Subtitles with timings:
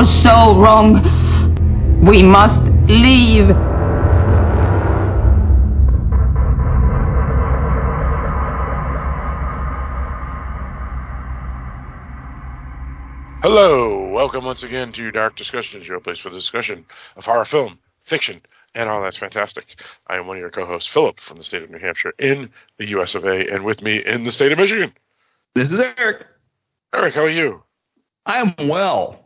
[0.00, 2.00] We were so wrong.
[2.06, 3.48] We must leave.
[13.42, 17.78] Hello, welcome once again to Dark Discussions, your place for the discussion of horror film,
[18.06, 18.40] fiction,
[18.74, 19.66] and all that's fantastic.
[20.06, 22.88] I am one of your co-hosts, Philip, from the state of New Hampshire, in the
[22.88, 23.14] U.S.
[23.14, 24.94] of A., and with me in the state of Michigan.
[25.54, 26.24] This is Eric.
[26.94, 27.64] Eric, how are you?
[28.24, 29.19] I am well.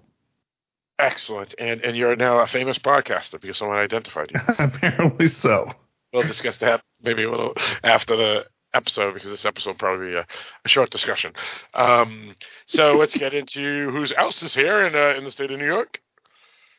[0.98, 4.40] Excellent, and and you're now a famous podcaster because someone identified you.
[4.58, 5.72] Apparently so.
[6.12, 10.14] we'll discuss that maybe a little after the episode because this episode will probably be
[10.14, 10.26] a,
[10.64, 11.32] a short discussion.
[11.72, 12.34] Um,
[12.66, 15.66] so let's get into who's else is here in uh, in the state of New
[15.66, 16.00] York.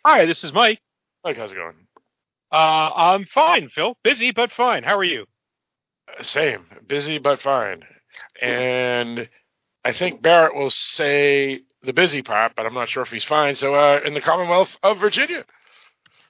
[0.05, 0.79] Hi, this is Mike.
[1.23, 1.75] Mike, how's it going?
[2.51, 3.97] Uh, I'm fine, Phil.
[4.03, 4.83] Busy, but fine.
[4.83, 5.25] How are you?
[6.07, 7.83] Uh, Same, busy but fine.
[8.41, 9.27] And
[9.83, 13.55] I think Barrett will say the busy part, but I'm not sure if he's fine.
[13.55, 15.45] So, uh, in the Commonwealth of Virginia,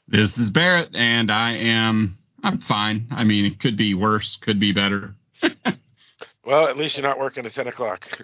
[0.07, 3.07] This is Barrett, and I am I'm fine.
[3.11, 5.15] I mean, it could be worse, could be better.
[6.45, 8.21] well, at least you're not working at ten o'clock.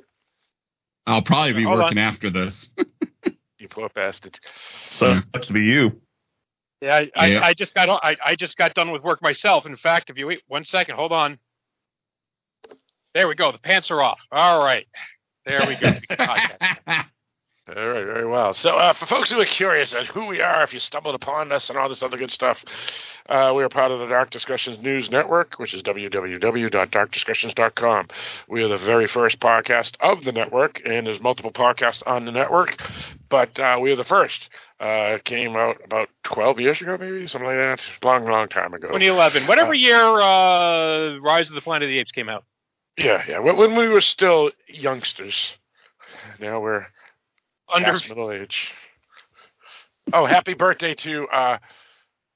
[1.07, 2.69] I'll probably be Hold working after this.
[3.57, 4.39] You poor bastard.
[4.89, 5.21] So Yeah.
[5.35, 6.01] much to be you.
[6.81, 7.45] Yeah, I, I, Yeah.
[7.45, 9.67] I just got I, I just got done with work myself.
[9.67, 11.37] In fact, if you wait one second, hold on.
[13.13, 13.51] There we go.
[13.51, 14.19] The pants are off.
[14.31, 14.87] All right.
[15.45, 15.93] There we go.
[17.67, 17.87] We can podcast.
[17.87, 18.53] All right, very well.
[18.53, 21.51] So, uh, for folks who are curious as who we are, if you stumbled upon
[21.51, 22.63] us and all this other good stuff,
[23.29, 28.07] uh, we are part of the Dark Discussions News Network, which is www.darkdiscussions.com.
[28.47, 32.31] We are the very first podcast of the network, and there's multiple podcasts on the
[32.31, 32.77] network,
[33.29, 34.49] but uh, we are the first.
[34.79, 37.79] Uh, it came out about 12 years ago, maybe something like that.
[38.03, 38.87] Long, long time ago.
[38.87, 39.45] 2011.
[39.47, 42.43] Whatever Uh, year uh, Rise of the Planet of the Apes came out.
[42.97, 43.39] Yeah, yeah.
[43.39, 45.55] When we were still youngsters.
[46.39, 46.85] Now we're
[47.73, 48.69] Under past middle age.
[50.13, 51.57] Oh, happy birthday to uh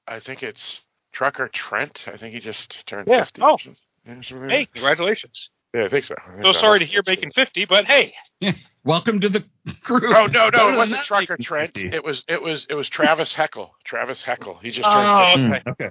[0.08, 0.80] I think it's
[1.12, 2.04] Trucker Trent.
[2.06, 3.24] I think he just turned Yeah.
[3.24, 3.42] fifty.
[3.42, 3.58] Oh.
[4.06, 5.50] Yeah, something hey, congratulations.
[5.74, 6.14] yeah, I think so.
[6.24, 6.60] I think So so.
[6.60, 8.14] sorry to hear making 50, but hey,
[8.84, 9.44] Welcome to the
[9.82, 10.14] crew.
[10.14, 11.76] Oh no, no, it wasn't Trucker Trent.
[11.76, 13.74] It was it was it was Travis Heckle.
[13.84, 14.58] Travis Heckle.
[14.62, 15.42] He just turned Oh, 50.
[15.46, 15.58] okay.
[15.58, 15.90] Mm, okay.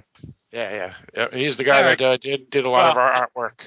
[0.50, 1.38] Yeah, yeah, yeah.
[1.38, 1.98] He's the guy All right.
[1.98, 3.58] that uh, did did a lot of our artwork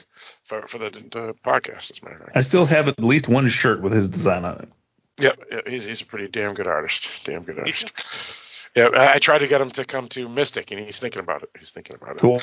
[0.47, 1.91] for for the, the podcast.
[1.91, 2.37] As a matter of fact.
[2.37, 4.69] I still have at least one shirt with his design on it.
[5.19, 7.07] Yep, yeah, he's he's a pretty damn good artist.
[7.25, 7.91] Damn good artist.
[8.75, 11.43] Yeah, I, I tried to get him to come to Mystic, and he's thinking about
[11.43, 11.49] it.
[11.57, 12.21] He's thinking about it.
[12.21, 12.41] Cool.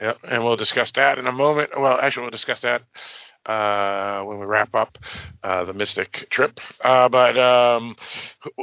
[0.00, 1.70] Yep, and we'll discuss that in a moment.
[1.78, 2.82] Well, actually, we'll discuss that
[3.46, 4.98] uh, when we wrap up
[5.42, 6.58] uh, the Mystic trip.
[6.82, 7.96] Uh, but um,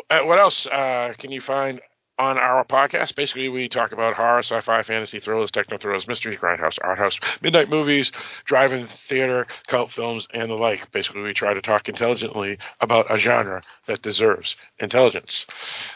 [0.10, 1.80] uh, what else uh, can you find
[2.20, 3.16] on our podcast?
[3.16, 7.70] Basically, we talk about horror, sci-fi, fantasy, thrillers, techno thrillers, mysteries, grindhouse, art house, midnight
[7.70, 8.12] movies,
[8.46, 10.92] drive-in theater, cult films, and the like.
[10.92, 15.48] Basically, we try to talk intelligently about a genre that deserves intelligence.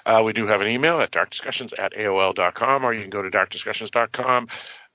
[0.06, 3.30] Uh, we do have an email at darkdiscussions at aol.com, or you can go to
[3.30, 4.48] darkdiscussions.com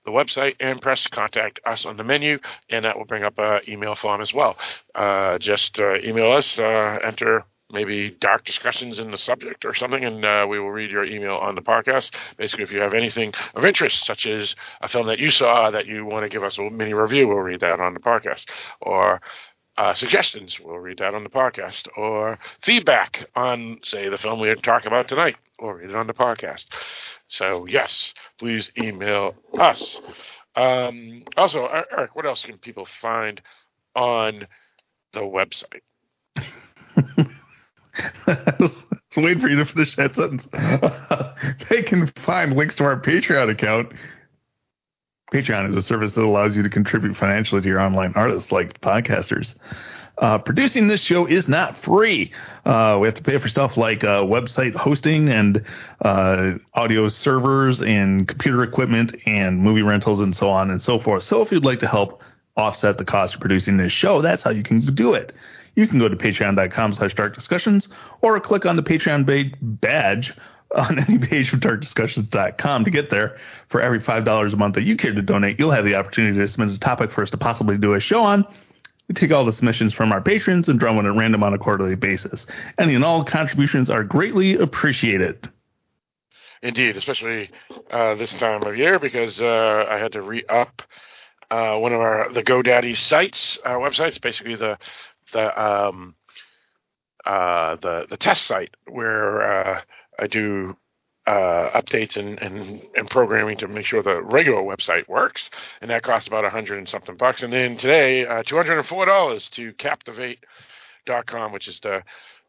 [0.05, 2.39] the website and press contact us on the menu,
[2.71, 4.57] and that will bring up an email form as well.
[4.95, 10.05] Uh, just uh, email us, uh, enter maybe dark discussions in the subject or something,
[10.05, 12.15] and uh, we will read your email on the podcast.
[12.37, 15.87] Basically, if you have anything of interest, such as a film that you saw that
[15.87, 18.45] you want to give us a mini review, we'll read that on the podcast.
[18.81, 19.21] Or
[19.77, 21.87] uh, suggestions, we'll read that on the podcast.
[21.97, 26.15] Or feedback on, say, the film we talk about tonight, we'll read it on the
[26.15, 26.67] podcast.
[27.29, 30.01] So, yes, please email us.
[30.57, 33.41] Um, also, Er- Eric, what else can people find
[33.95, 34.49] on
[35.13, 35.83] the website?
[39.17, 40.47] Waiting for you to finish that sentence.
[41.71, 43.93] they can find links to our Patreon account
[45.33, 48.81] Patreon is a service that allows you to contribute financially to your online artists like
[48.81, 49.55] podcasters.
[50.17, 52.33] Uh, producing this show is not free.
[52.65, 55.65] Uh, we have to pay for stuff like uh, website hosting and
[56.01, 61.23] uh, audio servers and computer equipment and movie rentals and so on and so forth.
[61.23, 62.23] So if you'd like to help
[62.57, 65.33] offset the cost of producing this show, that's how you can do it.
[65.79, 67.89] You can go to patreon.com slash dark discussions
[68.21, 70.33] or click on the Patreon ba- badge
[70.75, 73.37] on any page of darkdiscussions.com to get there.
[73.69, 76.49] For every $5 a month that you care to donate, you'll have the opportunity to
[76.49, 78.45] submit a topic for us to possibly do a show on.
[79.07, 81.59] We take all the submissions from our patrons and draw one at random on a
[81.59, 82.45] quarterly basis.
[82.77, 85.49] Any and all contributions are greatly appreciated.
[86.61, 87.51] Indeed, especially
[87.93, 90.83] uh, this time of year because uh, I had to re up
[91.51, 94.79] uh, one of our the GoDaddy sites uh, websites, basically the
[95.33, 96.15] the um,
[97.25, 99.81] uh, the the test site where uh,
[100.19, 100.77] I do
[101.27, 106.03] uh, updates and, and and programming to make sure the regular website works, and that
[106.03, 107.43] costs about a hundred and something bucks.
[107.43, 112.03] And then today, uh, two hundred and four dollars to Captivate.com, which is the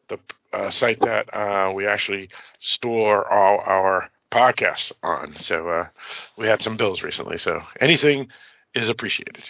[0.08, 0.18] the
[0.52, 5.34] uh, site that uh, we actually store all our podcasts on.
[5.36, 5.86] So uh,
[6.38, 8.28] we had some bills recently, so anything
[8.74, 9.44] is appreciated.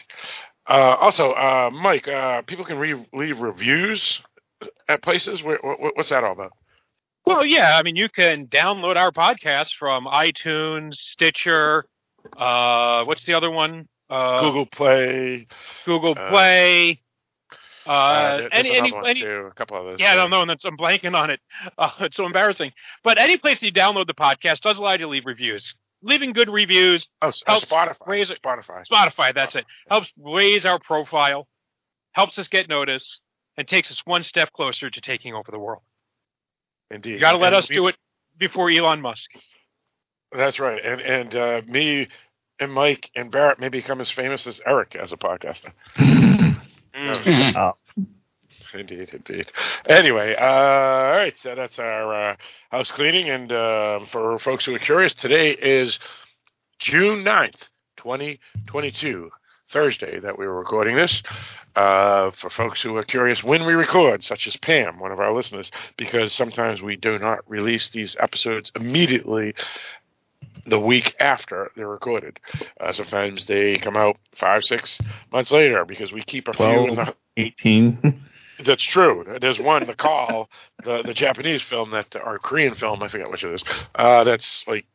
[0.70, 4.22] Uh, also, uh, Mike, uh, people can re- leave reviews
[4.88, 5.43] at places.
[5.43, 6.52] Where, what, what's that all about?
[7.26, 11.87] Well, yeah, I mean, you can download our podcast from iTunes, Stitcher.
[12.37, 13.88] Uh, what's the other one?
[14.08, 15.46] Uh, Google Play.
[15.84, 17.00] Google uh, Play.
[17.84, 19.99] Uh, any, any, any, too, a couple others.
[19.99, 21.40] yeah, I don't know, and I'm blanking on it.
[21.78, 22.72] Uh, it's so embarrassing.
[23.02, 25.75] But any place you download the podcast does allow you to leave reviews.
[26.02, 28.06] Leaving good reviews, Oh, s- oh, helps Spotify.
[28.06, 28.87] raise it- Spotify.
[28.87, 31.47] Spotify, that's it, helps raise our profile,
[32.12, 33.20] helps us get noticed,
[33.56, 35.82] and takes us one step closer to taking over the world.
[36.91, 37.12] Indeed.
[37.14, 37.97] You got to let And us we- do it
[38.38, 39.31] before Elon Musk.
[40.32, 40.81] That's right.
[40.85, 42.08] And and uh, me
[42.61, 45.73] and Mike and Barrett may become as famous as Eric as a podcaster.
[46.93, 47.73] Uh,
[48.75, 49.52] Indeed, indeed.
[49.88, 51.38] Anyway, uh, all right.
[51.38, 52.37] So that's our uh,
[52.70, 53.31] house cleaning.
[53.31, 55.99] And uh, for folks who are curious, today is
[56.78, 59.31] June 9th, 2022,
[59.70, 61.22] Thursday that we were recording this.
[61.76, 65.32] Uh, for folks who are curious when we record, such as Pam, one of our
[65.32, 69.55] listeners, because sometimes we do not release these episodes immediately
[70.67, 72.40] the week after they're recorded.
[72.81, 74.99] Uh, sometimes they come out five, six
[75.32, 78.22] months later because we keep a few in the 18.
[78.65, 79.25] that's true.
[79.41, 80.49] There's one, The Call,
[80.85, 83.65] the the Japanese film that or Korean film, I forget which it is.
[83.95, 84.87] Uh, that's like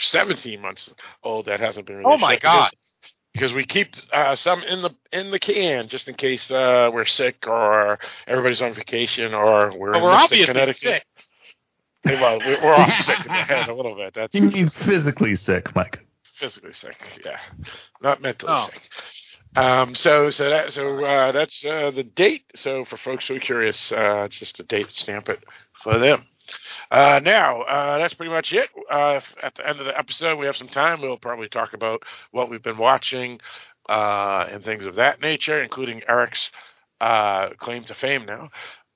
[0.00, 0.90] 17 months
[1.22, 2.14] old that hasn't been released.
[2.14, 2.70] Oh my yet God.
[2.70, 6.90] Because, because we keep uh, some in the in the can just in case uh,
[6.92, 10.76] we're sick or everybody's on vacation or we're But in we're obviously Connecticut.
[10.80, 11.04] sick.
[12.02, 14.14] Hey, well, we- we're all sick in the head a little bit.
[14.14, 15.98] That's he means physically sick, Mike.
[16.38, 16.96] physically sick.
[17.24, 17.38] Yeah,
[18.00, 18.68] not mentally Oh.
[18.72, 18.80] sick.
[19.56, 22.44] Um, so so that so uh, that's uh, the date.
[22.54, 25.42] So for folks who are curious, uh, just a date stamp it
[25.82, 26.24] for them.
[26.90, 28.68] Uh, now uh, that's pretty much it.
[28.90, 31.00] Uh, at the end of the episode, we have some time.
[31.00, 33.40] We'll probably talk about what we've been watching
[33.88, 36.50] uh, and things of that nature, including Eric's
[37.00, 38.50] uh, claim to fame now.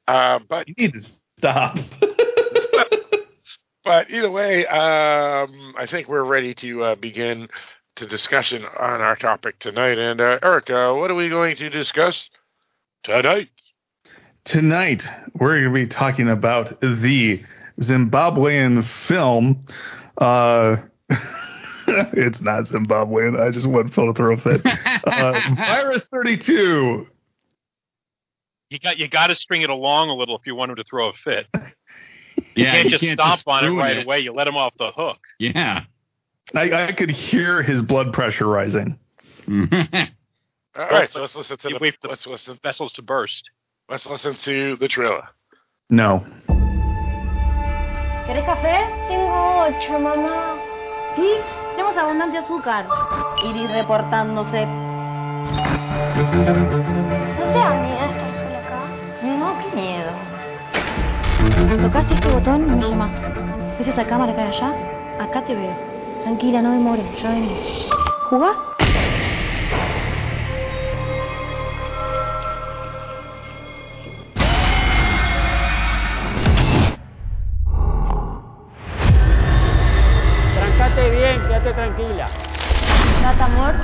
[0.07, 1.01] Uh, but You need to
[1.39, 1.79] stop.
[3.85, 7.49] but either way, um, I think we're ready to uh, begin
[7.97, 9.99] the discussion on our topic tonight.
[9.99, 12.31] And uh, Eric, uh, what are we going to discuss
[13.03, 13.49] tonight?
[14.45, 17.43] Tonight, we're going to be talking about the
[17.81, 19.67] Zimbabwean film.
[20.17, 20.77] Uh,
[21.87, 23.41] it's not Zimbabwean.
[23.41, 24.63] I just want Phil to throw a fit.
[24.65, 27.07] Uh, Virus 32.
[28.71, 30.85] You got you got to string it along a little if you want him to
[30.85, 31.47] throw a fit.
[32.57, 34.21] You yeah, can't you just can't stomp just on it ruin right away.
[34.21, 35.19] You let him off the hook.
[35.39, 35.85] Yeah.
[36.55, 38.99] I, I could hear his blood pressure rising.
[39.49, 43.51] All right, so let's listen to the wait the- let's listen Vessels to burst.
[43.89, 45.23] let's listen to the trailer.
[45.89, 46.23] No.
[48.27, 48.87] ¿Querés café?
[49.09, 50.57] Tengo ocho, mamá.
[51.17, 51.33] Sí,
[51.75, 52.87] tenemos abundante azúcar.
[53.45, 54.67] Iris reportándose.
[54.67, 54.73] ¿No
[57.53, 58.81] te da miedo estar sola acá?
[59.23, 60.13] No, qué miedo.
[61.83, 63.11] Tocaste este botón y me llamas.
[63.79, 64.73] ¿Ves esa cámara que hay allá?
[65.21, 65.77] Acá te veo.
[66.23, 67.89] Tranquila, no demores, ya venís.
[68.29, 68.53] ¿Jugá?
[80.55, 82.29] Trancate bien, quédate tranquila.
[83.23, 83.75] Gata, amor.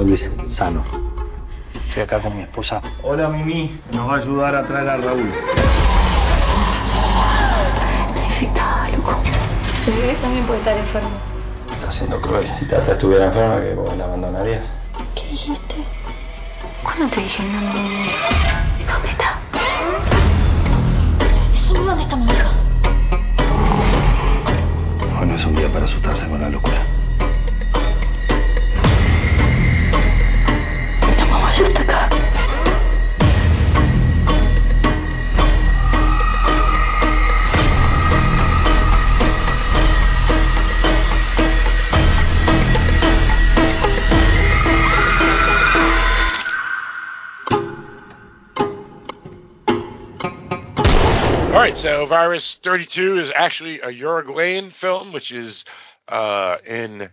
[0.00, 0.82] Soy Luis Sano.
[1.88, 2.80] Estoy acá con mi esposa.
[3.02, 3.78] Hola, Mimi.
[3.92, 5.30] Nos va a ayudar a traer a Raúl.
[8.40, 9.20] Está loco.
[9.84, 11.10] Tu bebé también puede estar enfermo.
[11.70, 12.46] Está siendo cruel.
[12.46, 14.64] Si Tata estuviera enferma, que vos la abandonarías.
[15.14, 15.84] ¿Qué dijiste?
[16.82, 17.72] ¿Cuándo te dije no, no?
[17.74, 19.38] ¿Dónde está?
[21.52, 22.50] Decime dónde está mi hija.
[25.20, 26.89] Hoy no es un día para asustarse con la locura.
[52.10, 55.64] Virus 32 is actually a Uruguayan film, which is
[56.08, 57.08] uh, in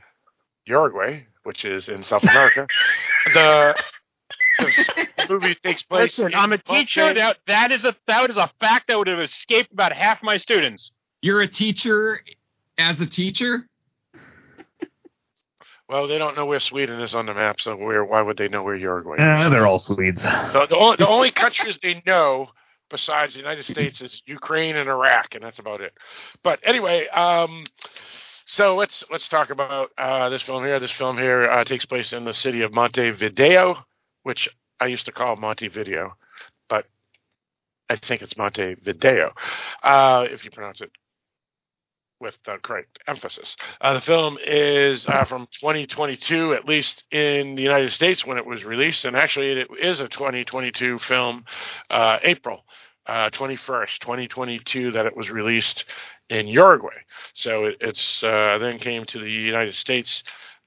[0.66, 2.68] Uruguay, which is in South America.
[3.36, 3.76] the,
[4.58, 6.18] the movie takes place.
[6.18, 7.14] Listen, in I'm a teacher.
[7.14, 10.38] That, that is a that is a fact that would have escaped about half my
[10.38, 10.92] students.
[11.22, 12.20] You're a teacher
[12.80, 13.70] as a teacher?
[15.88, 18.04] Well, they don't know where Sweden is on the map, so where?
[18.04, 19.20] Why would they know where Uruguay is?
[19.20, 20.24] Eh, they're all Swedes.
[20.24, 22.50] The, the, only, the only countries they know
[22.90, 25.94] besides the United States is Ukraine and Iraq, and that's about it.
[26.44, 27.66] But anyway, um,
[28.46, 30.80] so let's let's talk about uh, this film here.
[30.80, 33.78] This film here uh, takes place in the city of Montevideo,
[34.24, 36.16] which I used to call Montevideo,
[36.70, 36.86] but
[37.90, 39.34] I think it's Montevideo
[39.84, 40.92] uh, if you pronounce it
[42.20, 43.56] with the correct emphasis.
[43.80, 48.46] Uh, the film is uh, from 2022, at least in the United States when it
[48.46, 51.46] was released, and actually it is a 2022 film,
[51.90, 52.64] uh, April
[53.08, 55.86] uh, 21st, 2022, that it was released
[56.30, 56.96] in Uruguay.
[57.34, 60.24] So it, it's uh, then came to the United States,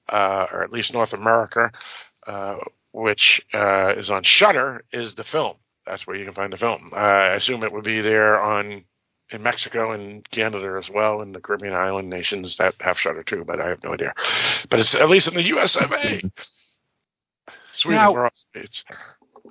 [0.08, 1.70] uh, or at least North America,
[2.26, 2.56] uh,
[2.92, 4.84] which uh, is on Shudder.
[4.92, 5.56] Is the film?
[5.86, 6.90] That's where you can find the film.
[6.92, 8.84] Uh, I assume it would be there on
[9.32, 13.44] in Mexico and Canada as well, and the Caribbean island nations that have Shudder too,
[13.46, 14.12] but I have no idea.
[14.68, 15.76] But it's at least in the U.S.
[15.76, 16.22] of A.
[17.72, 18.84] Sweden, Now- we're all states.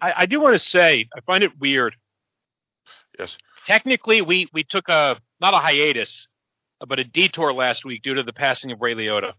[0.02, 1.96] I, I do want to say I find it weird.
[3.18, 3.38] Yes.
[3.66, 6.28] Technically, we we took a not a hiatus,
[6.88, 9.34] but a detour last week due to the passing of Ray Liotta.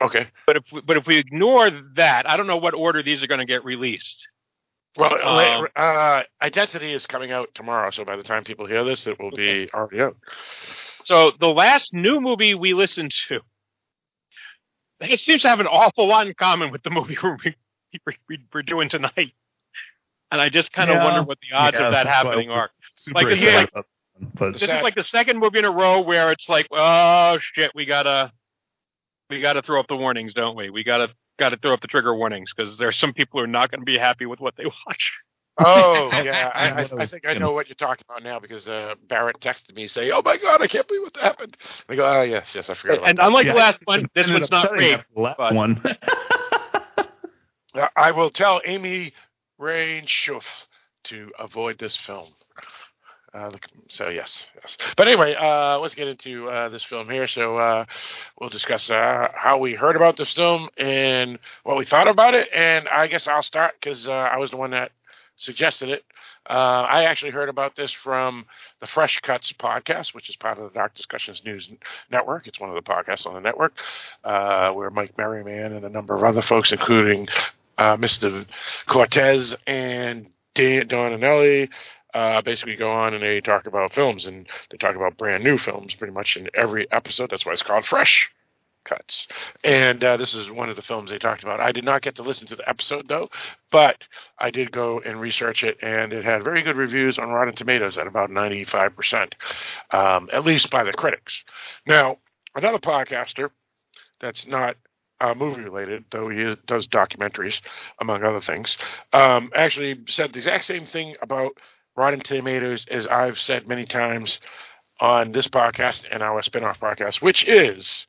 [0.00, 0.28] Okay.
[0.46, 3.26] But if we, but if we ignore that, I don't know what order these are
[3.26, 4.26] going to get released.
[4.96, 9.06] Well, Um, uh, Identity is coming out tomorrow, so by the time people hear this,
[9.06, 10.16] it will be already out.
[11.04, 13.40] So the last new movie we listened to,
[15.00, 17.36] it seems to have an awful lot in common with the movie we're,
[18.28, 19.34] we, we're doing tonight.
[20.32, 21.04] And I just kind of Yeah.
[21.04, 22.70] wonder what the odds Yeah, of that happening we're are.
[22.96, 23.86] Super Like, this is like- about
[24.16, 26.66] that one, but This is like the second movie in a row where it's like,
[26.72, 28.32] oh shit, we gotta,
[29.30, 30.70] we gotta throw up the warnings, don't we?
[30.70, 30.82] We
[31.38, 33.70] gotta, gotta throw up the trigger warnings because there are some people who are not
[33.70, 35.12] going to be happy with what they watch.
[35.58, 38.68] Oh yeah, I, I, I I think I know what you're talking about now because
[38.68, 41.56] uh, Barrett texted me saying, "Oh my god, I can't believe what happened."
[41.88, 44.30] I go, "Oh yes, yes, I forgot." About And unlike Yeah, the last one, this
[44.30, 45.00] one's not setting rape.
[45.14, 45.82] the last but- one.
[47.96, 49.12] I will tell Amy
[49.58, 50.44] Rain Schuff
[51.04, 52.26] to avoid this film.
[53.36, 53.50] Uh,
[53.88, 54.78] so yes, yes.
[54.96, 57.26] But anyway, uh, let's get into uh, this film here.
[57.26, 57.84] So uh,
[58.40, 62.48] we'll discuss uh, how we heard about this film and what we thought about it.
[62.54, 64.92] And I guess I'll start because uh, I was the one that
[65.36, 66.04] suggested it.
[66.48, 68.46] I actually heard about this from
[68.80, 71.68] the Fresh Cuts podcast, which is part of the Dark Discussions News
[72.10, 72.46] Network.
[72.46, 73.74] It's one of the podcasts on the network,
[74.22, 77.26] where Mike Merriman and a number of other folks, including
[77.76, 78.46] Mr.
[78.86, 81.68] Cortez and Dan Donanelli,
[82.16, 85.58] uh, basically go on and they talk about films and they talk about brand new
[85.58, 87.28] films pretty much in every episode.
[87.28, 88.30] That's why it's called Fresh
[88.84, 89.26] Cuts.
[89.62, 91.60] And uh, this is one of the films they talked about.
[91.60, 93.28] I did not get to listen to the episode though,
[93.70, 94.04] but
[94.38, 97.98] I did go and research it, and it had very good reviews on Rotten Tomatoes
[97.98, 99.34] at about 95%,
[99.90, 101.44] um, at least by the critics.
[101.86, 102.16] Now,
[102.54, 103.50] another podcaster
[104.22, 104.76] that's not
[105.20, 107.60] uh, movie related, though he is, does documentaries,
[108.00, 108.78] among other things,
[109.12, 111.52] um, actually said the exact same thing about
[111.96, 114.38] Rotten Tomatoes as I've said many times
[115.00, 118.06] on this podcast and our spin-off podcast, which is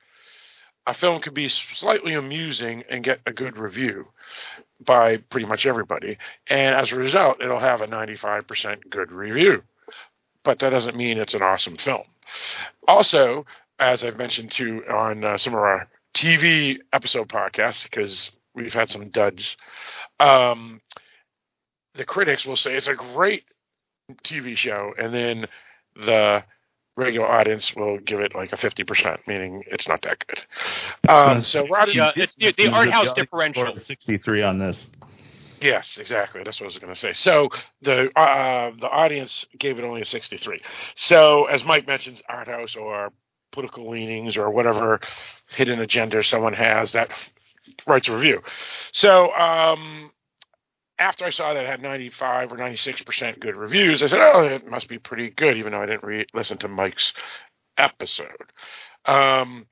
[0.86, 4.08] a film could be slightly amusing and get a good review
[4.86, 6.18] by pretty much everybody.
[6.48, 9.64] And as a result, it'll have a 95% good review.
[10.44, 12.04] But that doesn't mean it's an awesome film.
[12.88, 13.46] Also,
[13.80, 18.90] as I've mentioned too on uh, some of our TV episode podcasts, because we've had
[18.90, 19.58] some duds,
[20.20, 20.82] um,
[21.96, 23.44] the critics will say it's a great
[24.24, 25.48] TV show, and then
[25.96, 26.44] the
[26.96, 31.10] regular audience will give it like a 50%, meaning it's not that good.
[31.10, 33.78] Um, so Rotten, Yeah, it's the, the art house differential.
[33.78, 34.90] 63 on this.
[35.62, 36.42] Yes, exactly.
[36.44, 37.14] That's what I was going to say.
[37.14, 37.50] So
[37.82, 40.62] the uh, the audience gave it only a 63.
[40.96, 43.12] So as Mike mentions, art house or
[43.52, 45.00] political leanings or whatever
[45.50, 47.10] hidden agenda someone has that
[47.88, 48.42] writes a review.
[48.92, 50.12] So um,
[51.00, 54.42] after I saw that it had 95 or 96 percent good reviews, I said, "Oh,
[54.42, 57.14] it must be pretty good," even though I didn't re- listen to Mike's
[57.78, 58.52] episode.
[59.06, 59.68] Um,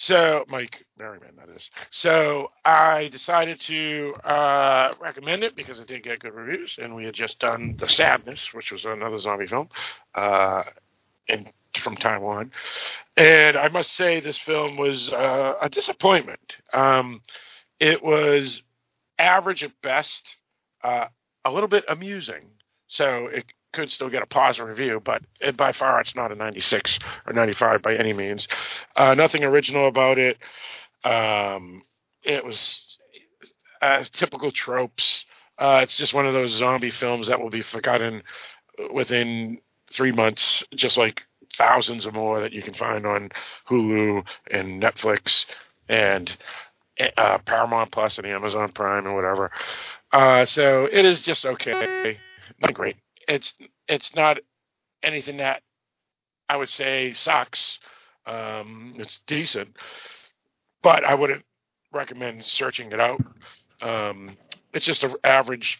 [0.00, 1.68] so Mike Merriman, that is.
[1.90, 7.04] So I decided to uh, recommend it because it did get good reviews, and we
[7.04, 9.68] had just done The Sadness, which was another zombie film,
[10.14, 10.62] uh,
[11.26, 11.46] in
[11.80, 12.52] from Taiwan.
[13.16, 16.56] And I must say, this film was uh, a disappointment.
[16.72, 17.20] Um,
[17.80, 18.62] it was
[19.18, 20.22] average at best,
[20.82, 21.06] uh,
[21.44, 22.50] a little bit amusing.
[22.88, 26.34] So it could still get a positive review, but it, by far it's not a
[26.34, 28.48] 96 or 95 by any means.
[28.96, 30.38] Uh, nothing original about it.
[31.04, 31.82] Um,
[32.22, 32.98] it was
[33.82, 35.24] uh, typical tropes.
[35.58, 38.22] Uh, it's just one of those zombie films that will be forgotten
[38.92, 41.22] within three months, just like
[41.56, 43.30] thousands of more that you can find on
[43.68, 45.46] Hulu and Netflix
[45.88, 46.36] and
[47.16, 49.50] uh, Paramount Plus and Amazon Prime and whatever.
[50.12, 52.16] Uh, so it is just okay,
[52.60, 52.96] not great.
[53.26, 53.54] It's
[53.86, 54.38] it's not
[55.02, 55.62] anything that
[56.48, 57.78] I would say sucks.
[58.26, 59.76] Um, it's decent,
[60.82, 61.44] but I wouldn't
[61.92, 63.20] recommend searching it out.
[63.82, 64.36] Um,
[64.72, 65.78] it's just an average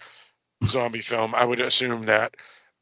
[0.67, 1.35] zombie film.
[1.35, 2.35] I would assume that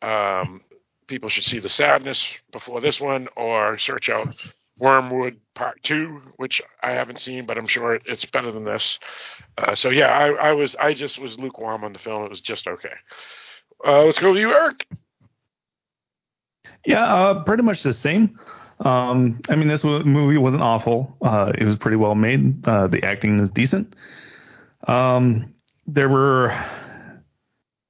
[0.02, 0.62] um,
[1.06, 4.34] people should see the sadness before this one, or search out
[4.80, 8.98] Wyrmwood Part Two, which I haven't seen, but I'm sure it's better than this.
[9.56, 12.24] Uh, so yeah, I, I was I just was lukewarm on the film.
[12.24, 12.92] It was just okay.
[13.86, 14.86] Uh, let's go with you, Eric.
[16.84, 18.38] Yeah, uh, pretty much the same.
[18.80, 21.16] Um, I mean, this movie wasn't awful.
[21.22, 22.66] Uh, it was pretty well made.
[22.66, 23.96] Uh, the acting is decent.
[24.86, 25.54] Um,
[25.86, 26.54] there were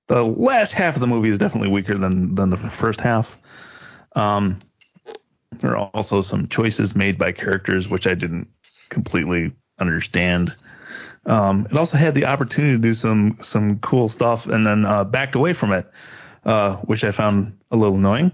[0.08, 3.26] the last half of the movie is definitely weaker than than the first half.
[4.14, 4.60] Um,
[5.60, 8.48] there are also some choices made by characters which I didn't
[8.88, 10.54] completely understand.
[11.26, 15.04] Um, it also had the opportunity to do some some cool stuff and then uh,
[15.04, 15.90] backed away from it,
[16.44, 18.32] uh, which I found a little annoying.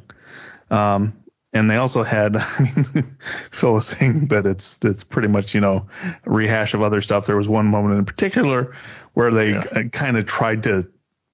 [0.70, 1.14] Um,
[1.54, 3.16] and they also had, I mean,
[3.52, 5.88] Phil was saying that it's it's pretty much you know
[6.24, 7.26] a rehash of other stuff.
[7.26, 8.74] There was one moment in particular
[9.14, 10.88] where they kind of tried to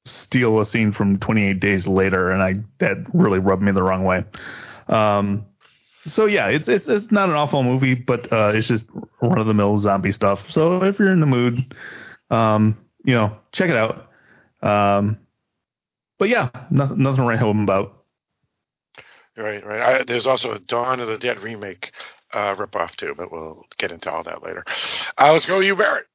[0.05, 4.05] steal a scene from 28 Days Later, and I that really rubbed me the wrong
[4.05, 4.25] way.
[4.89, 5.47] Um,
[6.09, 8.87] so yeah, it's it's it's not an awful movie, but uh, it's just
[9.23, 10.51] run of the mill zombie stuff.
[10.51, 11.75] So if you're in the mood,
[12.31, 14.11] um, you know, check it out.
[14.63, 15.19] Um,
[16.19, 18.05] but yeah, nothing nothing to write home about.
[19.37, 20.01] Right, right.
[20.01, 21.93] I, there's also a Dawn of the Dead remake
[22.33, 24.65] uh, ripoff too, but we'll get into all that later.
[25.17, 26.07] Uh, let's go, you Barrett.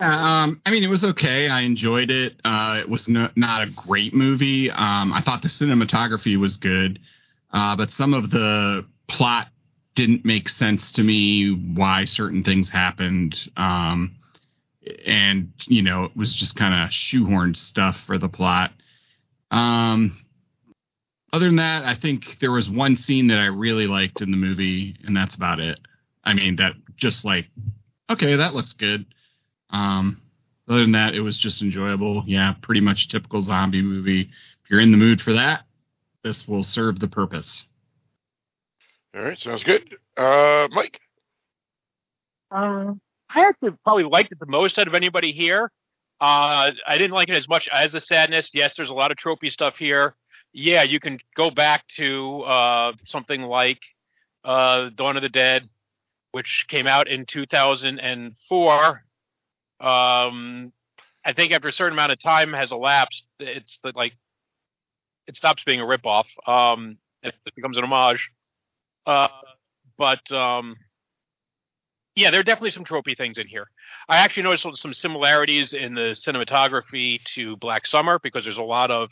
[0.00, 1.48] Um, I mean, it was okay.
[1.48, 2.40] I enjoyed it.
[2.44, 4.70] Uh, it was no, not a great movie.
[4.70, 7.00] Um, I thought the cinematography was good,
[7.52, 9.48] uh, but some of the plot
[9.94, 11.50] didn't make sense to me.
[11.50, 14.16] Why certain things happened, um,
[15.06, 18.72] and you know, it was just kind of shoehorned stuff for the plot.
[19.50, 20.24] Um,
[21.32, 24.36] other than that, I think there was one scene that I really liked in the
[24.36, 25.78] movie, and that's about it.
[26.24, 27.46] I mean, that just like,
[28.10, 29.06] okay, that looks good.
[29.70, 30.20] Um,
[30.68, 32.24] other than that, it was just enjoyable.
[32.26, 34.22] Yeah, pretty much typical zombie movie.
[34.22, 35.64] If you're in the mood for that,
[36.22, 37.66] this will serve the purpose.
[39.14, 39.96] All right, sounds good.
[40.16, 41.00] Uh, Mike.
[42.50, 43.00] Um,
[43.30, 45.70] I actually probably liked it the most out of anybody here.
[46.20, 48.50] Uh, I didn't like it as much as the sadness.
[48.52, 50.14] Yes, there's a lot of tropey stuff here.
[50.52, 53.80] Yeah, you can go back to uh, something like
[54.44, 55.68] uh, Dawn of the Dead,
[56.32, 59.02] which came out in 2004.
[59.80, 60.72] Um,
[61.24, 64.14] I think after a certain amount of time has elapsed, it's like
[65.28, 66.24] it stops being a ripoff.
[66.48, 68.30] Um, it, becomes an homage.
[69.06, 69.28] Uh,
[69.96, 70.76] but um,
[72.16, 73.66] yeah, there are definitely some tropey things in here.
[74.08, 78.90] I actually noticed some similarities in the cinematography to Black Summer because there's a lot
[78.90, 79.10] of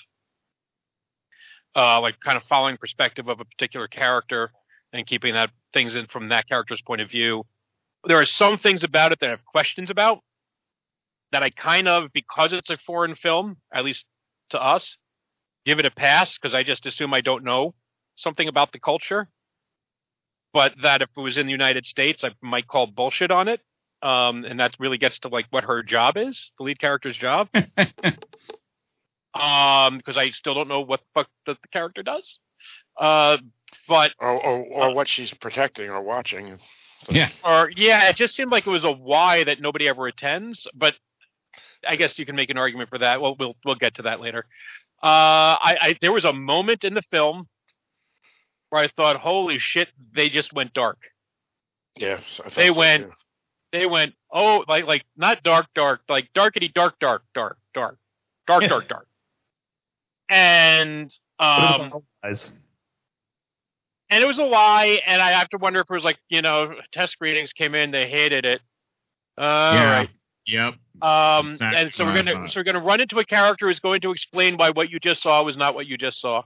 [1.77, 4.51] uh, like kind of following perspective of a particular character
[4.93, 7.45] and keeping that things in from that character's point of view.
[8.05, 10.21] There are some things about it that I have questions about
[11.33, 14.07] that I kind of because it's a foreign film, at least
[14.51, 14.97] to us,
[15.67, 17.75] give it a pass because I just assume I don't know
[18.15, 19.29] something about the culture.
[20.55, 23.61] But that if it was in the United States, I might call bullshit on it.
[24.03, 27.49] Um, and that really gets to like what her job is, the lead character's job.
[27.55, 27.65] um,
[29.99, 32.39] because I still don't know what the fuck the, the character does.
[32.99, 33.37] Uh,
[33.89, 36.59] but or, or or what she's protecting or watching.
[37.03, 37.29] So- Yeah.
[37.45, 40.67] or yeah, it just seemed like it was a why that nobody ever attends.
[40.75, 40.95] But
[41.87, 43.21] I guess you can make an argument for that.
[43.21, 44.47] Well, we'll we'll get to that later.
[45.03, 47.49] Uh, I, I there was a moment in the film
[48.71, 50.99] where I thought, "Holy shit!" They just went dark.
[51.97, 53.13] Yeah, I They so, went- too.
[53.73, 57.99] They went, oh, like like not dark, dark, like darkety dark, dark, dark, dark,
[58.47, 59.07] dark, dark, dark.
[60.31, 61.93] And um,
[64.09, 65.01] and it was a lie.
[65.05, 67.91] And I have to wonder if it was like you know test screenings came in,
[67.91, 68.61] they hated it.
[69.37, 69.43] Uh,
[69.75, 69.91] yeah.
[69.91, 70.11] right.
[70.47, 70.75] Yep.
[71.03, 74.01] Um, Exactly and so we're gonna so we're gonna run into a character who's going
[74.03, 76.43] to explain why what you just saw was not what you just saw.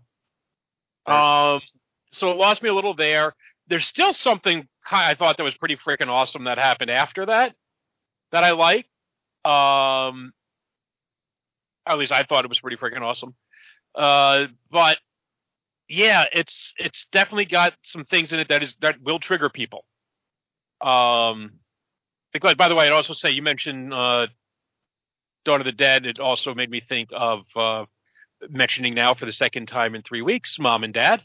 [1.06, 1.60] Um,
[2.12, 3.34] so it lost me a little there.
[3.68, 7.54] There's still something I thought that was pretty freaking awesome that happened after that
[8.32, 8.86] that I like.
[9.44, 10.32] Um,
[11.86, 13.34] at least I thought it was pretty freaking awesome.
[13.94, 14.98] Uh, but
[15.88, 19.84] yeah, it's it's definitely got some things in it that is that will trigger people.
[20.80, 21.52] Um,
[22.32, 24.26] because by the way, I'd also say you mentioned uh,
[25.44, 26.06] Dawn of the Dead.
[26.06, 27.84] It also made me think of uh,
[28.48, 31.22] mentioning now for the second time in three weeks, Mom and Dad.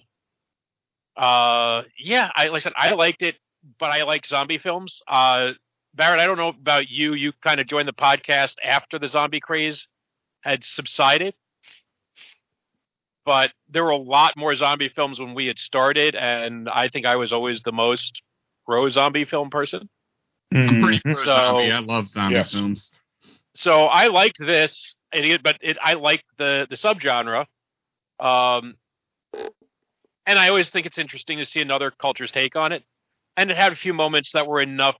[1.15, 3.35] Uh, yeah, I like I said, I liked it,
[3.79, 5.01] but I like zombie films.
[5.07, 5.51] Uh,
[5.93, 7.13] Barrett, I don't know about you.
[7.13, 9.87] You kind of joined the podcast after the zombie craze
[10.41, 11.33] had subsided,
[13.25, 17.05] but there were a lot more zombie films when we had started, and I think
[17.05, 18.21] I was always the most
[18.65, 19.89] pro zombie film person.
[20.53, 21.71] I'm pretty pro So- zombie.
[21.71, 22.51] I love zombie Yes.
[22.51, 22.91] films.
[23.55, 27.45] so I liked this, but it, I liked the the subgenre.
[28.19, 28.75] Um,
[30.25, 32.83] and I always think it's interesting to see another culture's take on it.
[33.37, 34.95] And it had a few moments that were enough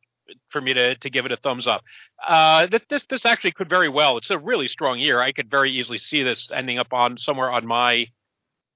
[0.50, 1.84] for me to to give it a thumbs up.
[2.26, 4.18] Uh, this this actually could very well.
[4.18, 5.22] It's a really strong year.
[5.22, 8.08] I could very easily see this ending up on somewhere on my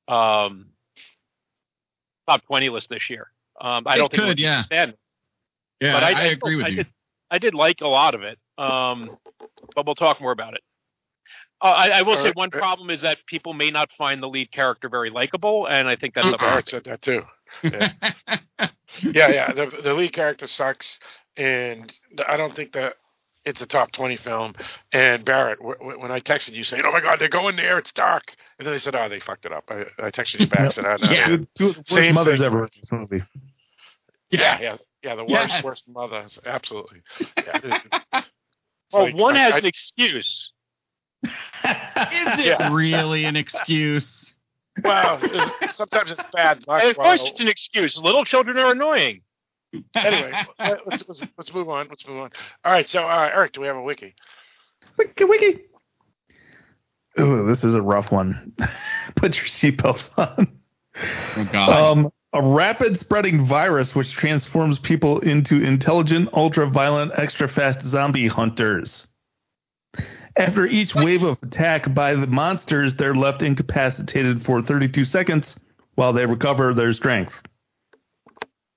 [0.07, 0.67] um
[2.27, 3.31] top twenty list this year.
[3.59, 4.63] Um, I It don't think could, it yeah.
[5.81, 6.75] Would stand Yeah, but I, I, I still- agree with I you.
[6.77, 6.87] Did,
[7.31, 9.17] I did like a lot of it, um,
[9.75, 10.61] but we'll talk more about it.
[11.61, 12.35] Uh, I, I will say Alright.
[12.37, 15.95] one problem is that people may not find the lead character very likable, and I
[15.97, 16.65] think that's a Barrett problem.
[16.65, 17.21] said that too.
[17.63, 18.67] Yeah,
[19.01, 19.53] yeah, yeah.
[19.53, 20.99] The the lead character sucks,
[21.37, 21.91] and
[22.27, 22.93] I don't think that
[23.45, 24.53] it's a top twenty film.
[24.93, 27.77] And Barrett, w- w- when I texted you saying, "Oh my God, they're going there,
[27.77, 30.47] it's dark," and then they said, "Oh, they fucked it up." I, I texted you
[30.47, 31.27] back, said, "Ah, no, Yeah.
[31.27, 32.45] no, Two, two worst Same mothers thing.
[32.47, 33.23] ever in this movie.
[34.31, 35.63] yeah, yeah, yeah, the worst, Yes.
[35.63, 37.01] worst mother, absolutely."
[37.37, 37.79] Yeah,
[38.91, 40.53] Well, like, one I- has I- an excuse.
[41.23, 41.31] Is
[41.63, 42.71] it Yes.
[42.71, 44.33] really an excuse?
[44.83, 45.19] well,
[45.73, 46.81] sometimes it's bad luck.
[46.81, 47.97] And of course, while- it's an excuse.
[47.97, 49.21] Little children are annoying.
[49.95, 51.87] anyway, let- let's, let's let's move on.
[51.89, 52.31] Let's move on.
[52.65, 54.15] All right, so uh, Eric, do we have a wiki?
[54.97, 55.59] Wiki, wiki.
[57.19, 58.53] Ooh, this is a rough one.
[59.15, 60.59] Put your seatbelt on.
[61.35, 61.97] Oh God.
[61.97, 68.27] Um, a rapid spreading virus which transforms people into intelligent, ultra violent, extra fast zombie
[68.27, 69.07] hunters.
[70.37, 75.55] After each wave of attack by the monsters, they're left incapacitated for 32 seconds
[75.95, 77.41] while they recover their strength.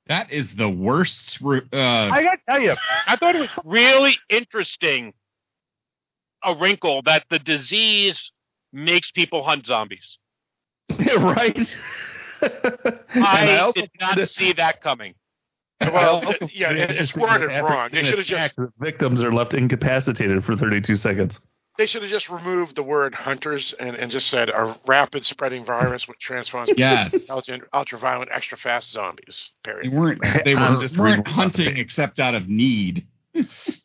[0.07, 1.38] that is the worst.
[1.43, 2.75] Uh, I gotta tell you,
[3.07, 5.12] I thought it was really interesting.
[6.43, 8.33] A wrinkle that the disease
[8.73, 10.19] makes people hunt zombies.
[11.17, 11.77] right?
[12.43, 15.15] And I, also did not find see that coming.
[15.81, 17.91] Well, yeah, find it it- it's worded wrong.
[17.93, 21.41] They should have just the victims are left incapacitated for 32 seconds.
[21.79, 25.65] they should have just removed the word hunters and, and just said a rapid spreading
[25.65, 27.05] virus which transforms yes.
[27.13, 29.51] people into intelligent, ultra violent, extra fast zombies.
[29.65, 29.85] Period.
[29.91, 30.21] They weren't.
[30.45, 33.07] They I'm were, just weren't hunting except out of need,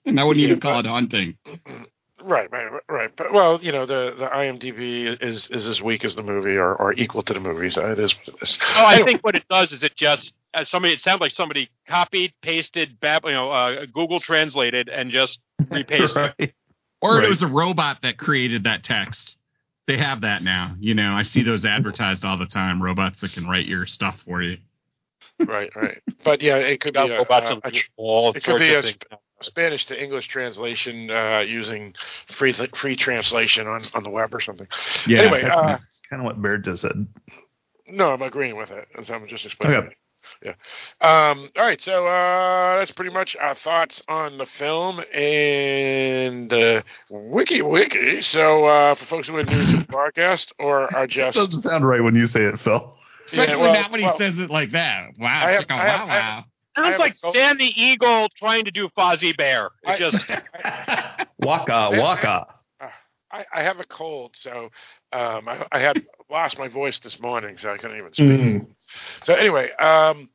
[0.05, 1.37] and I wouldn't even call it hunting.
[2.23, 3.11] Right, right, right.
[3.15, 6.73] But well, you know, the the IMDb is is as weak as the movie or,
[6.75, 7.69] or equal to the movie.
[7.69, 8.57] So it is what it is.
[8.75, 10.93] Oh, I Anyway, think what it does is it just uh, somebody.
[10.95, 16.15] It sounds like somebody copied, pasted, bab, you know, uh, Google translated, and just repasted.
[16.39, 16.53] Right.
[17.01, 17.25] Or Right.
[17.25, 19.37] it was a robot that created that text.
[19.85, 20.75] They have that now.
[20.79, 22.81] You know, I see those advertised all the time.
[22.81, 24.57] Robots that can write your stuff for you.
[25.45, 26.01] right, right.
[26.23, 28.57] But yeah, it could be Got a, robots a, of a tr- all it could
[28.59, 28.97] be a things.
[29.41, 31.93] Spanish to English translation uh, using
[32.31, 34.67] free free translation on, on the web or something.
[35.05, 35.21] Yeah.
[35.21, 35.77] Anyway, uh,
[36.09, 37.07] kind of what Baird just said.
[37.87, 38.87] no, I'm agreeing with it.
[38.97, 39.77] As I'm just explaining.
[39.79, 39.87] Okay.
[39.87, 39.93] it.
[40.43, 41.29] Yeah.
[41.31, 41.79] Um, all right.
[41.81, 48.21] So uh, that's pretty much our thoughts on the film and uh, wiki wiki.
[48.21, 51.61] So uh, for folks who are new to the podcast or are It just doesn't
[51.61, 52.97] sound right when you say it, Phil.
[53.27, 55.11] Especially Yeah, well- not when he well- says it like that.
[55.17, 55.27] Wow.
[55.27, 56.45] I have- chicka, I have- wow, I have- wow.
[56.77, 59.71] I Sounds like a go- Sam the Eagle trying to do Fozzie Bear.
[59.83, 62.47] It I- just Waka, waka.
[63.31, 64.69] I, I have a cold, so
[65.11, 68.27] um, I, I had lost my voice this morning, so I couldn't even speak.
[68.27, 68.67] Mm.
[69.23, 70.29] So anyway, um,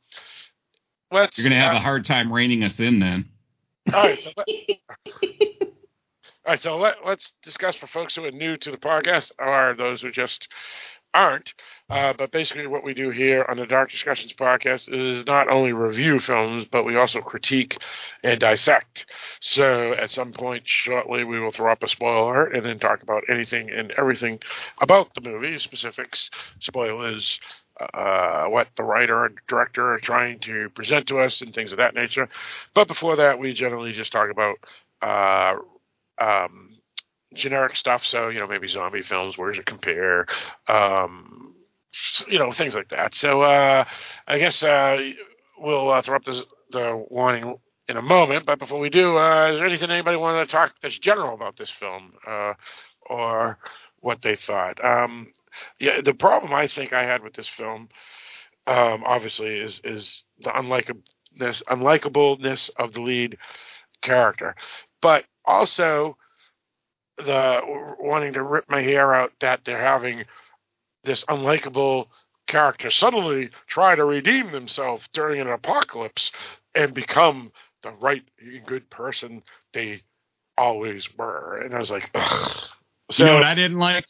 [1.11, 1.37] let's.
[1.37, 3.25] You're gonna have uh, a hard time reining us in then.
[3.91, 4.47] All right, so let,
[5.25, 5.67] all
[6.47, 10.01] right, so let, let's discuss for folks who are new to the podcast or those
[10.01, 10.47] who just
[11.13, 11.53] aren't.
[11.89, 15.73] Uh, but basically, what we do here on the Dark Discussions podcast is not only
[15.73, 17.77] review films, but we also critique
[18.23, 19.05] and dissect.
[19.39, 23.23] So at some point shortly, we will throw up a spoiler and then talk about
[23.29, 24.39] anything and everything
[24.79, 27.39] about the movie, specifics, spoilers,
[27.93, 31.77] uh, what the writer and director are trying to present to us, and things of
[31.77, 32.29] that nature.
[32.73, 34.57] But before that, we generally just talk about
[35.01, 35.55] uh,
[36.23, 36.77] um,
[37.33, 38.05] generic stuff.
[38.05, 39.37] So you know, maybe zombie films.
[39.37, 40.25] Where does it compare?
[40.67, 41.55] Um,
[42.27, 43.13] you know, things like that.
[43.13, 43.85] So uh,
[44.27, 44.97] I guess uh,
[45.57, 47.55] we'll uh, throw up the, the warning
[47.87, 48.45] in a moment.
[48.45, 51.57] But before we do, uh, is there anything anybody wanted to talk that's general about
[51.57, 52.53] this film, uh,
[53.05, 53.57] or
[53.99, 54.83] what they thought?
[54.83, 55.33] Um,
[55.79, 57.89] yeah, the problem I think I had with this film,
[58.67, 63.37] um, obviously, is is the unlikableness unlikableness of the lead
[64.01, 64.55] character,
[65.01, 66.17] but also
[67.17, 67.61] the
[67.99, 70.25] wanting to rip my hair out that they're having
[71.03, 72.07] this unlikable
[72.47, 76.31] character suddenly try to redeem themselves during an apocalypse
[76.75, 77.51] and become
[77.83, 78.23] the right
[78.65, 80.01] good person they
[80.57, 81.61] always were.
[81.63, 82.67] And I was like, Ugh.
[83.11, 84.05] So, you know what I didn't like?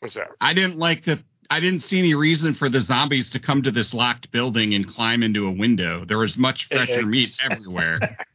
[0.00, 0.28] what's that?
[0.40, 1.20] I didn't like that.
[1.50, 4.86] I didn't see any reason for the zombies to come to this locked building and
[4.86, 6.04] climb into a window.
[6.04, 8.18] There was much fresher meat everywhere.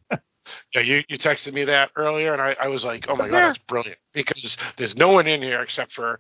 [0.74, 3.50] Yeah, you, you texted me that earlier, and I, I was like, oh my god,
[3.50, 6.20] that's brilliant because there's no one in here except for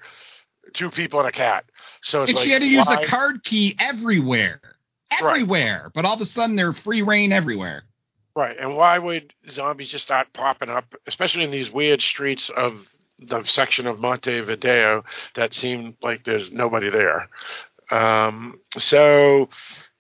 [0.74, 1.66] two people and a cat.
[2.02, 4.62] So it's and like, she had to use why- a card key everywhere,
[5.12, 5.92] everywhere.
[5.94, 7.84] But all of a sudden, they're free reign everywhere.
[8.36, 12.86] Right, and why would zombies just start popping up, especially in these weird streets of
[13.18, 17.30] the section of Montevideo that seemed like there's nobody there?
[17.90, 19.48] Um, so,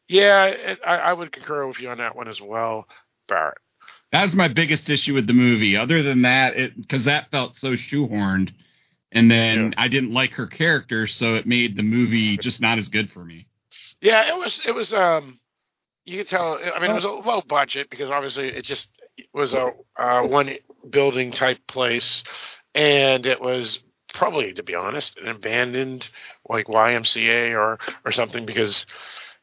[0.09, 2.87] yeah, it, I, I would concur with you on that one as well,
[3.29, 3.57] Barrett.
[4.11, 5.75] That's my biggest issue with the movie.
[5.75, 8.53] Other than that, it because that felt so shoehorned,
[9.11, 12.89] and then I didn't like her character, so it made the movie just not as
[12.89, 13.47] good for me.
[14.01, 14.61] Yeah, it was.
[14.65, 14.93] It was.
[14.93, 15.39] Um,
[16.05, 16.57] you could tell.
[16.57, 18.87] I mean, it was a low budget because obviously it just
[19.33, 20.51] was a uh, one
[20.89, 22.23] building type place,
[22.73, 23.79] and it was
[24.13, 26.07] probably, to be honest, an abandoned
[26.47, 28.85] like YMCA or or something because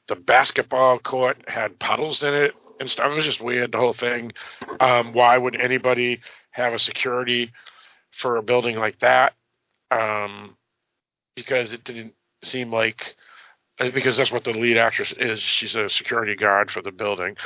[0.08, 3.10] the basketball court had puddles in it and stuff.
[3.10, 3.72] It was just weird.
[3.72, 4.32] The whole thing.
[4.78, 7.52] Um, why would anybody have a security
[8.10, 9.32] for a building like that?
[9.90, 10.56] Um,
[11.34, 13.16] because it didn't seem like
[13.80, 15.40] uh, because that's what the lead actress is.
[15.40, 17.36] She's a security guard for the building.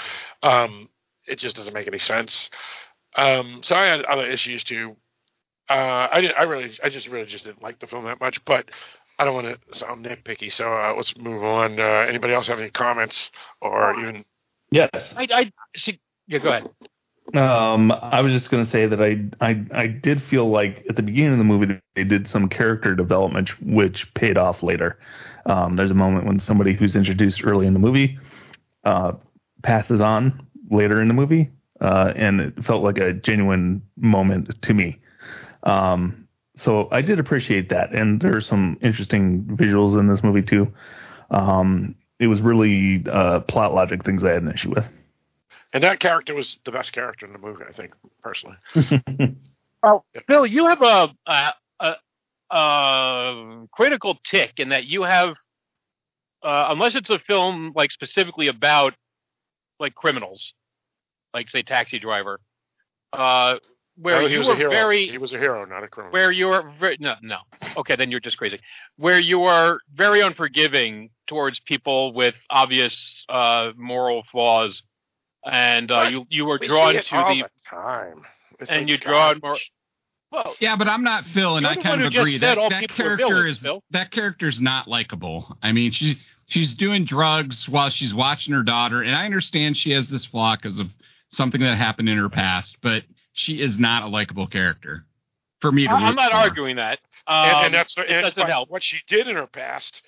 [0.42, 0.88] Um,
[1.26, 2.50] it just doesn't make any sense.
[3.16, 4.96] Um, so I had other issues too.
[5.68, 8.44] Uh, I did, I really, I just really just didn't like the film that much,
[8.44, 8.70] but
[9.18, 10.52] I don't want to sound nitpicky.
[10.52, 11.80] So uh, let's move on.
[11.80, 14.24] Uh, anybody else have any comments or even?
[14.70, 15.14] Yes.
[15.16, 16.00] I, I see.
[16.26, 16.70] Yeah, go ahead.
[17.34, 20.94] Um, I was just going to say that I, I I did feel like at
[20.94, 24.98] the beginning of the movie they did some character development which paid off later.
[25.44, 28.18] Um, there's a moment when somebody who's introduced early in the movie
[28.84, 29.12] uh,
[29.62, 31.50] passes on later in the movie,
[31.80, 35.00] uh, and it felt like a genuine moment to me.
[35.64, 40.42] Um, so I did appreciate that, and there are some interesting visuals in this movie
[40.42, 40.72] too.
[41.30, 44.86] Um, it was really uh, plot logic things I had an issue with.
[45.72, 48.56] And that character was the best character in the movie, I think, personally.
[49.82, 51.94] Oh, Bill, you have a, a, a,
[52.50, 55.36] a critical tick in that you have,
[56.42, 58.94] uh, unless it's a film like specifically about
[59.78, 60.54] like criminals,
[61.32, 62.40] like say Taxi Driver,
[63.12, 63.58] uh,
[63.96, 64.70] where Oh, he you was were a hero.
[64.70, 66.12] very He was a hero, not a criminal.
[66.12, 67.38] where you are very no no
[67.76, 68.60] okay then you're just crazy
[68.96, 74.82] where you are very unforgiving towards people with obvious uh moral flaws
[75.44, 78.22] and uh you you were we drawn see it to all the the time.
[78.60, 79.42] It's and like you draw garbage.
[79.42, 79.58] more
[80.32, 82.88] well Yeah, but I'm not Phil, and I kind of agree said that all that
[82.88, 83.82] character villains, is Phil.
[83.90, 85.56] that character's not likable.
[85.62, 86.16] I mean, she's
[86.48, 90.56] she's doing drugs while she's watching her daughter, and I understand she has this flaw
[90.56, 90.88] because of
[91.30, 93.04] something that happened in her past, but
[93.36, 95.04] she is not a likable character
[95.60, 95.92] for me to.
[95.92, 96.36] I- I'm not for.
[96.38, 99.36] arguing that and, Um, and that's it and, doesn't but help What she did in
[99.36, 100.02] her past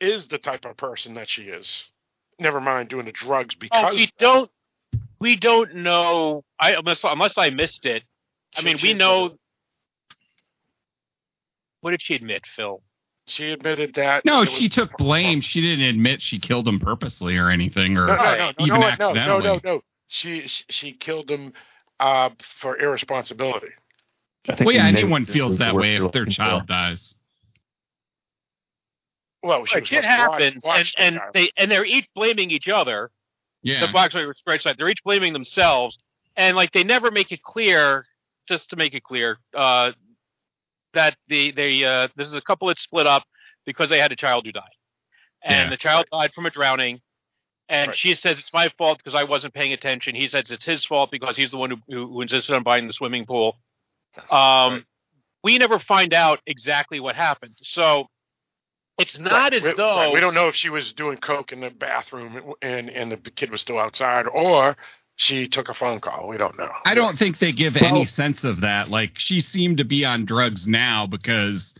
[0.00, 1.84] is the type of person that she is.
[2.38, 4.50] Never mind doing the drugs because oh, we don't
[5.20, 8.02] we don't know I unless unless I missed it
[8.56, 9.38] I mean we know admitted-
[11.80, 12.82] what did she admit Phil
[13.26, 14.26] she admitted that.
[14.26, 15.40] No, it she was- took blame.
[15.40, 18.80] She didn't admit she killed him purposely or anything, or No, no, no, no, even
[18.80, 19.80] no, no, no, no, no.
[20.08, 21.54] She she- she killed him
[22.00, 22.30] uh,
[22.60, 23.68] for irresponsibility.
[24.60, 26.66] Well, yeah, anyone feels that way if their child for.
[26.68, 27.14] dies.
[29.42, 31.84] Well, she Right, was shit supposed watch- happens, watch and the and they and they're
[31.84, 33.10] each blaming each other.
[33.62, 33.80] Yeah.
[33.80, 35.98] The Black Straight side, they're each blaming themselves,
[36.36, 38.06] and like they never make it clear.
[38.46, 39.92] Just to make it clear, uh,
[40.92, 43.24] that the they uh, this is a couple that split up
[43.64, 44.62] because they had a child who died,
[45.42, 45.70] and Yeah.
[45.70, 47.00] the child died from a drowning.
[47.68, 47.96] And Right.
[47.98, 50.14] she says it's my fault because I wasn't paying attention.
[50.14, 52.86] He says it's his fault because he's the one who, who, who insisted on buying
[52.86, 53.58] the swimming pool.
[54.16, 54.84] Um, Right.
[55.42, 58.08] We never find out exactly what happened, so
[58.98, 59.52] it's not Right.
[59.54, 60.12] as we, though right.
[60.12, 63.50] we don't know if she was doing coke in the bathroom and and the kid
[63.50, 64.76] was still outside, or
[65.16, 66.28] she took a phone call.
[66.28, 66.72] We don't know.
[66.86, 68.88] I don't think they give Well- any sense of that.
[68.88, 71.74] Like she seemed to be on drugs now because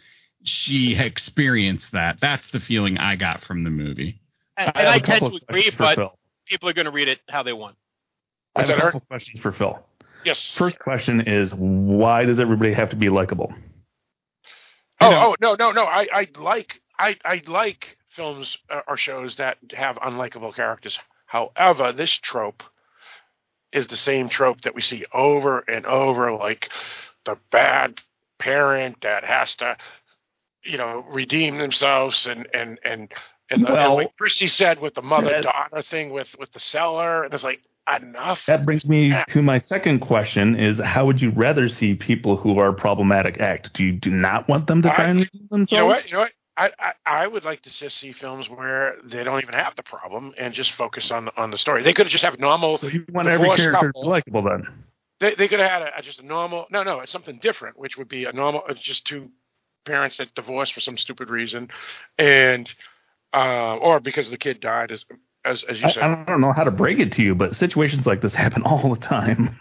[0.44, 2.20] she experienced that.
[2.20, 4.20] That's the feeling I got from the movie.
[4.56, 6.18] And, I and have I a tend to agree, but Phil.
[6.46, 7.76] people are going to read it how they want.
[8.56, 9.78] I have a couple of questions for Phil.
[10.24, 10.52] Yes.
[10.56, 13.52] First question is why does everybody have to be likable?
[15.00, 15.84] Oh, know- oh no, no, no.
[15.84, 20.98] I, I like I, I like films uh, or shows that have unlikable characters.
[21.26, 22.62] However, this trope
[23.72, 26.70] is the same trope that we see over and over, like
[27.24, 28.00] the bad
[28.38, 29.76] parent that has to,
[30.64, 33.12] you know, redeem themselves and and and
[33.50, 36.60] and, the, and Well, like Chrissy said with the mother daughter thing with with the
[36.60, 37.60] seller, and it's like
[37.94, 38.44] enough.
[38.46, 42.58] That brings me to my second question is how would you rather see people who
[42.58, 43.72] are problematic act?
[43.74, 45.72] Do you do not want them to try I- and themselves?
[45.72, 46.06] You know what?
[46.06, 46.32] You know what?
[46.56, 49.82] I, I I would like to just see films where they don't even have the
[49.82, 51.82] problem and just focus on on the story.
[51.82, 52.78] They could just have normal.
[52.78, 54.08] So you want every character couple.
[54.08, 54.66] likable then?
[55.20, 56.66] They they could have had a, just a normal.
[56.70, 58.62] No, no, it's something different, which would be a normal.
[58.68, 59.30] It's just two
[59.84, 61.70] parents that divorced for some stupid reason,
[62.18, 62.72] and
[63.34, 65.04] uh, or because the kid died, as
[65.44, 66.02] as as you I, said.
[66.04, 68.94] I don't know how to break it to you, but situations like this happen all
[68.94, 69.58] the time.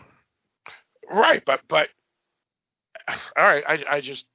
[1.12, 1.90] Right, but but
[3.38, 3.64] all right.
[3.68, 4.26] I I just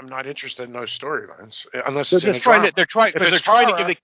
[0.00, 2.70] I'm not interested in those storylines unless They're it's just a trying drama.
[2.70, 3.96] to they're trying If they're it's trying to give the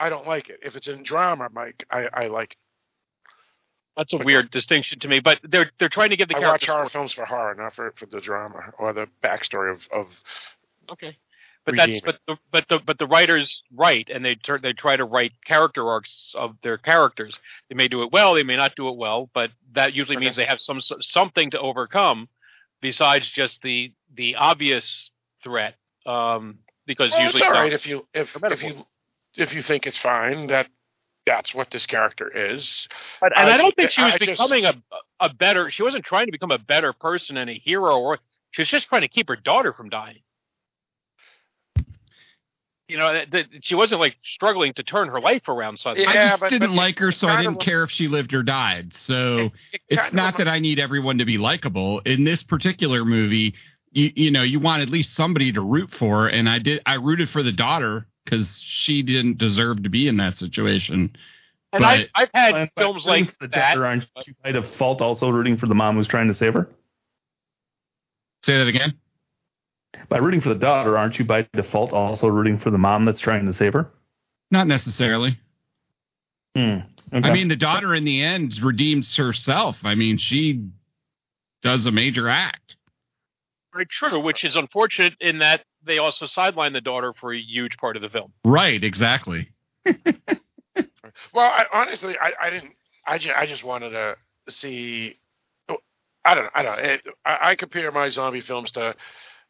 [0.00, 0.60] I don't like it.
[0.62, 2.52] If it's in drama, Mike, I I like.
[2.52, 2.58] It.
[3.96, 6.62] that's a weird distinction to me, but they're they're trying to give the I watch
[6.62, 10.06] characters horror films for horror, not for for the drama or the backstory of of.
[10.92, 11.16] Okay.
[11.76, 14.96] But that's but the but the but the writers write and they turn they try
[14.96, 17.38] to write character arcs of their characters.
[17.68, 20.24] They may do it well, they may not do it well, but that usually Okay.
[20.26, 22.28] means they have some something to overcome
[22.80, 25.10] besides just the the obvious
[25.42, 25.74] threat.
[26.06, 28.86] Um, because Well, usually it's all right if you if if you
[29.36, 30.68] if you think it's fine that
[31.26, 32.88] that's what this character is.
[33.20, 34.74] But, and I I, don't think she was I just- becoming a
[35.20, 35.70] a better.
[35.70, 38.18] She wasn't trying to become a better person and a hero, or
[38.52, 40.20] she was just trying to keep her daughter from dying.
[42.88, 46.06] You know, that, that she wasn't like struggling to turn her life around suddenly.
[46.06, 48.32] I just but- didn't but like her, so I didn't of- care if she lived
[48.32, 48.94] or died.
[48.94, 52.00] So It it's kind of not that I need everyone to be likable.
[52.00, 53.54] In this particular movie,
[53.92, 56.80] you, you know, you want at least somebody to root for, and I did.
[56.86, 61.14] I rooted for the daughter because she didn't deserve to be in that situation.
[61.74, 63.74] and I, but- I've had And films like the that.
[63.74, 66.70] daughter, aren't you by default also rooting for the mom who's trying to save her?
[68.44, 68.94] Say that again.
[70.08, 73.20] By rooting for the daughter, aren't you by default also rooting for the mom that's
[73.20, 73.90] trying to save her?
[74.50, 75.38] Not necessarily.
[76.54, 76.78] Hmm.
[77.12, 77.28] Okay.
[77.28, 79.76] I mean, the daughter in the end redeems herself.
[79.84, 80.68] I mean, she
[81.62, 82.76] does a major act.
[83.72, 87.76] Very true, which is unfortunate in that they also sideline the daughter for a huge
[87.76, 88.32] part of the film.
[88.44, 89.48] Right, exactly.
[91.32, 92.72] Well, I, honestly, I, I didn't.
[93.06, 94.16] I just I just wanted to
[94.48, 95.18] see.
[96.24, 96.50] I don't know.
[96.54, 96.76] I don't.
[96.76, 96.82] know.
[96.82, 98.94] It, I, I compare my zombie films to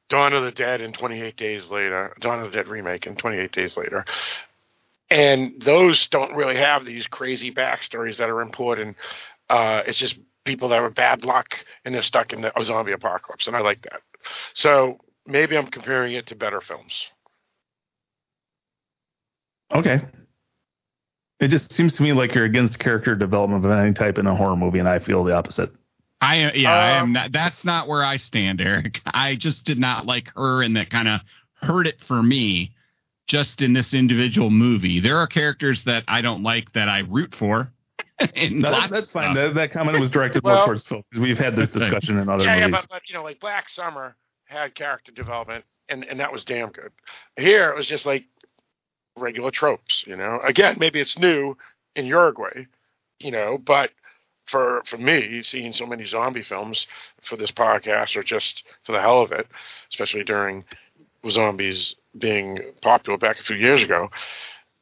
[0.09, 3.53] Dawn of the Dead and 28 Days Later, Dawn of the Dead remake and 28
[3.53, 4.05] Days Later,
[5.11, 8.97] and those don't really have these crazy backstories that are important.
[9.49, 11.55] Uh, it's just people that were bad luck
[11.85, 14.01] and they're stuck in the zombie apocalypse, and I like that.
[14.55, 17.07] So maybe I'm comparing it to better films.
[19.75, 20.01] okay.
[21.41, 24.35] It just seems to me like you're against character development of any type in a
[24.35, 25.71] horror movie, and I feel the opposite.
[26.21, 27.33] I am yeah, I am Um, not.
[27.33, 29.01] That's not where I stand, Eric.
[29.07, 31.21] I just did not like her, and that kind of
[31.55, 32.73] hurt it for me.
[33.27, 37.35] Just in this individual movie, there are characters that I don't like that I root
[37.35, 37.71] for.
[38.51, 39.35] No, that, that's fine.
[39.35, 42.29] That, that comment was directed Well- more towards Phil because we've had this discussion in
[42.29, 44.17] other yeah, yeah, but, but you know, like Black Summer
[44.47, 46.91] had character development, and and that was damn good.
[47.37, 48.25] Here it was just like
[49.17, 50.05] regular tropes.
[50.07, 51.57] You know, again, maybe it's new
[51.95, 52.67] in Uruguay,
[53.21, 53.91] you know, but
[54.51, 56.87] for for me, seeing so many zombie films
[57.23, 59.47] for this podcast, or just for the hell of it,
[59.93, 60.65] especially during
[61.29, 64.11] zombies being popular back a few years ago,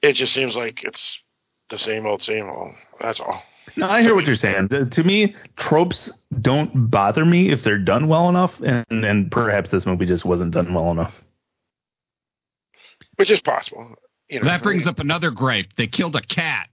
[0.03, 1.23] it just seems like it's
[1.71, 2.73] the same old, same old.
[3.01, 3.43] That's all.
[3.77, 4.69] No, I hear what you're saying.
[4.69, 6.11] To to me, tropes
[6.41, 10.53] don't bother me if they're done well enough, and, and perhaps this movie just wasn't
[10.53, 11.12] done well enough.
[13.17, 13.97] which is possible.
[14.29, 15.69] You know, That brings up another gripe.
[15.77, 16.69] They killed a cat.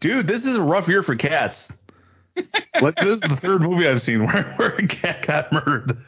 [0.00, 1.68] Dude, this is a rough year for cats.
[2.80, 5.98] like, this is the third movie I've seen where, where a cat got murdered.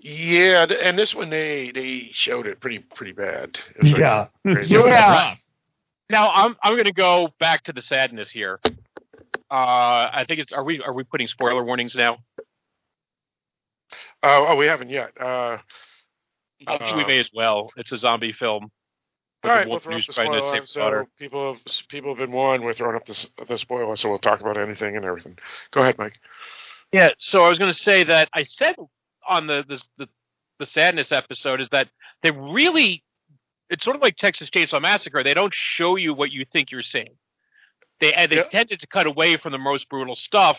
[0.00, 3.58] Yeah, and this one they they showed it pretty pretty bad.
[3.82, 4.26] Like Yeah.
[4.44, 4.74] crazy.
[4.74, 5.34] Yeah.
[6.10, 8.60] Now I'm I'm going to go back to the sadness here.
[9.50, 12.18] Uh, I think it's are we are we putting spoiler warnings now?
[14.22, 15.10] Oh, oh, we haven't yet.
[15.20, 15.58] Uh,
[16.66, 17.70] I think we Uh, may as well.
[17.76, 18.70] It's a zombie film.
[19.50, 20.52] All right, we'll throw up the spoiler.
[20.54, 21.06] save So daughter.
[21.18, 22.64] people have people have been warned.
[22.64, 25.38] We're throwing up the s- the spoiler, so we'll talk about anything and everything.
[25.70, 26.18] Go ahead, Mike.
[26.92, 27.10] Yeah.
[27.18, 28.76] So I was going to say that I said
[29.28, 30.08] on the the the,
[30.60, 31.88] the sadness episode is that
[32.22, 33.02] they really
[33.70, 35.22] it's sort of like Texas Chainsaw Massacre.
[35.24, 37.16] They don't show you what you think you're seeing.
[38.00, 38.44] They and they Yeah.
[38.50, 40.58] tended to cut away from the most brutal stuff,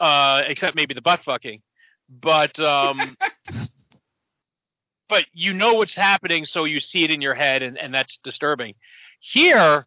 [0.00, 1.60] uh, except maybe the butt fucking.
[2.08, 3.16] But um,
[5.08, 8.18] but you know what's happening, so you see it in your head, and, and that's
[8.22, 8.74] disturbing.
[9.20, 9.86] Here,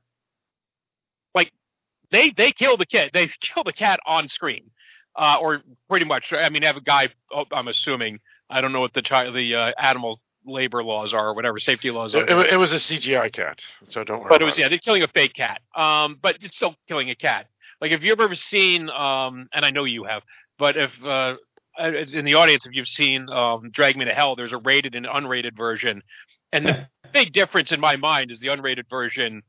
[1.34, 1.52] like
[2.10, 4.72] they they kill the kid, they kill the cat on screen,
[5.16, 6.34] uh, or pretty much.
[6.34, 7.10] I mean, have a guy.
[7.34, 8.20] oh, I'm assuming.
[8.50, 11.90] I don't know what the child, the uh, animal labor laws are, or whatever safety
[11.90, 12.24] laws are.
[12.24, 14.30] It, it, it was a CGI cat, so don't worry.
[14.30, 15.62] but it was yeah, they're killing a fake cat.
[15.76, 17.48] Um, but it's still killing a cat.
[17.80, 20.24] Like if you've ever seen, um, and I know you have,
[20.60, 21.36] but if uh,
[21.88, 25.06] in the audience, if you've seen um, Drag Me to Hell, there's a rated and
[25.06, 26.02] unrated version,
[26.52, 29.44] and the big difference in my mind is the unrated version,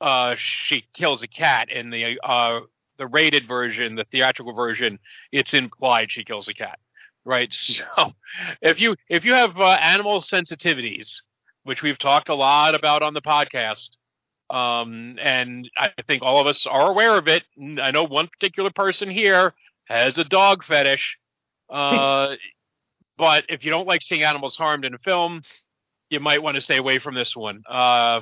[0.00, 2.60] uh, she kills a cat, and the uh,
[2.98, 4.98] the rated version, the theatrical version,
[5.32, 6.78] it's implied she kills a cat.
[7.24, 7.52] Right.
[7.96, 8.12] So
[8.60, 11.16] if you if you have uh, animal sensitivities,
[11.64, 13.90] which we've talked a lot about on the podcast,
[14.50, 17.44] um, and I think all of us are aware of it.
[17.80, 19.54] I know one particular person here
[19.86, 21.16] has a dog fetish.
[21.68, 22.36] Uh,
[23.18, 25.42] but if you don't like seeing animals harmed in a film,
[26.10, 28.20] you might want to stay away from this one uh,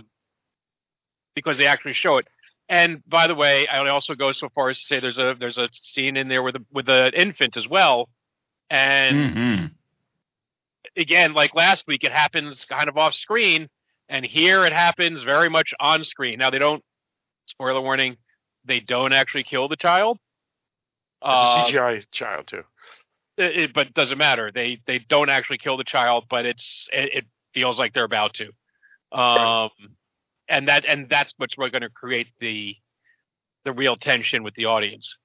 [1.34, 2.26] because they actually show it.
[2.68, 5.58] And by the way, I also go so far as to say there's a there's
[5.58, 8.08] a scene in there with a, with an infant as well.
[8.70, 9.66] And hmm
[10.96, 13.68] again, like last week, it happens kind of off screen,
[14.08, 16.38] and here it happens very much on screen.
[16.38, 16.82] Now they don't.
[17.46, 18.16] Spoiler warning:
[18.64, 20.18] they don't actually kill the child.
[21.30, 22.64] It's Uh, a CGI child too.
[23.36, 24.50] It, it- but it doesn't matter.
[24.54, 28.34] They they don't actually kill the child, but it's it, it feels like they're about
[28.34, 28.50] to.
[29.18, 29.70] Um,
[30.48, 32.76] and that and that's what's going to create the
[33.64, 35.16] the real tension with the audience.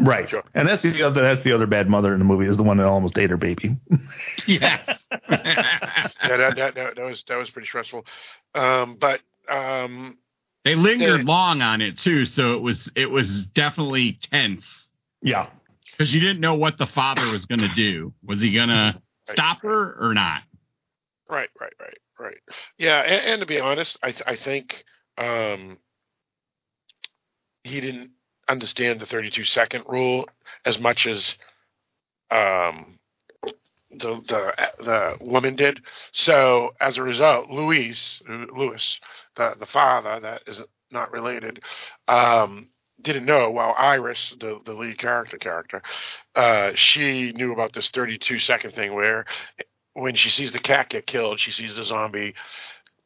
[0.00, 0.28] Right.
[0.28, 0.44] Sure.
[0.54, 2.76] And that's the other that's the other bad mother in the movie is the one
[2.76, 3.76] that almost ate her baby.
[4.46, 5.06] Yes.
[5.28, 8.06] Yeah, that, that that that was that was pretty stressful.
[8.54, 9.20] Um, but
[9.50, 10.18] um,
[10.64, 14.66] they lingered They- long on it too, so it was it was definitely tense
[15.22, 15.48] Yeah.
[15.98, 18.14] Because you didn't know what the father was going to do.
[18.24, 20.42] Was he going to stop her or not?
[21.28, 22.38] Right, right, right, right.
[22.78, 24.84] Yeah, and, and to be honest, I th- I think
[25.18, 25.78] um,
[27.64, 28.12] he didn't
[28.48, 30.26] understand the 32 second rule
[30.64, 31.36] as much as
[32.30, 32.98] um,
[33.90, 35.80] the the the woman did.
[36.12, 39.00] So as a result, Luis Louis,
[39.36, 41.62] the the father that is not related,
[42.06, 42.68] um,
[43.02, 43.50] didn't know.
[43.50, 45.82] While Iris, the the lead character character,
[46.34, 49.24] uh, she knew about this 32 second thing where
[49.94, 52.34] when she sees the cat get killed, she sees the zombie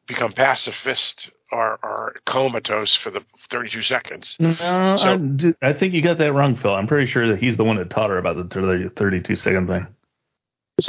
[0.05, 4.35] become pacifist or, or comatose for the 32 seconds.
[4.39, 6.73] No, So- I, d- I think you got that wrong, Phil.
[6.75, 9.87] I'm pretty sure that he's the one that taught her about the 32 second thing.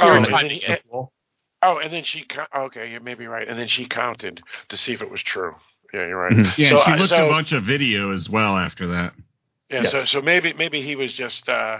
[0.01, 0.33] Oh, You're and then-
[1.61, 2.25] oh, and then she,
[2.55, 3.47] okay, you may be right.
[3.47, 5.55] And then she counted to see if it was true.
[5.95, 6.33] Yeah, you're right.
[6.33, 6.57] Mhm.
[6.57, 9.13] Yeah, So she looked so- a bunch of video as well after that.
[9.69, 9.91] Yeah, Yes.
[9.91, 11.77] so so maybe maybe he was just uh,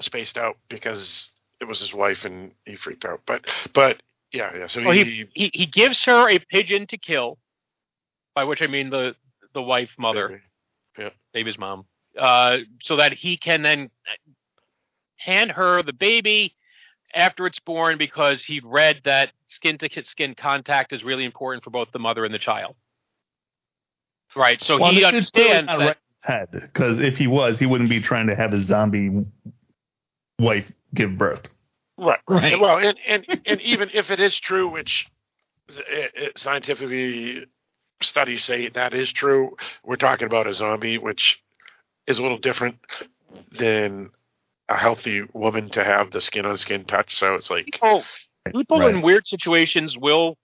[0.00, 3.20] spaced out because it was his wife and he freaked out.
[3.26, 4.02] But but
[4.32, 4.66] yeah, yeah.
[4.66, 7.38] So Well, he, he, he he gives her a pigeon to kill,
[8.34, 9.14] by which I mean the
[9.54, 10.42] the wife mother.
[10.98, 11.86] yeah baby's mom,
[12.18, 13.90] uh, so that he can then
[15.16, 16.54] hand her the baby
[17.14, 21.70] after it's born because he read that skin to skin contact is really important for
[21.70, 22.74] both the mother and the child.
[24.36, 24.62] Right.
[24.62, 25.86] So Well, he it's- it's clearly understands not that.
[25.86, 28.66] right in his head because if he was, he wouldn't be trying to have his
[28.66, 29.24] zombie
[30.38, 31.46] wife give birth.
[31.98, 32.58] Right, Right.
[32.58, 35.06] Well, and, and and even if it is true, which
[35.68, 37.44] it, it, scientifically
[38.02, 41.42] studies say that is true, we're talking about a zombie, which
[42.06, 42.76] is a little different
[43.52, 44.10] than
[44.70, 47.14] a healthy woman to have the skin on skin touch.
[47.16, 48.02] So it's like, People,
[48.50, 48.94] people Right.
[48.94, 50.38] in weird situations will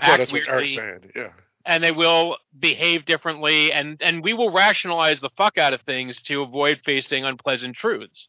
[0.00, 0.76] well, act that's what Eric's weirdly.
[0.76, 1.12] saying.
[1.14, 1.32] Yeah,
[1.66, 6.22] and they will behave differently, and and we will rationalize the fuck out of things
[6.22, 8.28] to avoid facing unpleasant truths.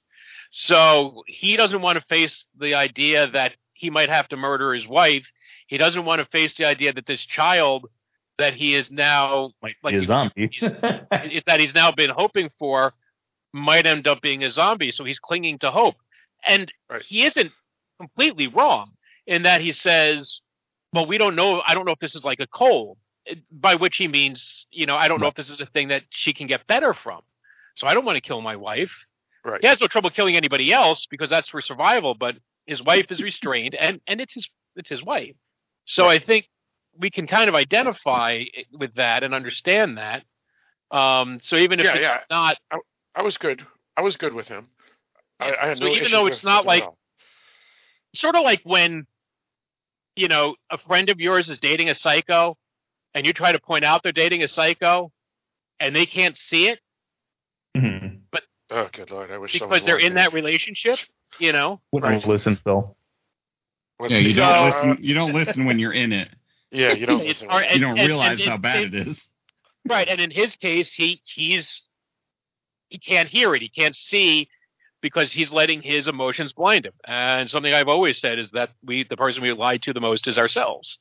[0.51, 4.87] So he doesn't want to face the idea that he might have to murder his
[4.87, 5.25] wife.
[5.67, 7.87] He doesn't want to face the idea that this child
[8.37, 10.49] that he is now Might like a zombie.
[10.51, 12.93] it- that he's now been hoping for
[13.53, 14.91] might end up being a zombie.
[14.91, 15.95] So he's clinging to hope.
[16.45, 17.01] And Right.
[17.01, 17.51] he isn't
[17.99, 18.91] completely wrong
[19.25, 20.39] in that he says,
[20.93, 21.61] well, we don't know.
[21.65, 22.97] I don't know if this is like a cold,
[23.51, 26.03] by which he means, you know, I don't know if this is a thing that
[26.09, 27.21] she can get better from.
[27.75, 28.91] So I don't want to kill my wife.
[29.45, 29.61] Right.
[29.61, 33.21] He has no trouble killing anybody else because that's for survival, but his wife is
[33.21, 35.35] restrained and, and it's his, it's his wife.
[35.85, 36.49] So I think
[36.97, 40.23] we can kind of identify with that and understand that.
[40.91, 42.17] Um, so even if Yeah, it's yeah.
[42.29, 42.57] not
[43.15, 43.65] I was good.
[43.95, 44.69] I was good with him.
[45.39, 46.89] I, I had So no even though with- it's not with like-
[48.15, 49.05] sort of like when
[50.15, 52.57] you know a friend of yours is dating a psycho
[53.17, 55.11] and you try to point out they're dating a psycho
[55.79, 56.79] and they can't see it
[57.75, 58.19] Mhm.
[58.69, 60.21] oh good lord, I wish someone because they're in me.
[60.21, 60.99] that relationship
[61.39, 62.95] you know Wouldn't listen, Phil.
[63.99, 64.33] With Yeah, you me.
[64.33, 65.03] don't So- listen.
[65.03, 66.29] You don't listen when you're in it.
[66.71, 67.21] Yeah, you don't.
[67.21, 67.49] It's listen.
[67.49, 69.29] hard- You don't and- realize and how bad it- it is.
[69.85, 71.87] right and in his case he he's
[72.89, 74.49] he can't hear it he can't see
[75.01, 79.03] because he's letting his emotions blind him and something i've always said is that we
[79.03, 80.99] the person we lie to the most is ourselves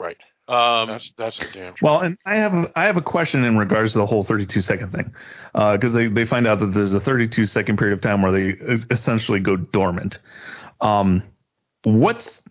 [0.00, 0.18] Right.
[0.48, 1.74] um That's that's a damn.
[1.82, 4.62] Well, and I have a, I have a question in regards to the whole 32
[4.62, 5.14] second thing,
[5.54, 8.48] because they they find out that there's a 32 second period of time where they
[8.90, 10.18] essentially go dormant.
[10.80, 11.22] Um,
[11.84, 12.42] what's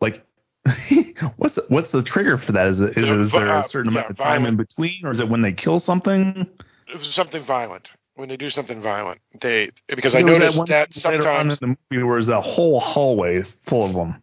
[0.00, 0.24] like,
[1.36, 2.68] what's the, what's the trigger for that?
[2.68, 5.20] Is it, is, is there a certain yeah, amount of time in between, or is
[5.20, 6.48] it when they kill something?
[6.88, 7.90] It was something violent.
[8.16, 11.50] When they do something violent, they because I There was noticed one that later on
[11.50, 14.22] sometimes in the movie where there's a whole hallway full of them,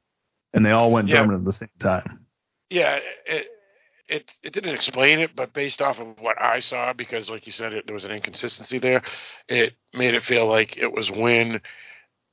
[0.54, 1.18] and they all went Yeah.
[1.18, 2.23] dormant at the same time.
[2.70, 3.48] Yeah, it,
[4.08, 7.54] it it didn't explain it, but based off of what I saw, because like you
[7.54, 9.02] said, it, there was an inconsistency there.
[9.48, 11.62] It made it feel like it was when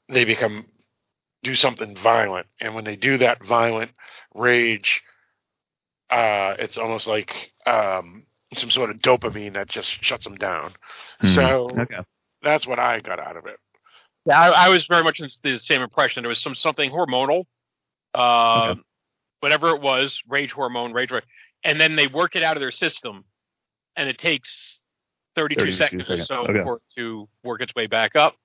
[0.09, 0.67] they become
[1.43, 3.93] do something violent, and when they do that violent
[4.35, 5.03] rage,
[6.11, 8.25] uh, it's almost like um,
[8.55, 10.73] some sort of dopamine that just shuts them down.
[11.25, 11.81] So Hmm.
[11.81, 12.01] okay.
[12.43, 13.59] that's what I got out of it.
[14.27, 16.23] Yeah, I, I was very much in the same impression.
[16.23, 17.47] There was some something hormonal,
[18.15, 18.81] uh, Okay.
[19.41, 21.25] Whatever it was, rage hormone, rage, rage,
[21.65, 23.25] and then they work it out of their system,
[23.97, 24.81] and it takes
[25.37, 26.23] 32, 32 seconds, seconds.
[26.23, 26.63] or so Okay.
[26.63, 28.37] for it to work its way back up.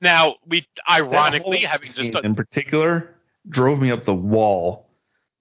[0.00, 3.14] Now, we ironically having just done, in particular
[3.48, 4.88] drove me up the wall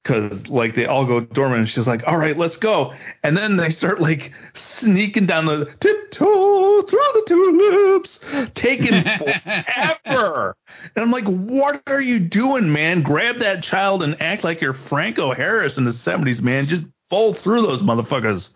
[0.03, 2.93] because like they all go dormant and she's like all right let's go.
[3.23, 8.19] And then they start like sneaking down the tiptoe through the tulips
[8.53, 9.03] taking
[10.05, 10.55] forever.
[10.95, 13.01] And i'm like what are you doing man?
[13.01, 16.67] Grab that child and act like you're franco harris in the 70s man.
[16.67, 18.51] Just bowl through those motherfuckers.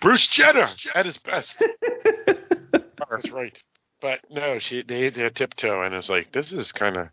[0.00, 1.62] Bruce Jenner at his best.
[2.26, 3.62] That's right.
[4.00, 7.08] But no, she they they tiptoe, and it's like this is kind of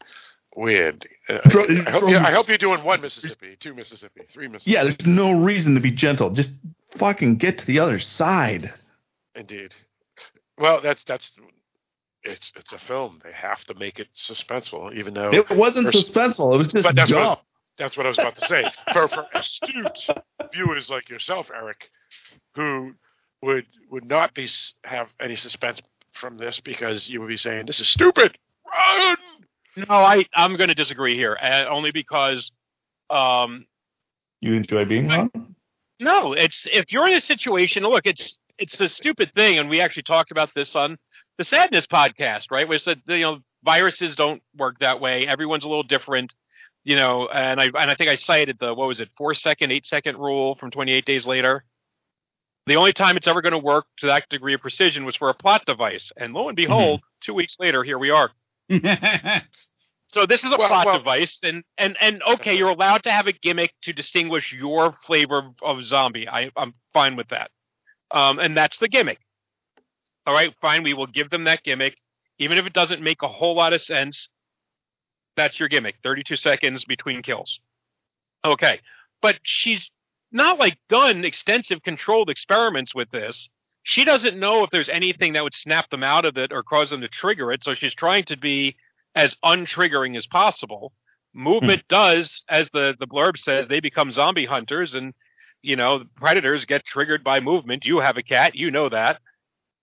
[0.57, 1.07] weird.
[1.29, 1.69] Uh, I hope
[2.09, 4.71] you, I, hope you're doing one Mississippi, two Mississippi, three Mississippi.
[4.73, 6.49] yeah there's no reason to be gentle just
[6.97, 8.73] fucking get to the other side
[9.35, 9.73] indeed.
[10.57, 11.31] Well, that's that's
[12.23, 13.19] it's it's a film.
[13.23, 16.55] They have to make it suspenseful, even though It wasn't suspenseful.
[16.55, 17.21] It was just But that's dumb.
[17.21, 17.41] what
[17.77, 18.63] that's what I was about to say.
[18.91, 20.07] For for astute
[20.51, 21.89] viewers like yourself, Eric,
[22.55, 22.93] who
[23.43, 24.47] would would not be
[24.83, 25.79] have any suspense
[26.13, 28.35] from this because you would be saying this is stupid.
[28.65, 29.17] Run.
[29.77, 32.51] No, I I'm going to disagree here, uh, only because
[33.09, 33.65] um,
[34.41, 35.31] You enjoy being wrong?
[35.99, 37.83] No, it's if you're in a situation.
[37.83, 40.97] Look, it's it's a stupid thing, and we actually talked about this on
[41.37, 42.67] the Sadness podcast, right?
[42.67, 45.27] We said you know viruses don't work that way.
[45.27, 46.33] Everyone's a little different,
[46.83, 47.27] you know.
[47.27, 50.17] And I and I think I cited the what was it, four second, eight second
[50.17, 51.63] rule from 28 Days Later.
[52.67, 55.29] The only time it's ever going to work to that degree of precision was for
[55.29, 58.31] a plot device, and lo and behold, two weeks later, here we are.
[60.07, 63.11] So this is a Well, plot well- device, and and and okay, you're allowed to
[63.11, 66.27] have a gimmick to distinguish your flavor of, zombie.
[66.29, 67.51] I I'm fine with that,
[68.11, 69.19] um, and that's the gimmick.
[70.25, 70.83] All right, fine.
[70.83, 71.97] We will give them that gimmick,
[72.39, 74.29] even if it doesn't make a whole lot of sense.
[75.35, 75.95] That's your gimmick.
[76.03, 77.59] 32 seconds between kills.
[78.45, 78.79] Okay,
[79.21, 79.91] but she's
[80.31, 83.49] not like done extensive controlled experiments with this.
[83.83, 86.89] She doesn't know if there's anything that would snap them out of it or cause
[86.89, 87.63] them to trigger it.
[87.63, 88.75] So she's trying to be
[89.17, 90.93] as untriggering as possible.
[91.33, 95.13] Movement does, as the, the blurb says, they become zombie hunters and,
[95.61, 97.85] you know, predators get triggered by movement.
[97.85, 99.19] You have a cat, you know that.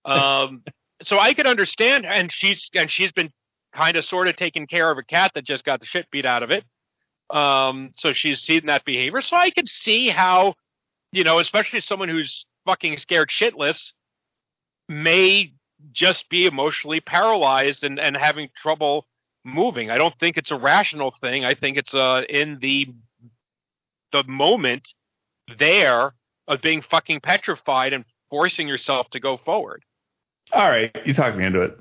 [0.03, 0.63] Um,
[1.03, 3.31] so I could understand, and she's, and she's been
[3.73, 6.25] kind of sort of taking care of a cat that just got the shit beat
[6.25, 6.63] out of it.
[7.29, 9.21] Um, so she's seen that behavior.
[9.21, 10.55] So I could see how
[11.15, 13.93] you know, especially someone who's fucking scared shitless,
[14.89, 15.53] may
[15.93, 19.05] just be emotionally paralyzed and, and having trouble
[19.45, 19.89] moving.
[19.91, 21.45] I don't think it's a rational thing.
[21.45, 22.87] I think it's uh in the
[24.11, 24.87] the moment
[25.57, 26.13] there
[26.47, 29.83] of being fucking petrified and forcing yourself to go forward.
[30.51, 31.77] All right, you talked me into it.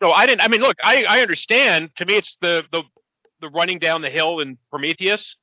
[0.00, 0.42] So I didn't.
[0.42, 1.90] I mean, look, I I understand.
[1.96, 2.82] To me, it's the the
[3.40, 5.36] the running down the hill in Prometheus,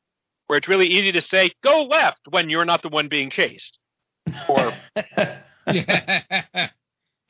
[0.47, 3.79] where it's really easy to say go left when you're not the one being chased,
[4.47, 4.73] or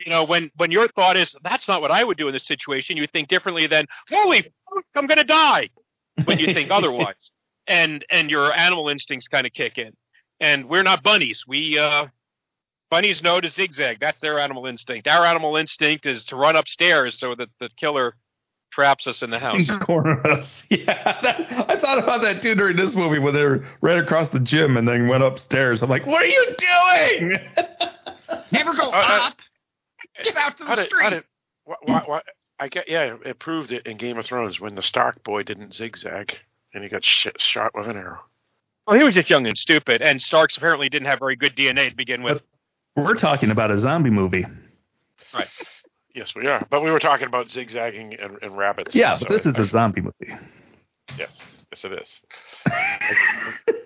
[0.04, 2.46] you know when when your thought is that's not what I would do in this
[2.46, 2.96] situation.
[2.96, 5.70] You think differently than holy fuck, I'm going to die
[6.24, 7.14] when you think otherwise,
[7.66, 9.92] and and your animal instincts kind of kick in.
[10.40, 11.44] And we're not bunnies.
[11.48, 12.06] We uh
[12.90, 13.98] bunnies know to zigzag.
[14.00, 15.08] That's their animal instinct.
[15.08, 18.14] Our animal instinct is to run upstairs so that the killer
[18.72, 19.62] traps us in the house.
[19.80, 20.62] Corner us.
[20.70, 24.28] Yeah, that, I thought about that too during this movie when they were right across
[24.30, 25.82] the gym and then went upstairs.
[25.82, 27.38] I'm like, what are you doing?
[28.52, 29.38] Never go Uh, up.
[30.22, 31.02] Get out to the did, street.
[31.02, 31.24] how did,
[31.64, 32.20] why, why, why,
[32.58, 35.74] I get, yeah, it proved it in Game of Thrones when the Stark boy didn't
[35.74, 36.36] zigzag
[36.72, 38.20] and he got sh- shot with an arrow.
[38.86, 41.90] Well, he was just young and stupid, and Starks apparently didn't have very good DNA
[41.90, 42.40] to begin with.
[42.94, 44.44] We're talking about a zombie movie.
[45.34, 45.48] Right?
[46.14, 46.66] yes, we are.
[46.70, 48.94] But we were talking about zigzagging and, and rabbits.
[48.94, 50.34] Yeah, so but this I- is a zombie movie.
[51.18, 51.42] Yes,
[51.72, 52.20] yes, it is.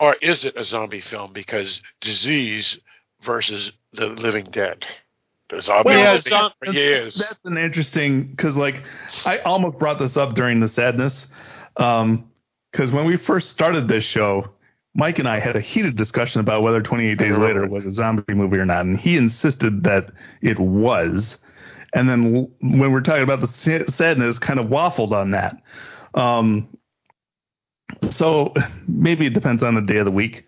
[0.00, 2.78] or is it a zombie film because disease
[3.22, 4.84] versus the living dead?
[5.50, 7.16] The zombie Well, has been zom- for years.
[7.16, 8.82] That's an interesting because, like,
[9.26, 11.26] I almost brought this up during the sadness.
[11.76, 12.30] Um,
[12.72, 14.52] because when we first started this show,
[14.94, 18.34] Mike and I had a heated discussion about whether 28 Days Later was a zombie
[18.34, 21.38] movie or not, and he insisted that it was.
[21.94, 23.48] And then when we're talking about the
[23.92, 25.56] sadness, kind of waffled on that.
[26.14, 26.68] Um,
[28.10, 28.54] so
[28.88, 30.44] maybe it depends on the day of the week.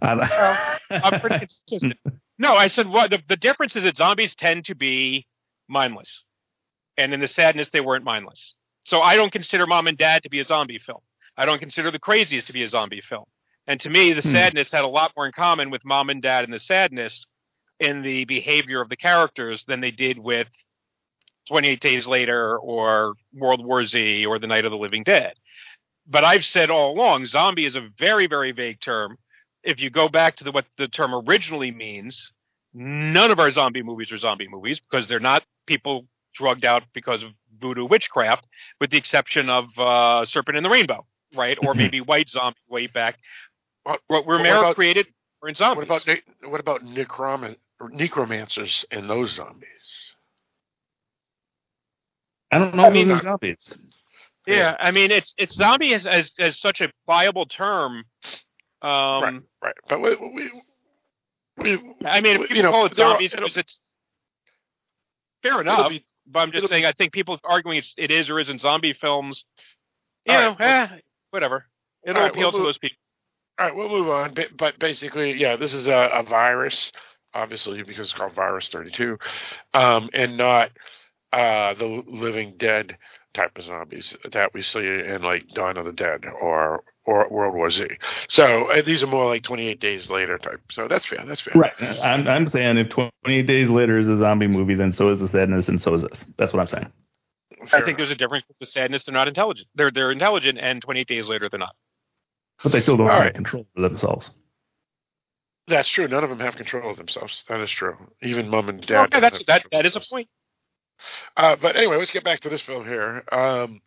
[0.00, 1.98] Uh, I'm pretty consistent.
[2.38, 5.26] No, I said what the, the difference is that zombies tend to be
[5.68, 6.22] mindless,
[6.96, 8.56] and in the sadness they weren't mindless.
[8.84, 11.00] So I don't consider Mom and Dad to be a zombie film.
[11.36, 13.24] I don't consider The Crazies to be a zombie film.
[13.66, 14.32] And to me, the Hmm.
[14.32, 17.26] sadness had a lot more in common with Mom and Dad and the sadness
[17.80, 20.48] in the behavior of the characters than they did with
[21.48, 25.34] 28 Days Later or World War Z or The Night of the Living Dead.
[26.06, 29.18] But I've said all along, zombie is a very, very vague term.
[29.62, 32.32] If you go back to the, what the term originally means,
[32.72, 37.22] none of our zombie movies are zombie movies because they're not people drugged out because
[37.22, 37.30] of
[37.60, 38.46] voodoo witchcraft,
[38.80, 41.04] with the exception of uh, Serpent and the Rainbow,
[41.34, 41.58] right?
[41.64, 43.18] Or maybe White Zombie way back.
[43.82, 45.06] What- What what Romero about- created
[45.42, 45.88] were in zombies.
[45.88, 46.18] What about
[46.50, 50.14] what about necroman- or necromancers and those zombies?
[52.50, 53.70] I don't know I mean- those are zombies.
[54.46, 58.04] Yeah, I mean it's it's zombie as as, as such a viable term.
[58.82, 59.74] Um, right, right.
[59.88, 60.50] But we, we,
[61.58, 63.80] we I mean, if we- people you know, call it zombies because it's
[65.42, 65.90] fair enough.
[65.90, 68.92] be- but I'm just saying, I think people arguing it's, it is or isn't zombie
[68.92, 69.44] films.
[70.26, 70.98] You know, right, eh,
[71.30, 71.64] whatever.
[72.06, 72.96] It'll right, appeal we'll to move- those people.
[73.58, 74.34] All right, we'll move on.
[74.34, 76.92] But, but basically, yeah, this is a, a virus,
[77.34, 79.18] obviously, because it's called Virus 32,
[79.74, 80.70] um, and not
[81.32, 82.96] uh, the living dead
[83.34, 87.54] type of zombies that we see in like Dawn of the Dead or or World
[87.54, 87.86] War Z.
[88.28, 90.60] So uh, these are more like 28 days later type.
[90.70, 91.24] So that's fair.
[91.26, 91.54] That's fair.
[91.56, 91.72] Right.
[91.80, 95.28] I'm, I'm saying if 28 Days Later is a zombie movie, then so is The
[95.28, 96.26] Sadness and so is this.
[96.36, 96.92] That's what I'm saying.
[97.66, 99.06] Fair I think there's a difference with the sadness.
[99.06, 99.68] They're not intelligent.
[99.74, 101.74] They're they're intelligent, and 28 days later, they're not.
[102.62, 103.34] But they still don't All have right.
[103.34, 104.30] control over themselves.
[105.66, 106.06] That's true.
[106.06, 107.42] None of them have control of themselves.
[107.48, 107.96] That is true.
[108.22, 109.06] Even mom and dad.
[109.06, 110.28] Okay, don't that's that control that of is a point.
[111.36, 113.24] Uh, but anyway, let's get back to this film here.
[113.32, 113.80] Um,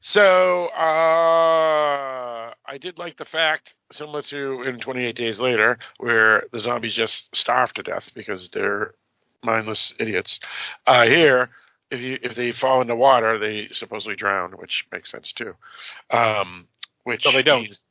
[0.00, 6.58] so uh, I did like the fact, similar to in 28 Days Later, where the
[6.60, 8.94] zombies just starve to death because they're
[9.42, 10.40] mindless idiots.
[10.86, 11.50] Uh, here,
[11.90, 15.54] if you if they fall into water, they supposedly drown, which makes sense too.
[16.10, 16.66] Um,
[17.04, 17.62] which So they don't.
[17.64, 17.84] Means,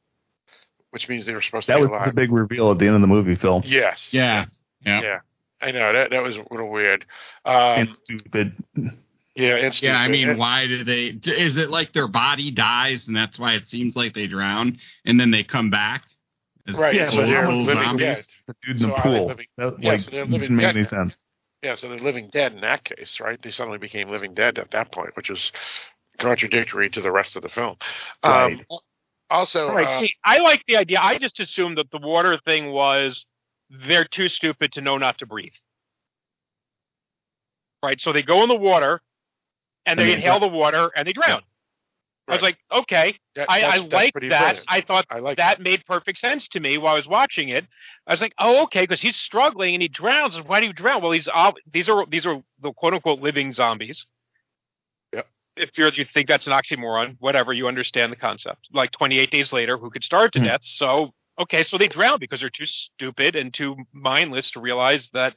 [0.91, 2.07] which means they were supposed That to be was alive.
[2.07, 3.61] the big reveal at the end of the movie, Phil.
[3.65, 4.11] yes.
[4.13, 4.45] Yeah.
[4.85, 5.01] Yeah.
[5.01, 5.19] Yeah.
[5.61, 7.05] I know that that was a little weird.
[7.45, 8.53] Um, and stupid.
[9.39, 11.07] yeah, and Yeah, I mean, why do they?
[11.07, 15.19] Is it like their body dies and that's why it seems like they drown and
[15.19, 16.03] then they come back?
[16.67, 18.05] As Right, Yeah, so they're living zombies?
[18.05, 18.25] dead.
[18.47, 19.27] The dude in So the pool.
[19.27, 21.17] living- that, yeah, like, so they're didn't living make dead any sense.
[21.63, 23.41] Yeah, so they're living dead in that case, right?
[23.41, 25.51] They suddenly became living dead at that point, which is
[26.17, 27.77] contradictory to the rest of the film.
[28.23, 28.59] Right.
[28.59, 28.77] Um,
[29.29, 29.87] also, Right.
[29.87, 30.99] uh, See, I like the idea.
[31.01, 33.25] I just assumed that the water thing was
[33.69, 35.53] they're too stupid to know not to breathe.
[37.83, 37.99] Right.
[38.01, 39.01] So they go in the water
[39.89, 41.41] and they inhale the water and they drown.
[42.27, 44.19] I was like, okay, That- I, I like that.
[44.19, 44.61] brilliant.
[44.67, 47.65] I thought I like that made perfect sense to me while I was watching it.
[48.05, 50.35] I was like, oh, okay, because he's struggling and he drowns.
[50.35, 51.01] And why do you drown?
[51.01, 54.05] Well, he's ob- these are these are the quote unquote living zombies.
[55.13, 55.27] Yep.
[55.57, 58.67] If you're, you think that's an oxymoron, whatever, you understand the concept.
[58.71, 60.45] Like 28 days later, who could starve to Hmm.
[60.45, 60.61] death?
[60.63, 65.33] So okay, so they drown because they're too stupid and too mindless to realize that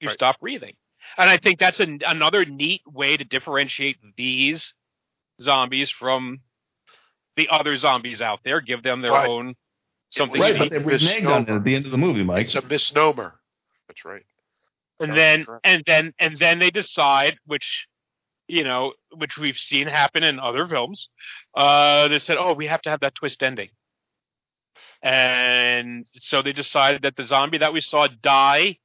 [0.00, 0.14] you Right.
[0.14, 0.74] stop breathing.
[1.16, 4.72] And I think that's an, another neat way to differentiate these
[5.40, 6.40] zombies from
[7.36, 8.60] the other zombies out there.
[8.60, 9.28] Give them their Right.
[9.28, 9.54] own
[10.10, 10.40] something.
[10.40, 12.46] Right, to but they reneged on it at the end of the movie, Mike.
[12.46, 13.34] It's a misnomer.
[13.88, 14.22] That's right.
[15.00, 15.60] and That's then correct.
[15.66, 17.86] and then and then they decide, which
[18.48, 21.08] you know, which we've seen happen in other films.
[21.54, 23.70] Uh, they said, "Oh, we have to have that twist ending,"
[25.02, 28.78] and so they decided that the zombie that we saw die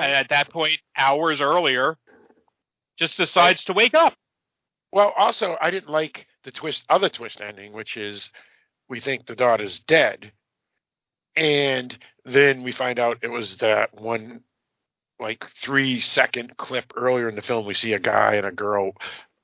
[0.00, 1.96] Well, at that point, hours earlier,
[2.98, 4.14] just decides to wake up.
[4.92, 8.30] well, also, I didn't like the twist, other twist ending, which is
[8.88, 10.32] we think the daughter's dead,
[11.36, 14.42] and then we find out it was that one,
[15.20, 17.66] like three second clip earlier in the film.
[17.66, 18.92] We see a guy and a girl.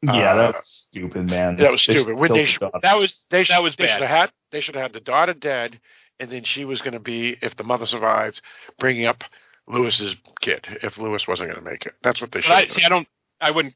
[0.03, 1.57] yeah, uh, that's stupid, man.
[1.57, 2.17] that was They stupid.
[2.17, 4.09] When they killed sh- That was They sh- that was they should bad.
[4.09, 5.81] have had they should have had the daughter dead,
[6.21, 8.41] and then she was going to be if the mother survived,
[8.79, 9.25] bringing up
[9.69, 11.95] Lewis's kid if Lewis wasn't going to make it.
[12.03, 12.53] That's what they should.
[12.53, 13.07] I, see, I don't.
[13.41, 13.75] I wouldn't.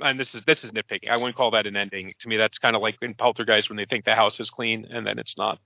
[0.00, 1.08] And this is this is nitpicking.
[1.08, 2.14] I wouldn't call that an ending.
[2.20, 4.86] To me, that's kind of like in Poltergeist when they think the house is clean
[4.90, 5.58] and then it's not.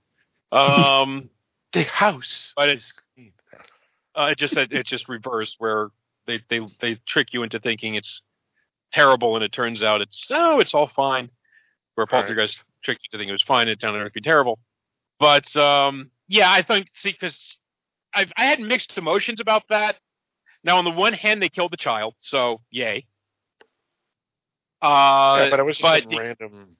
[0.51, 1.29] Um,
[1.73, 2.53] the house.
[2.55, 2.91] but it's
[4.15, 5.89] uh, it just it just reversed where
[6.27, 8.21] they they they trick you into thinking it's
[8.91, 11.29] terrible and it turns out it's oh it's all fine.
[11.95, 12.27] Where All right.
[12.27, 14.59] Poltergeist tricked you to think it was fine and it turned out to be terrible.
[15.19, 17.57] But um, yeah, I think see because
[18.13, 19.97] I I had mixed emotions about that.
[20.63, 23.05] Now on the one hand, they killed the child, so yay.
[24.81, 26.77] Uh, yeah, but it was just but some random.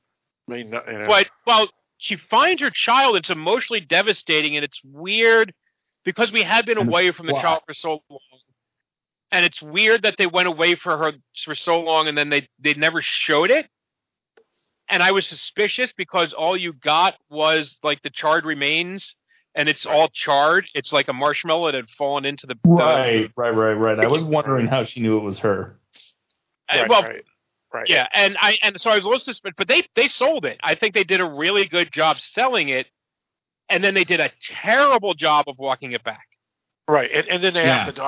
[0.48, 3.18] I mean, you know, but well, she finds her child.
[3.18, 5.54] It's emotionally devastating, and it's weird
[6.06, 7.42] because we had been away from the why?
[7.42, 8.20] child for so long.
[9.32, 11.14] And it's weird that they went away for her
[11.46, 13.68] for so long, and then they they never showed it.
[14.90, 19.16] And I was suspicious because all you got was like the charred remains,
[19.60, 20.66] and it's all charred.
[20.74, 24.00] It's like a marshmallow that had fallen into the the- Right, right, right, right.
[24.00, 25.78] I was wondering how she knew it was her.
[26.74, 27.26] uh, right, well, right,
[27.74, 27.86] right.
[27.90, 30.60] Yeah, and I and so I was a little suspicious, but they they sold it.
[30.64, 32.88] I think they did a really good job selling it,
[33.70, 36.26] and then they did a terrible job of walking it back.
[36.88, 37.12] right.
[37.14, 38.00] And, and then they have Yes.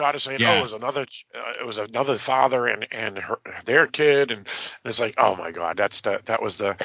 [0.00, 3.18] The da- daughter saying, "Oh, it was another, uh, it was another father and and
[3.18, 4.46] her, their kid," and
[4.84, 6.76] it's like, "Oh my god, that's the that was the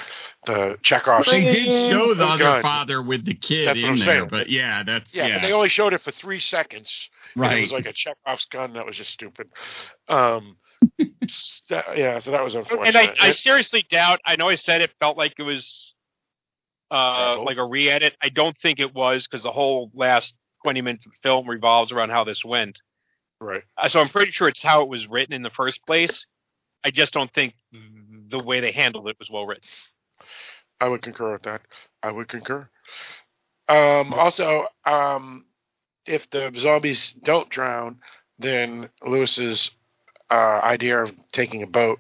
[0.46, 2.62] the Chekhov." They did show the other gun.
[2.62, 4.28] father with the kid That's in there, saying.
[4.30, 7.10] but yeah, that's Yeah, yeah, they only showed it for three seconds.
[7.36, 8.74] and It was like a Chekhov's gun.
[8.74, 9.50] That was just stupid.
[10.08, 10.58] Um,
[11.28, 12.88] so- yeah, so that was unfortunate.
[12.88, 14.20] And I, I seriously doubt.
[14.26, 15.94] I know I said it felt like it was
[16.92, 17.46] uh, Terrible.
[17.46, 18.16] like a re-edit.
[18.22, 21.92] I don't think it was because the whole last twenty minutes of the film revolves
[21.92, 22.80] around how this went.
[23.40, 23.64] Right.
[23.78, 26.26] Uh, so I'm pretty sure it's how it was written in the first place.
[26.84, 27.54] I just don't think
[28.30, 29.68] the way they handled it was well written.
[30.80, 31.62] I would concur with that.
[32.04, 32.68] I would concur.
[33.68, 35.46] Um, also, um,
[36.06, 37.98] if the zombies don't drown,
[38.38, 39.72] then Lewis's
[40.30, 42.00] uh, idea of taking a boat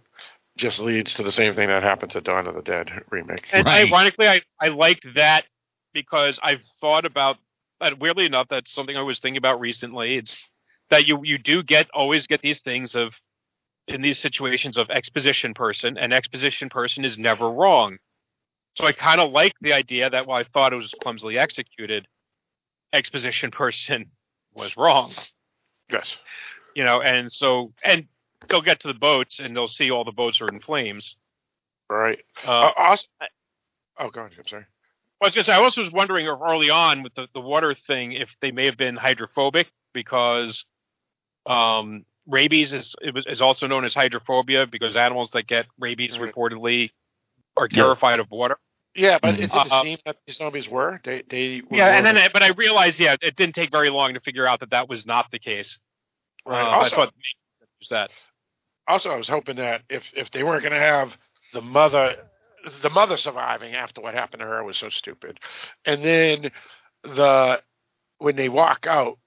[0.57, 3.47] just leads to the same thing that happened to Dawn of the Dead remake.
[3.51, 3.87] And Right.
[3.87, 5.45] ironically, I, I liked that
[5.93, 7.37] because I've thought about
[7.79, 7.99] that.
[7.99, 10.17] Weirdly enough, that's something I was thinking about recently.
[10.17, 10.37] It's
[10.89, 13.13] that you you do get always get these things of
[13.87, 17.97] in these situations of exposition person, and exposition person is never wrong.
[18.75, 22.07] So I kind of like the idea that while I thought it was clumsily executed,
[22.93, 24.07] exposition person
[24.53, 25.11] was wrong.
[25.91, 26.17] Yes.
[26.75, 28.07] You know, and so and
[28.49, 31.15] they'll get to the boats and they'll see all the boats are in flames.
[31.89, 32.19] Right.
[32.45, 33.07] Uh, Uh, also,
[33.99, 34.33] oh, go ahead.
[34.37, 34.65] I'm sorry.
[35.21, 38.11] I was gonna say, I also was wondering early on with the, the water thing
[38.11, 40.65] if they may have been hydrophobic because
[41.45, 46.17] um, rabies is it was, is also known as hydrophobia because animals that get rabies
[46.17, 46.33] Right.
[46.33, 46.91] reportedly
[47.57, 48.57] are terrified of water.
[48.95, 49.43] Yeah, but Mhm.
[49.43, 51.01] it didn't Uh, seem that the zombies were.
[51.03, 53.89] They they were Yeah, and then I, but I realized yeah, it didn't take very
[53.89, 55.77] long to figure out that that was not the case.
[56.45, 56.61] right.
[56.61, 57.13] Uh, also, I thought
[57.79, 58.11] was that.
[58.87, 61.17] also, I was hoping that if if they weren't going to have
[61.53, 62.15] the mother,
[62.81, 65.39] the mother surviving after what happened to her was so stupid,
[65.85, 66.51] and then
[67.03, 67.61] the
[68.19, 69.17] when they walk out,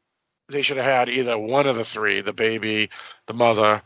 [0.50, 2.90] they should have had either one of the three, the baby,
[3.26, 3.82] the mother,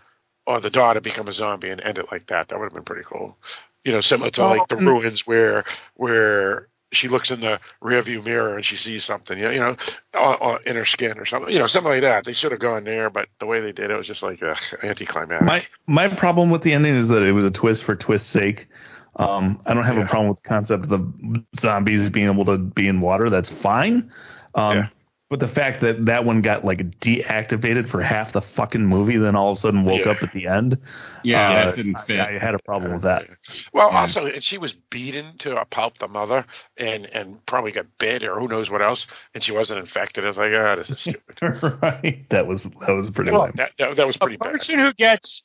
[0.47, 2.49] or the daughter, become a zombie and end it like that.
[2.49, 3.37] That would have been pretty cool.
[3.85, 8.55] You know, similar to like the ruins where where she looks in the rearview mirror
[8.55, 9.77] and she sees something, you know, you know,
[10.15, 12.25] or, or in her skin or something, you know, something like that.
[12.25, 14.55] They should have gone there, but the way they did it was just like uh,
[14.83, 15.47] anticlimactic.
[15.47, 15.67] My
[16.09, 18.69] my problem with the ending is that it was a twist for twist's sake.
[19.17, 20.05] Um, I don't have Yeah.
[20.05, 23.31] a problem with the concept of the zombies being able to be in water.
[23.31, 24.13] That's fine.
[24.55, 24.89] Um, Yeah.
[25.33, 29.35] But the fact that that one got like deactivated for half the fucking movie, then
[29.35, 30.11] all of a sudden woke Yeah.
[30.13, 30.77] up at the end.
[31.25, 32.21] Yeah, uh, that didn't I- fit.
[32.21, 33.31] I, had a problem with that.
[33.73, 34.01] Well, Yeah.
[34.01, 36.45] also, and she was beaten to a pulp, the mother,
[36.77, 40.23] and and probably got bit or who knows what else, and she wasn't infected.
[40.27, 41.39] I was like, ah, this is stupid.
[41.83, 42.29] right?
[42.29, 44.53] That was that was pretty Well, that, that, that was A pretty bad.
[44.53, 45.45] person who gets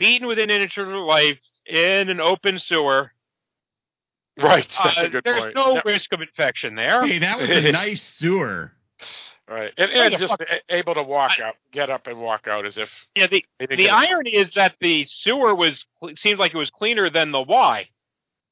[0.00, 3.12] beaten within an inch of their life in an open sewer,
[4.36, 5.54] Right, that's uh, a good there's point.
[5.54, 7.06] no Yeah, risk of infection there.
[7.06, 8.72] Hey, that was a nice sewer.
[9.48, 10.48] Right, and, Oh, and yeah, just fuck.
[10.68, 13.90] able to walk out, get up and walk out as if Yeah, the they the
[13.90, 15.84] irony is that the sewer was
[16.14, 17.88] seems like it was cleaner than the Y.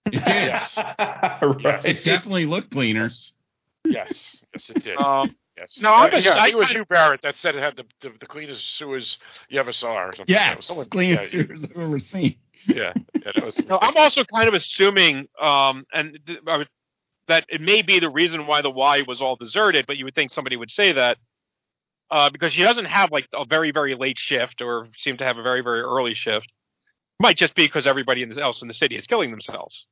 [0.07, 0.23] It did.
[0.27, 1.85] Yes, right.
[1.85, 3.11] It definitely looked cleaner.
[3.85, 4.99] yes, yes, it did.
[4.99, 5.79] Um, yes.
[5.81, 7.77] no, I'm Uh, just- yeah, I it was kinda- you, Barrett, that said it had
[7.77, 9.19] the the, the cleanest sewers
[9.49, 10.33] you ever saw, or something.
[10.35, 12.37] Yeah, That was someone- clean yeah, sewers I've ever seen.
[12.67, 13.59] yeah, yeah, that was.
[13.67, 16.69] no, I'm also kind of assuming, um, and th- I would-
[17.29, 20.15] that it may be the reason why the Y was all deserted, but you would
[20.15, 21.19] think somebody would say that.
[22.11, 25.39] Uh, because she doesn't have like a very very late shift, or seem to have
[25.39, 26.53] a very very early shift.
[27.19, 29.87] Might just be because everybody else in the city is killing themselves.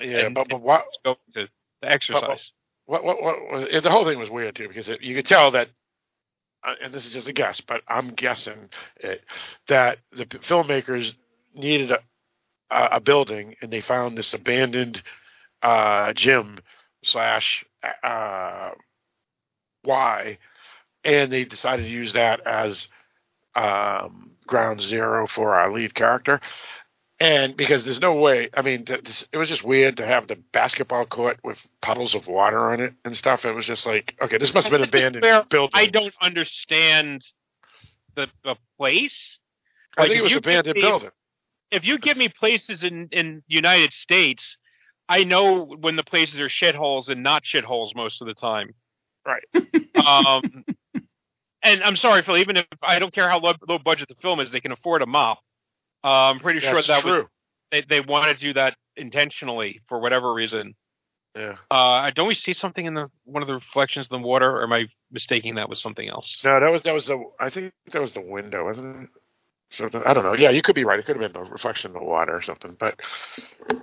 [0.00, 1.48] yeah, and- but but what Go to
[1.82, 2.52] the exercise.
[2.86, 5.50] what what what was- the whole thing was weird too because it, you could tell
[5.50, 5.68] that
[6.64, 9.22] uh, and this is just a guess but i'm guessing it,
[9.68, 11.14] that the filmmakers
[11.54, 11.98] needed a
[12.70, 15.02] a building and they found this abandoned
[15.62, 16.58] uh gym
[17.02, 17.64] slash
[18.02, 18.70] uh
[19.84, 20.38] y
[21.04, 22.88] and they decided to use that as
[23.54, 26.40] um ground zero for our lead character
[27.22, 30.26] and because there's no way, I mean, th- this, it was just weird to have
[30.26, 33.44] the basketball court with puddles of water on it and stuff.
[33.44, 35.70] It was just like, okay, this must have been abandoned building.
[35.72, 37.24] I don't understand
[38.16, 39.38] the the place.
[39.96, 41.10] I think it was abandoned me- building.
[41.70, 44.56] If you give me places in in United States,
[45.08, 48.74] I know when the places are shitholes and not shitholes most of the time.
[49.26, 49.44] Right.
[50.02, 50.64] Um,
[51.62, 52.38] and I'm sorry, Phil.
[52.38, 55.00] Even if I don't care how low, low budget the film is, they can afford
[55.00, 55.38] a mop.
[56.02, 57.12] Uh, I'm pretty sure that true.
[57.12, 57.26] was
[57.70, 60.74] they they wanted to do that intentionally for whatever reason.
[61.36, 61.56] Yeah.
[61.70, 64.64] Uh, don't we see something in the one of the reflections in the water, or
[64.64, 66.40] am I mistaking that with something else?
[66.44, 67.22] No, that was that was the.
[67.40, 69.08] I think that was the window, wasn't it?
[69.72, 70.34] So I don't know.
[70.34, 70.98] Yeah, you could be right.
[70.98, 72.76] It could have been a reflection in the water or something.
[72.78, 73.00] But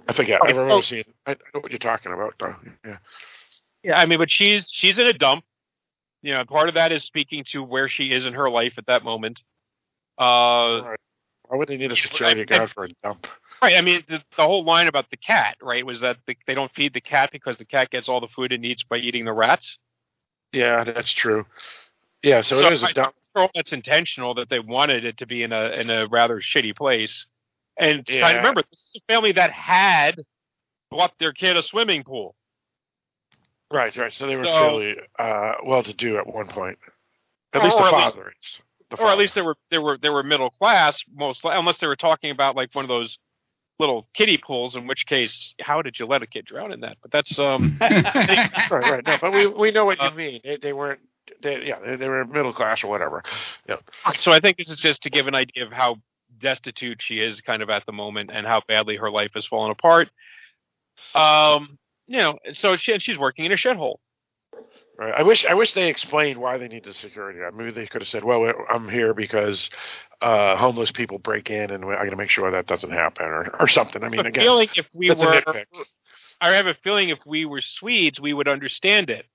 [0.08, 0.40] I forget.
[0.42, 1.04] I Okay, remember so- seeing.
[1.26, 2.56] I know what you're talking about, though.
[2.86, 2.98] Yeah.
[3.84, 5.44] Yeah, I mean, but she's she's in a dump.
[6.22, 8.86] You know, part of that is speaking to where she is in her life at
[8.88, 9.42] that moment.
[10.20, 11.00] Uh, Right.
[11.48, 13.26] Why would they need a security guard for a dump?
[13.62, 13.76] right.
[13.76, 16.72] I mean, the, the whole line about the cat, right, was that the, they don't
[16.76, 19.34] feed the cat because the cat gets all the food it needs by eating the
[19.34, 19.80] rats.
[20.54, 21.46] Yeah, that's true.
[22.24, 23.16] Yeah, so, So it is I- a dump.
[23.56, 27.26] That's intentional that they wanted it to be in a in a rather shitty place.
[27.78, 28.26] And Yeah.
[28.28, 30.16] I remember this is a family that had
[30.92, 32.36] bought their kid a swimming pool.
[33.72, 34.12] Right, right.
[34.12, 36.80] So they were So- fairly uh, well-to-do at one point.
[37.54, 38.60] At least the at least- father is.
[38.90, 41.86] The or at least they were they were they were middle class most unless they
[41.86, 43.20] were talking about like one of those
[43.78, 46.98] little kiddie pools in which case how did you let a kid drown in that
[47.04, 49.06] but that's um right, right.
[49.08, 50.42] No, but we we know what Uh, you mean.
[50.44, 51.00] They, they weren't.
[51.42, 53.24] They, yeah, they, they were middle class or whatever.
[53.68, 53.78] Yeah.
[54.16, 55.98] so i think this is just to give an idea of how
[56.40, 59.72] destitute she is kind of at the moment and how badly her life has fallen
[59.72, 60.10] apart
[61.16, 61.78] um
[62.08, 63.98] you know so she she's working in a shithole
[64.98, 65.14] Right.
[65.18, 67.56] I wish I wish they explained why they need the security guard.
[67.56, 69.70] Maybe they could have said, "Well, I'm here because
[70.22, 73.56] uh, homeless people break in, and I got to make sure that doesn't happen, or
[73.62, 75.42] or something." I mean, I again, feeling if we were
[76.42, 79.26] i have a feeling if we were swedes we would understand it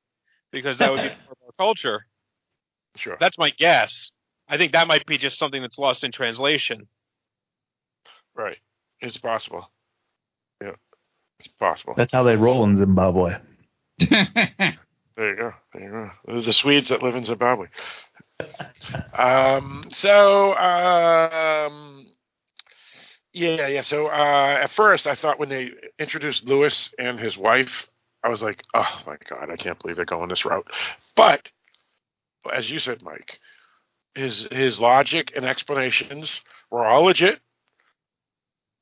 [0.52, 2.06] because that would be part of our culture
[2.96, 3.16] Sure.
[3.18, 4.12] That's my guess.
[4.48, 6.86] I think that might be just something that's lost in translation.
[8.34, 8.58] Right.
[9.00, 9.70] It's possible.
[10.62, 10.72] Yeah.
[11.40, 11.94] It's possible.
[11.96, 13.36] That's how they roll in Zimbabwe.
[15.16, 15.52] There you go.
[15.72, 16.10] There you go.
[16.26, 17.68] Those are the Swedes that live in Zimbabwe.
[19.16, 22.06] um, so, um,
[23.32, 23.82] yeah, yeah.
[23.82, 27.86] So uh, at first, I thought when they introduced Lewis and his wife,
[28.24, 30.66] I was like, oh my god, I can't believe they're going this route.
[31.14, 31.50] But
[32.52, 33.38] as you said, Mike,
[34.14, 37.40] his his logic and explanations were all legit.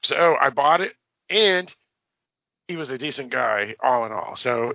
[0.05, 0.95] So I bought it,
[1.28, 1.72] and
[2.68, 4.36] he was a decent guy, all in all.
[4.36, 4.74] So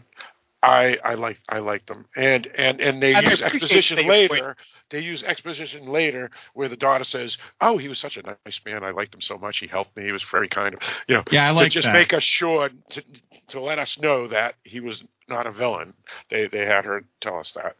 [0.64, 4.56] I I like I like them, and and and they I use exposition later.
[4.90, 8.84] They use exposition later where the daughter says, "Oh, he was such a nice man.
[8.84, 9.60] I liked him so much.
[9.60, 10.06] He helped me.
[10.06, 11.94] He was very kind of you know." Yeah, I to like just that.
[11.94, 13.04] make us sure to
[13.50, 15.94] to let us know that he was not a villain.
[16.32, 17.76] They they had her tell us that,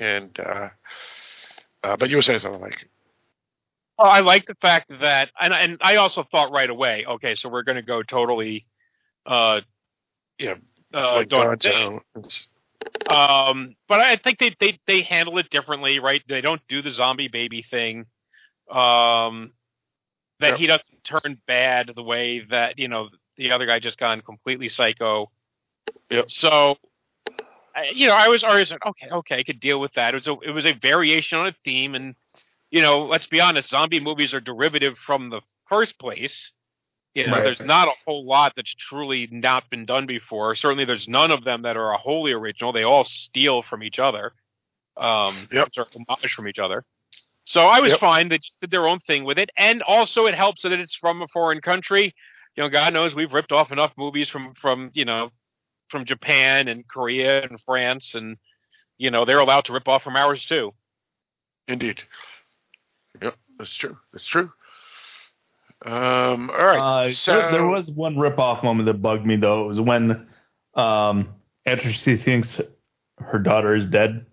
[0.00, 0.70] and uh,
[1.84, 2.88] uh, but you were saying something like,
[3.98, 7.48] Well, I like the fact that, and and I also thought right away, okay, so
[7.48, 8.66] we're going to go totally,
[9.26, 9.60] uh,
[10.38, 10.54] Yeah,
[10.94, 11.86] uh, like Dawn God's of the Dead.
[11.86, 12.00] own.
[12.16, 12.48] It's-
[13.08, 16.22] Um, but I think they, they they handle it differently, right?
[16.28, 18.06] They don't do the zombie baby thing.
[18.70, 19.52] Um,
[20.40, 20.58] that Yep.
[20.58, 24.68] he doesn't turn bad the way that you know the other guy just gone completely
[24.68, 25.30] psycho.
[26.10, 26.30] Yep.
[26.30, 26.76] So,
[27.74, 30.14] I- you know, I was always like, okay, okay, I could deal with that.
[30.14, 32.14] It was a it was a variation on a theme, and
[32.70, 36.52] you know, let's be honest, zombie movies are derivative from the first place.
[37.14, 37.44] You know, Right.
[37.44, 40.54] there's not a whole lot that's truly not been done before.
[40.54, 42.72] Certainly, there's none of them that are a wholly original.
[42.72, 44.32] They all steal from each other,
[44.96, 45.70] um, Yep.
[45.76, 46.84] or homage from each other.
[47.44, 48.00] So I was Yep.
[48.00, 48.28] fine.
[48.28, 51.22] They just did their own thing with it, and also it helps that it's from
[51.22, 52.14] a foreign country.
[52.56, 55.30] You know, God knows we've ripped off enough movies from from you know
[55.88, 58.36] from Japan and Korea and France, and
[58.98, 60.74] you know they're allowed to rip off from ours too.
[61.66, 62.02] Indeed.
[63.22, 63.98] Yep, that's true.
[64.12, 64.52] That's true.
[65.84, 66.50] Um.
[66.50, 67.06] All right.
[67.06, 69.64] Uh, so there, there was one ripoff moment that bugged me though.
[69.64, 70.26] It was when,
[70.74, 71.28] um,
[71.64, 72.60] after she thinks
[73.18, 74.26] her daughter is dead,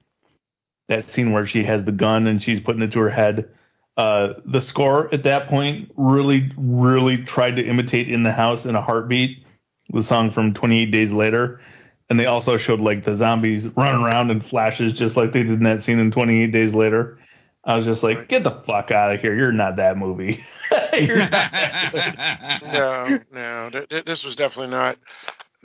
[0.89, 3.49] that scene where she has the gun and she's putting it to her head.
[3.97, 8.75] Uh, the score at that point really, really tried to imitate "In the House" in
[8.75, 9.45] a heartbeat,
[9.89, 11.61] the song from 28 Days Later,
[12.09, 15.53] and they also showed like the zombies running around in flashes, just like they did
[15.53, 17.17] in that scene in 28 Days Later.
[17.65, 19.35] I was just like, "Get the fuck out of here!
[19.35, 20.43] You're not that movie."
[20.93, 23.69] You're not that no, no.
[23.71, 24.97] th- th- This was definitely not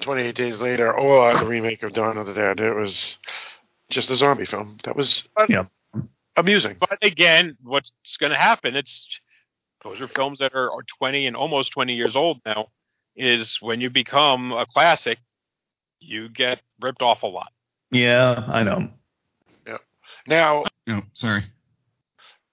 [0.03, 2.61] 28 Days Later or the remake of Dawn of the Dead.
[2.61, 3.19] It was
[3.91, 4.79] just a zombie film.
[4.85, 5.65] That was Yeah.
[6.37, 6.77] amusing.
[6.81, 8.77] But again, what's going to happen?
[8.77, 9.07] It's
[9.83, 12.69] those are films that are, are 20 and almost 20 years old now.
[13.17, 15.19] Is when you become a classic,
[16.01, 17.51] you get ripped off a lot.
[17.91, 18.89] Yeah, I know.
[19.67, 19.79] Yeah.
[20.27, 21.45] Now, No, sorry.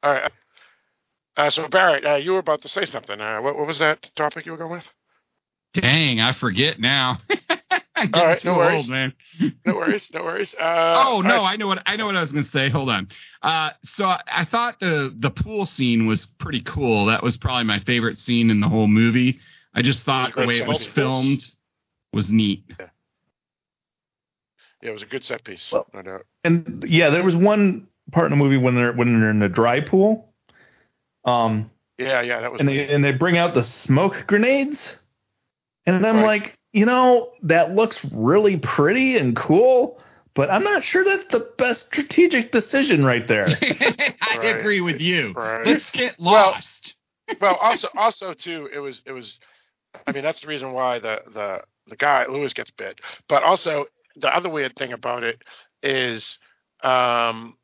[0.04, 0.32] All right.
[1.36, 3.20] Uh, so Barrett, uh, you were about to say something.
[3.22, 4.86] Uh, what, what was that topic you were going with?
[5.74, 7.20] Dang, I forget now.
[7.96, 8.82] I'm All right, getting no too worries.
[8.84, 9.14] old, man.
[9.66, 10.56] No worries, no worries.
[10.60, 11.54] Uh, oh no, all right.
[11.54, 12.70] I know what I know what I was going to say.
[12.70, 13.08] Hold on.
[13.42, 17.08] Uh, so I, I thought the the pool scene was pretty cool.
[17.08, 19.40] That was probably my favorite scene in the whole movie.
[19.74, 20.94] I just thought the way it was set.
[20.94, 21.44] filmed
[22.14, 22.64] was neat.
[22.80, 22.88] Yeah,
[24.90, 26.26] it was a good set piece, Well- no doubt.
[26.44, 29.50] And yeah, there was one part in the movie when they're when they're in the
[29.50, 30.34] dry pool.
[31.26, 32.60] Um, Yeah, yeah, that was.
[32.60, 34.98] and they and they bring out the smoke grenades,
[35.86, 36.26] and I'm Right.
[36.26, 40.00] like, you know, that looks really pretty and cool,
[40.36, 43.48] but I'm not sure that's the best strategic decision right there.
[43.62, 44.56] I Right.
[44.56, 45.34] agree with you.
[45.34, 45.66] Right.
[45.66, 46.96] Let's get Well- lost.
[47.42, 49.40] well, also, also too, it was, it was.
[50.06, 53.02] I mean, that's the reason why the the the guy Lewis gets bit.
[53.28, 53.86] But also,
[54.16, 55.42] the other weird thing about it
[55.82, 56.38] is,
[56.84, 57.57] um,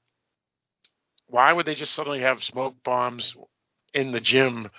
[1.33, 3.35] why would they just suddenly have smoke bombs
[3.91, 4.69] in the gym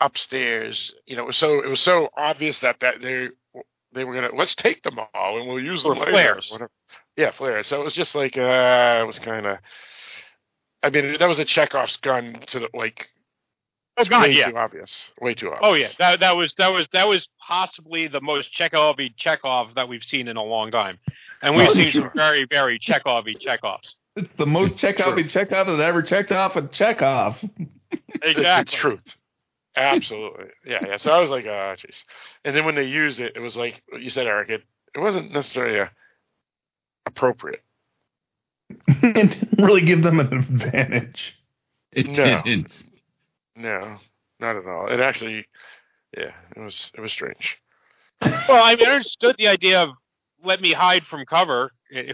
[0.00, 0.94] upstairs?
[1.06, 3.30] You know, it was so it was so obvious that that they
[3.92, 6.12] they were gonna let's take them all and we'll use them Or later.
[6.12, 6.48] flares.
[6.52, 6.70] Whatever.
[7.16, 7.66] Yeah, flares.
[7.66, 9.58] So it was just like uh, it was kind of.
[10.84, 13.08] I mean, that was a Chekhov's gun to the like.
[13.96, 14.50] Oh God, way yeah.
[14.50, 15.10] too obvious.
[15.20, 15.60] Way too obvious.
[15.62, 19.88] Oh yeah, that that was that was that was possibly the most Chekhovy Chekhov that
[19.88, 20.98] we've seen in a long time,
[21.42, 23.96] and we've seen some very very Chekhovy Chekhovs.
[24.16, 27.42] It's the most check off check off that ever checked off a check off.
[28.22, 28.72] Exactly.
[28.72, 29.16] It's truth.
[29.76, 30.46] Absolutely.
[30.64, 30.96] Yeah, yeah.
[30.96, 32.04] So I was like, oh, jeez.
[32.44, 34.50] And then when they used it, it was like you said, Eric.
[34.50, 34.62] It
[34.94, 35.86] it wasn't necessarily uh
[37.06, 37.62] appropriate.
[38.88, 41.34] it didn't really give them an advantage.
[41.92, 42.42] It No.
[42.42, 42.84] didn't.
[43.56, 43.98] No,
[44.40, 44.88] not at all.
[44.88, 45.46] It actually,
[46.16, 47.58] yeah, it was it was strange.
[48.20, 49.90] Well, I mean, I understood the idea of
[50.42, 51.72] let me hide from cover.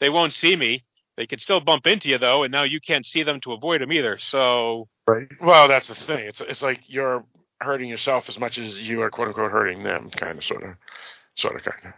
[0.00, 0.84] They won't see me.
[1.20, 3.82] They can still bump into you though, and now you can't see them to avoid
[3.82, 4.18] them either.
[4.18, 5.28] So Right.
[5.38, 6.26] Well, that's the thing.
[6.26, 7.26] It's it's like you're
[7.60, 10.76] hurting yourself as much as you are quote unquote hurting them, kind of, sort of,
[11.34, 11.92] sort of, kind of.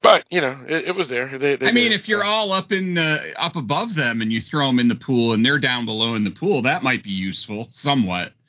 [0.00, 1.38] But you know, it, it was there.
[1.38, 2.26] They, they I mean, did it, if you're so.
[2.26, 5.44] all up in the up above them and you throw them in the pool and
[5.44, 8.32] they're down below in the pool, that might be useful somewhat.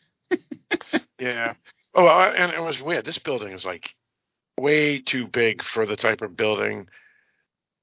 [1.20, 1.56] Yeah.
[1.96, 3.04] Oh, well, and it was weird.
[3.04, 3.96] This building is like
[4.58, 6.88] way too big for the type of building.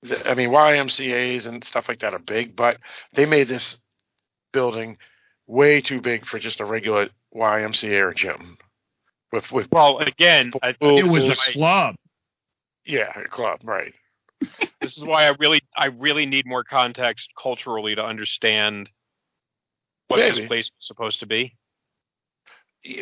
[0.04, 2.78] That- I mean, YMCA's and stuff like that are big, but
[3.14, 3.78] they made this
[4.52, 4.98] building
[5.46, 8.56] way too big for just a regular YMCA or gym.
[9.32, 11.96] With with well, again, I, Pool- It was a club.
[12.86, 13.92] yeah, a club, right?
[14.80, 18.90] this is why I really I really need more context culturally to understand
[20.08, 20.40] what Maybe.
[20.40, 21.56] this place was supposed to be.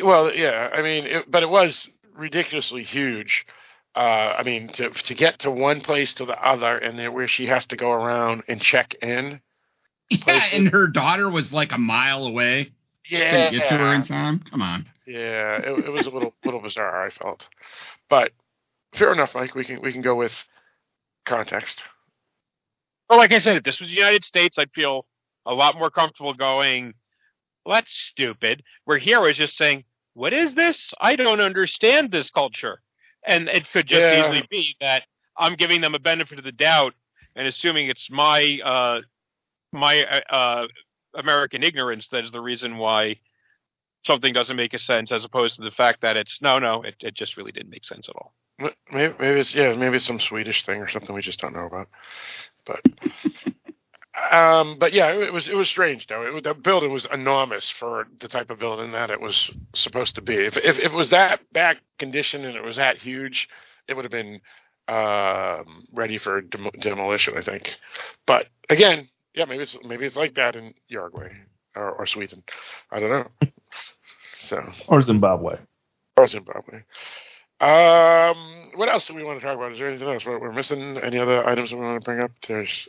[0.01, 0.69] Well, yeah.
[0.73, 3.45] I mean, it, but it was ridiculously huge.
[3.95, 7.27] Uh, I mean, to to get to one place to the other, and then where
[7.27, 9.41] she has to go around and check in.
[10.09, 12.71] Yeah, and her daughter was like a mile away.
[13.09, 14.39] Yeah, Couldn't get to her in time.
[14.49, 14.85] Come on.
[15.05, 17.05] Yeah, it, it was a little little bizarre.
[17.05, 17.47] I felt,
[18.09, 18.31] but
[18.93, 19.55] fair enough, Mike.
[19.55, 20.33] We can we can go with
[21.25, 21.83] context.
[23.09, 25.05] Well, like I said, if this was the United States, I'd feel
[25.45, 26.93] a lot more comfortable going,
[27.65, 28.63] well, that's stupid.
[28.85, 29.83] Where here I was just saying,
[30.13, 30.93] what is this?
[30.99, 32.81] I don't understand this culture.
[33.25, 34.21] And it could just Yeah.
[34.21, 35.03] easily be that
[35.37, 36.93] I'm giving them a benefit of the doubt
[37.35, 39.01] and assuming it's my uh,
[39.71, 40.67] my uh, uh,
[41.15, 43.17] American ignorance that is the reason why
[44.03, 46.95] something doesn't make a sense, as opposed to the fact that it's no, no, it,
[46.99, 48.33] it just really didn't make sense at all.
[48.91, 51.65] Maybe, maybe it's yeah, maybe it's some Swedish thing or something we just don't know
[51.65, 51.87] about.
[52.65, 52.81] But
[54.31, 56.37] um, but yeah, it was it was strange though.
[56.37, 60.21] It, the building was enormous for the type of building that it was supposed to
[60.21, 60.35] be.
[60.35, 63.49] If if, if it was that bad condition and it was that huge,
[63.87, 64.41] it would have been
[64.87, 67.71] um, ready for dem- demolition, I think.
[68.27, 71.29] But again, yeah, maybe it's maybe it's like that in Uruguay
[71.75, 72.43] or, or Sweden.
[72.91, 73.47] I don't know.
[74.41, 75.55] so Or Zimbabwe.
[76.17, 76.83] or Zimbabwe.
[77.61, 79.71] Um, what else do we want to talk about?
[79.71, 80.97] Is there anything else we're, we're missing?
[80.97, 82.31] Any other items that we want to bring up?
[82.47, 82.87] There's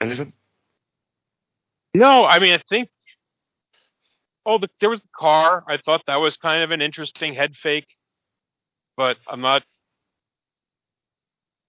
[0.00, 0.32] anything?
[1.94, 2.88] No, I mean I think.
[4.46, 5.62] Oh, the, there was the car.
[5.68, 7.86] I thought that was kind of an interesting head fake,
[8.96, 9.62] but I'm not.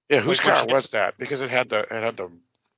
[0.10, 1.18] Yeah, whose car was that?
[1.18, 2.30] Because it had the it had the.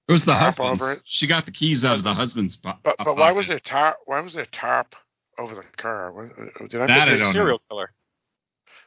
[0.07, 0.81] It was the Top husband's.
[0.81, 0.99] over it.
[1.05, 3.49] She got the keys out of the husband's po- But uh, but why was pocket.
[3.49, 3.97] there top?
[4.05, 4.95] Why was there top
[5.39, 6.25] over the car?
[6.61, 7.23] Uh, Did I That I miss it?
[7.23, 7.33] don't know.
[7.33, 7.91] serial killer.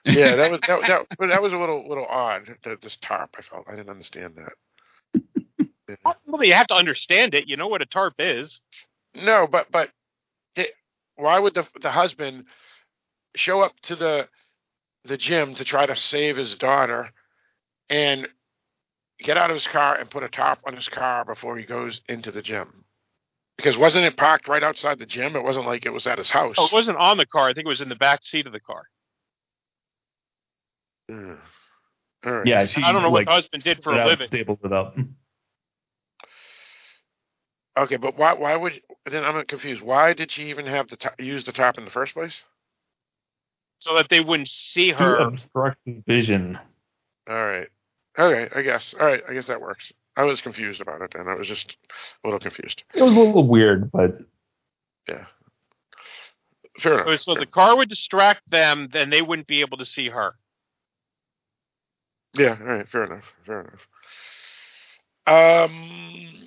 [0.05, 2.57] Yeah, that was that, that, but that was a little little odd.
[2.65, 4.53] That this top, I felt I didn't understand that.
[6.05, 6.13] Yeah.
[6.27, 7.49] Well, you have to understand it.
[7.49, 8.61] You know what a tarp is.
[9.15, 9.91] No, but but
[10.55, 10.73] di-
[11.17, 12.45] why would the the husband
[13.35, 14.29] show up to the
[15.05, 17.11] the gym to try to save his daughter
[17.89, 18.29] and
[19.21, 22.01] get out of his car and put a tarp on his car before he goes
[22.09, 22.85] into the gym?
[23.57, 25.35] Because wasn't it parked right outside the gym?
[25.35, 26.57] It wasn't like it was at his house.
[26.59, 27.49] Oh, it wasn't on the car.
[27.49, 28.83] I think it was in the back seat of the car.
[31.11, 31.39] Mm.
[32.27, 32.47] All right.
[32.47, 34.27] Yeah, she I don't know like, what the husband did for stood a living.
[34.27, 34.95] Stapled it up.
[37.77, 39.83] Okay, but why why would then I'm confused.
[39.83, 42.43] Why did she even have the top, use the top in the first place?
[43.79, 45.17] so that they wouldn't see her.
[45.17, 46.59] obstruct vision.
[47.29, 47.69] All right.
[48.19, 48.95] Okay, I guess.
[48.99, 49.93] All right, I guess that works.
[50.17, 51.77] I was confused about it and I was just
[52.25, 52.85] a little confused.
[52.95, 54.19] It was a little weird, but
[55.09, 55.27] Yeah.
[56.81, 57.21] Fair enough.
[57.21, 60.35] So the car would distract them, then they wouldn't be able to see her.
[62.35, 63.25] Yeah, all right, fair enough.
[63.45, 63.87] Fair enough.
[65.27, 66.46] Um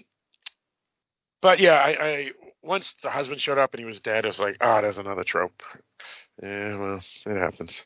[1.42, 2.32] but yeah, I, I
[2.62, 5.24] once the husband showed up and he was dead, I was like, oh, there's another
[5.24, 5.62] trope.
[6.42, 7.86] Yeah, well, it happens.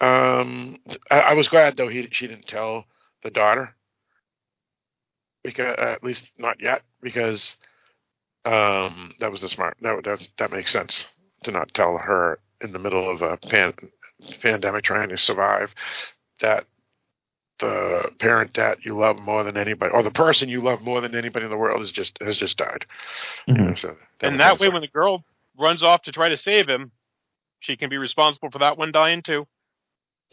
[0.00, 0.78] Um
[1.10, 2.86] I, I was glad though he she didn't tell
[3.22, 3.74] the daughter.
[5.42, 7.56] Because at least not yet, because
[8.44, 11.04] um that was the smart that that's that makes sense
[11.44, 13.72] to not tell her in the middle of a pan,
[14.42, 15.74] pandemic trying to survive
[16.40, 16.66] that
[17.60, 21.14] the parent that you love more than anybody, or the person you love more than
[21.14, 22.86] anybody in the world, is just has just died.
[23.46, 25.24] You know, so and that kinda way, when the girl
[25.58, 26.92] runs off to try to save him,
[27.60, 29.46] she can be responsible for that one dying too.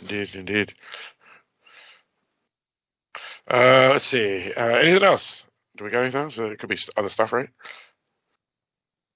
[0.00, 0.74] Indeed, indeed.
[3.50, 4.52] Uh, let's see.
[4.56, 5.44] Uh, anything else?
[5.76, 6.38] Do we got anything else?
[6.38, 7.48] Uh, It could be other stuff, right?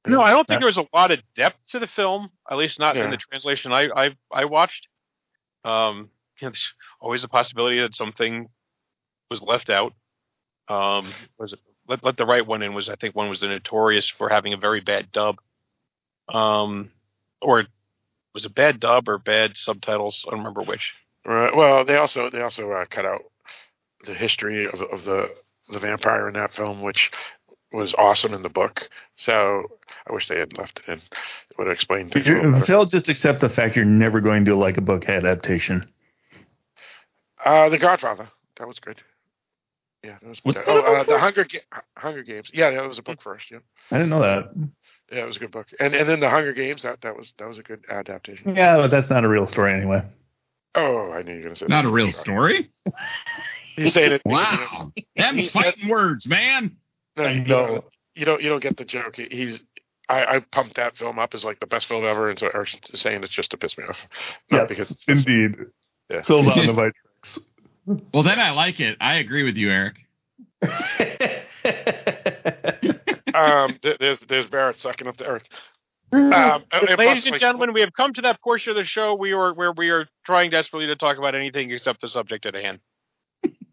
[0.07, 2.79] No, I don't think there was a lot of depth to the film, at least
[2.79, 3.05] not Yeah.
[3.05, 4.89] in the translation I I, I watched.
[5.65, 6.11] Um,
[6.41, 8.49] you know, there's always a possibility that something
[9.31, 9.95] was left out.
[10.69, 14.09] Um, was it let, let the right one in was I think one was notorious
[14.09, 15.37] for having a very bad dub.
[16.29, 16.91] Um,
[17.41, 17.65] or
[18.35, 20.25] was it bad dub or bad subtitles?
[20.27, 20.93] I don't remember which.
[21.25, 21.55] Right.
[21.55, 23.23] Well, they also they also uh, cut out
[24.07, 25.29] the history of, of the
[25.71, 27.11] the vampire in that film, which
[27.75, 28.89] was awesome in the book.
[29.17, 29.65] So
[30.09, 30.99] I wish they had left it in.
[30.99, 32.65] It would have explained things a little better.
[32.67, 35.91] Phil, just accept the fact you're never going to like a book adaptation.
[37.45, 38.29] Uh, the Godfather.
[38.59, 38.97] That was good.
[40.03, 40.41] Yeah, that was.
[40.45, 41.19] Was oh, that a book uh, the?
[41.19, 42.51] Hunger Ga- Hunger Games.
[42.53, 43.51] Yeah, that was a book first.
[43.51, 43.59] Yeah,
[43.91, 44.51] I didn't know that.
[45.11, 45.67] yeah, it was a good book.
[45.81, 46.83] And and then the Hunger Games.
[46.83, 48.55] That that was that was a good adaptation.
[48.55, 50.03] Yeah, but that's not a real story anyway.
[50.75, 51.71] Oh, I knew you were going to say that.
[51.71, 51.91] Not that.
[51.91, 52.71] a real story.
[53.77, 54.23] He's saying it.
[54.25, 56.77] because Wow, he them's said- fighting words, man.
[57.17, 57.67] No, you, know.
[57.67, 57.85] don't,
[58.15, 58.43] you don't.
[58.43, 59.17] You don't get the joke.
[59.17, 59.63] He's.
[60.09, 62.77] I, I pumped that film up as like the best film ever, and so Eric's
[62.95, 64.07] saying it's just to piss me off,
[64.51, 65.57] not Yes, because it's indeed.
[66.11, 66.23] Yeah.
[66.23, 66.73] Phil's on the
[67.27, 67.39] Vitrix.
[68.13, 68.97] Well, then I like it.
[69.01, 69.97] I agree with you, Eric.
[73.35, 73.79] um.
[73.83, 75.49] th- There's there's Barrett sucking up to Eric.
[76.13, 79.15] Um, and Ladies plus, and gentlemen, we have come to that portion of the show
[79.15, 82.55] we are where we are trying desperately to talk about anything except the subject at
[82.55, 82.79] hand.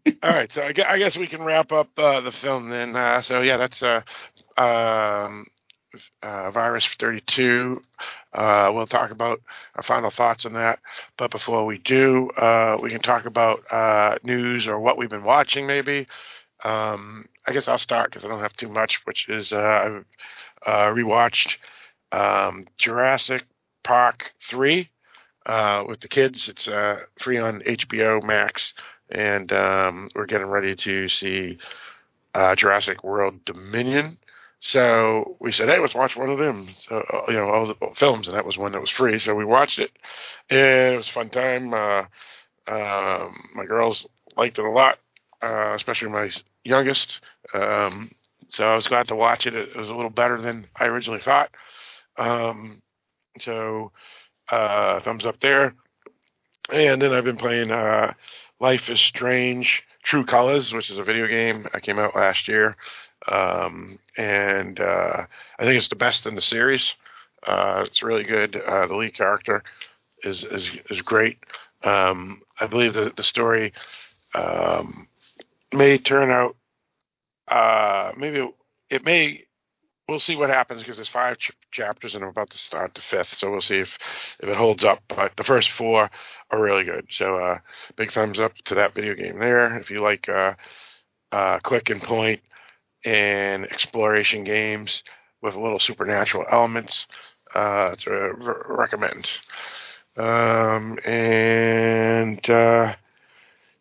[0.04, 2.96] All right, so I gue- I guess we can wrap up uh, the film then.
[2.96, 4.00] Uh, so yeah, that's uh,
[4.60, 5.46] um,
[6.22, 7.80] uh, Virus 32.
[8.32, 9.40] Uh, we'll talk about
[9.76, 10.80] our final thoughts on that.
[11.16, 13.62] But before we do, uh, we can talk about
[14.24, 16.08] news or what we've been watching, maybe.
[16.64, 20.00] Um, I guess I'll start because I don't have too much, which is uh,
[20.66, 21.58] rewatched
[22.10, 23.44] um, Jurassic
[23.84, 24.88] Park 3
[25.46, 26.48] uh, with the kids.
[26.48, 26.68] It's
[27.20, 28.74] free on HBO Max
[29.10, 31.58] and um, we're getting ready to see
[32.34, 34.18] uh, Jurassic World Dominion.
[34.60, 36.68] So we said, hey, let's watch one of them.
[36.80, 39.18] So uh, you know, all the films, and that was one that was free.
[39.18, 39.90] So we watched it.
[40.48, 41.74] And it was a fun time.
[41.74, 42.02] Uh,
[42.68, 44.06] um, my girls
[44.36, 44.98] liked it a lot,
[45.42, 46.30] uh, especially my
[46.64, 47.20] youngest.
[47.52, 48.12] Um,
[48.48, 49.54] so I was glad to watch it.
[49.54, 51.50] It was a little better than I originally thought.
[52.16, 52.82] Um,
[53.38, 53.90] so
[54.48, 55.74] uh, thumbs up there.
[56.70, 58.14] And then I've been playing uh,
[58.62, 62.76] Life is Strange True Colors, which is a video game that came out last year.
[63.26, 65.26] Um, and uh,
[65.58, 66.94] I think it's the best in the series.
[67.44, 68.54] Uh, it's really good.
[68.54, 69.64] Uh, the lead character
[70.22, 71.38] is is, is great.
[71.82, 73.72] Um, I believe that the story
[74.32, 75.08] um,
[75.72, 76.54] may turn out.
[77.48, 78.54] Uh, maybe it,
[78.90, 79.42] it may.
[80.12, 83.00] We'll see what happens because there's five ch- chapters and I'm about to start the
[83.00, 83.96] fifth, so we'll see if
[84.40, 85.02] if it holds up.
[85.08, 86.10] But the first four
[86.50, 87.06] are really good.
[87.08, 87.60] So uh,
[87.96, 89.74] big thumbs up to that video game there.
[89.78, 90.52] If you like uh,
[91.32, 92.42] uh, click and point
[93.06, 95.02] and exploration games
[95.40, 97.06] with a little supernatural elements,
[97.54, 99.26] uh, it's a r- recommend.
[100.18, 102.94] Um, and uh,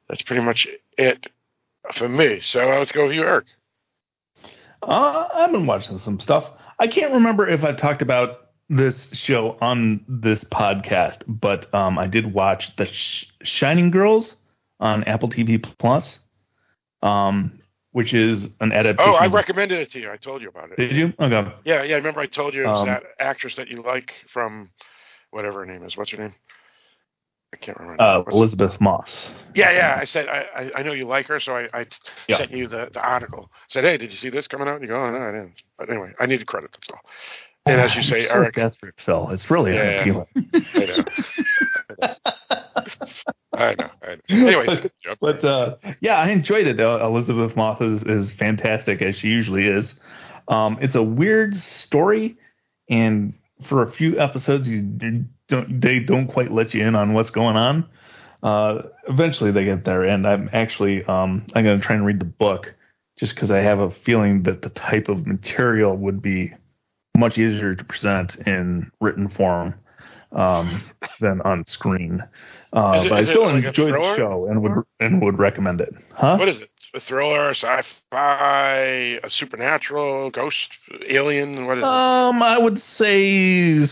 [0.07, 0.65] that's pretty much
[0.97, 1.27] it
[1.93, 2.39] for me.
[2.39, 3.47] So let's go with you, Eric.
[4.81, 6.45] Uh, I've been watching some stuff.
[6.79, 12.07] I can't remember if I talked about this show on this podcast, but um, I
[12.07, 14.37] did watch the Sh- Shining Girls
[14.79, 16.19] on Apple TV Plus,
[17.03, 17.59] um,
[17.91, 19.13] which is an adaptation.
[19.13, 20.09] Oh, I recommended it to you.
[20.09, 20.77] I told you about it.
[20.77, 21.13] Did you?
[21.19, 21.51] Okay.
[21.65, 21.95] Yeah, yeah.
[21.95, 24.71] I remember, I told you it was Um, that actress that you like from
[25.31, 25.95] whatever her name is.
[25.97, 26.33] What's her name?
[27.53, 28.01] I can't remember.
[28.01, 29.33] Uh, Elisabeth Moss.
[29.55, 29.97] Yeah, yeah.
[29.99, 31.85] I said I, I, I know you like her, so I, I
[32.27, 32.37] Yeah.
[32.37, 33.51] sent you the, the article.
[33.67, 34.75] said, hey, did you see this coming out?
[34.75, 35.61] And You go, oh, no, I didn't.
[35.77, 36.71] But anyway, I needed credit.
[36.71, 36.99] That's all.
[37.65, 39.29] And as you say, so Eric, desperate, Phil.
[39.31, 39.81] It's really Yeah.
[39.81, 40.27] unappealing.
[40.75, 41.03] I know.
[43.53, 43.89] I know.
[44.01, 44.47] I know.
[44.47, 44.79] Anyways.
[45.19, 46.79] But uh, yeah, I enjoyed it.
[46.79, 49.95] Uh, Elisabeth Moss is, is fantastic as she usually is.
[50.47, 52.37] Um, it's a weird story,
[52.89, 53.33] and
[53.67, 54.81] for a few episodes, you
[55.47, 57.89] don't they don't quite let you in on what's going on.
[58.43, 62.19] Uh, eventually, they get there, and I'm actually um, I'm going to try and read
[62.19, 62.73] the book
[63.19, 66.53] just because I have a feeling that the type of material would be
[67.15, 69.75] much easier to present in written form
[70.31, 70.81] um,
[71.19, 72.23] than on screen.
[72.73, 75.93] Uh, it- but I still like enjoyed the show and would and would recommend it.
[76.13, 76.37] Huh?
[76.37, 76.69] what is it?
[76.93, 80.71] A thriller, sci-fi, a supernatural, ghost,
[81.07, 81.65] alien?
[81.65, 81.87] What is it?
[81.89, 83.87] Um, I would say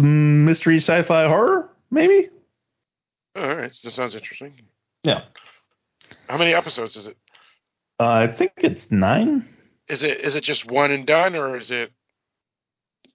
[0.00, 2.28] mystery, sci-fi, horror, maybe.
[3.36, 4.54] All right, that sounds interesting.
[5.04, 5.22] Yeah,
[6.28, 7.16] How many episodes is it?
[8.00, 9.48] uh, I think it's nine.
[9.88, 11.92] Is it is it just one and done, or is it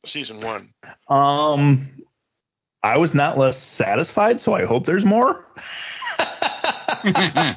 [0.05, 0.73] season one?
[1.09, 1.89] Um,
[2.83, 5.45] I was not less satisfied, so I hope there's more.
[6.17, 7.55] That's how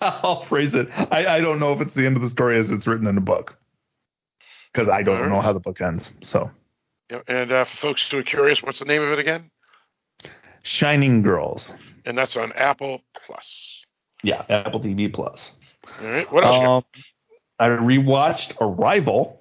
[0.00, 0.88] I'll phrase it.
[1.10, 3.14] I, I don't know if it's the end of the story as it's written in
[3.14, 3.56] the book
[4.72, 5.30] because I don't Alright.
[5.30, 6.12] know how the book ends.
[6.22, 6.50] So,
[7.10, 9.50] Yeah, and uh, for folks who are curious, what's the name of it again?
[10.62, 11.72] Shining Girls.
[12.04, 13.82] And that's on Apple Plus.
[14.22, 15.52] Yeah, Apple TV Plus.
[16.02, 16.30] All right.
[16.32, 16.56] What else?
[16.56, 16.76] you got?
[16.76, 16.84] Um,
[17.60, 19.40] I rewatched Arrival,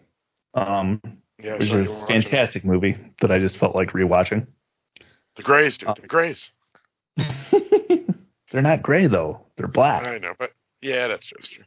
[0.54, 1.02] um,
[1.42, 4.48] yeah, which is a were watching fantastic movie that I just felt like rewatching.
[5.38, 6.04] The Grays, Uh, dude.
[6.04, 6.52] The Grays.
[8.52, 10.08] They're not gray though; they're black.
[10.08, 10.52] I know, but
[10.82, 11.38] yeah, that's true.
[11.42, 11.60] That's true.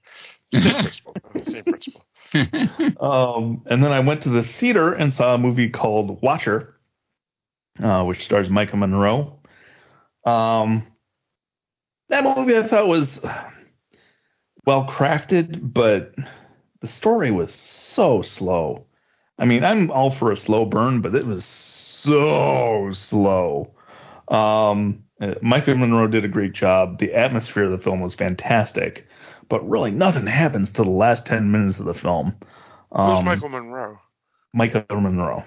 [0.61, 1.15] Same principle.
[1.45, 2.05] Same principle.
[3.01, 6.77] Um, and then I went to the theater and saw a movie called Watcher,
[7.83, 9.41] uh, which stars Maika Monroe.
[10.25, 10.87] Um,
[12.09, 13.21] that movie I thought was
[14.65, 16.15] well crafted, but
[16.81, 18.87] the story was so slow.
[19.39, 21.45] I mean, I'm all for a slow burn, but it was
[22.03, 23.75] so slow.
[24.29, 26.99] Um, uh, Maika Monroe did a great job.
[26.99, 29.07] The atmosphere of the film was fantastic,
[29.49, 32.37] but really nothing happens till the last 10 minutes of the film.
[32.91, 33.99] Who's Um, Michael Monroe?
[34.57, 35.45] Maika Monroe.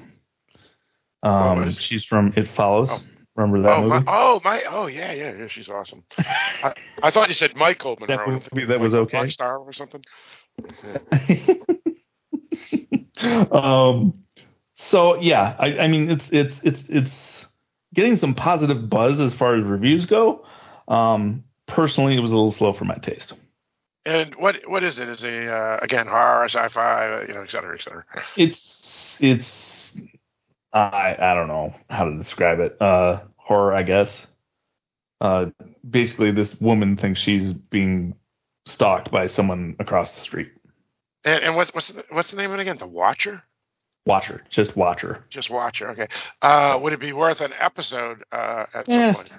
[1.23, 2.89] Um, she's from It Follows.
[2.91, 2.99] Oh.
[3.35, 4.03] Remember that Oh, movie?
[4.05, 5.47] my, oh, my, oh, yeah, yeah, yeah.
[5.47, 6.03] She's awesome.
[6.19, 8.39] I, I thought you said Michael Monroe.
[8.39, 9.17] That movie that was okay?
[9.21, 10.03] rock star or something.
[13.21, 13.45] Yeah.
[13.51, 14.22] um,
[14.93, 17.45] So yeah, I, I mean it's it's it's it's
[17.95, 20.45] getting some positive buzz as far as reviews go.
[20.87, 23.33] Um, personally, it was a little slow for my taste.
[24.05, 25.09] And what what is it?
[25.09, 28.05] Is it uh, again horror, sci-fi, you know, et cetera, et cetera?
[28.37, 29.93] It's it's
[30.71, 32.79] I I don't know how to describe it.
[32.79, 34.27] Uh, horror, I guess.
[35.19, 35.45] Uh,
[35.89, 38.13] basically, this woman thinks she's being
[38.67, 40.51] stalked by someone across the street.
[41.25, 42.77] And, and what's what's what's the name of it again?
[42.77, 43.41] The Watcher.
[44.05, 45.23] Watcher, just Watcher.
[45.29, 45.89] Just Watcher.
[45.91, 46.07] Okay.
[46.41, 49.13] Uh, would it be worth an episode uh, at some Eh.
[49.13, 49.29] point?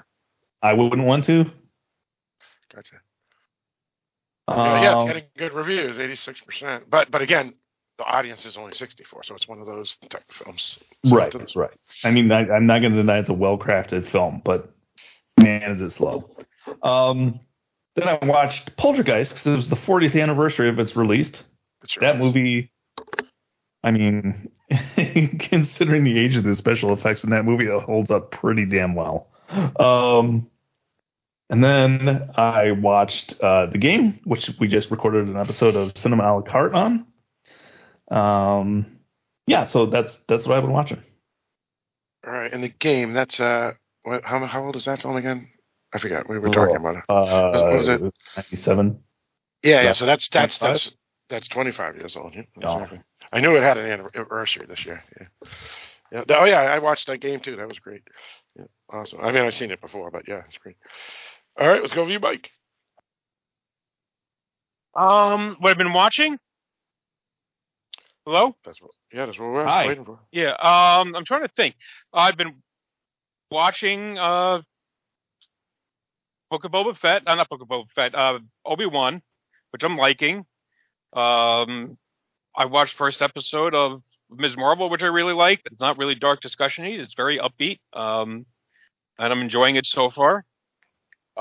[0.62, 1.44] I wouldn't want to.
[2.74, 2.96] Gotcha.
[4.48, 6.88] yeah, yeah, it's Um, getting good reviews, eighty-six percent.
[6.90, 7.54] But but again,
[7.98, 10.78] the audience is only sixty-four, so it's one of those type of films.
[11.10, 11.70] Right, right.
[12.02, 14.70] I mean, I, I'm not going to deny it's a well-crafted film, but
[15.40, 16.36] man, is it slow.
[16.82, 17.38] Um,
[17.96, 21.30] then I watched Poltergeist because it was the 40th anniversary of its release.
[22.00, 22.72] that movie,
[23.84, 24.50] I mean,
[25.38, 28.94] considering the age of the special effects in that movie, it holds up pretty damn
[28.94, 29.28] well.
[29.78, 30.50] Um,
[31.50, 36.24] and then I watched uh, the game, which we just recorded an episode of Cinema
[36.24, 37.06] a la carte on.
[38.10, 38.98] Um,
[39.46, 41.02] yeah, so that's that's what I've been watching.
[42.26, 45.48] All right, and the game that's uh, what, how how old is that film again?
[45.92, 46.28] I forgot.
[46.28, 47.04] We were talking about it.
[47.08, 48.00] Uh, what was it?
[48.36, 48.98] 97.
[49.62, 49.92] Yeah, yeah.
[49.92, 50.72] So that's that's 25?
[50.72, 50.96] that's
[51.28, 52.34] that's twenty-five years old.
[52.34, 52.74] Yeah, Oh.
[52.78, 53.00] exactly.
[53.34, 55.02] I knew it had an anniversary this year.
[55.20, 55.48] Yeah.
[56.12, 56.38] Yeah.
[56.38, 57.56] Oh yeah, I watched that game too.
[57.56, 58.02] That was great.
[58.56, 59.18] Yeah, awesome.
[59.20, 60.76] I mean, I've seen it before, but yeah, it's great.
[61.58, 62.48] All right, let's go with you, Mike.
[64.94, 66.38] Um, what I've been watching?
[68.24, 68.54] Hello?
[68.64, 68.92] That's what.
[69.12, 69.88] Yeah, that's what we're Hi.
[69.88, 70.20] waiting for.
[70.30, 70.52] Yeah.
[70.52, 71.74] Um, I'm trying to think.
[72.12, 72.54] I've been
[73.50, 74.62] watching uh,
[76.52, 77.22] Book of Boba Fett.
[77.26, 78.14] Uh, not Book of Boba Fett.
[78.14, 79.20] Uh, Obi Wan,
[79.70, 80.46] which I'm liking.
[81.12, 81.98] Um,
[82.56, 84.56] I watched first episode of Ms.
[84.56, 85.60] Marvel, which I really like.
[85.66, 86.90] It's not really dark discussion-y.
[86.90, 87.78] It's very upbeat.
[87.92, 88.46] Um,
[89.18, 90.44] and I'm enjoying it so far.
[91.36, 91.40] Uh,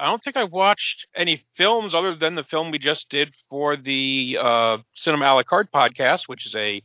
[0.00, 3.76] I don't think I watched any films other than the film we just did for
[3.76, 6.82] the uh, Cinema a la carte podcast, which is a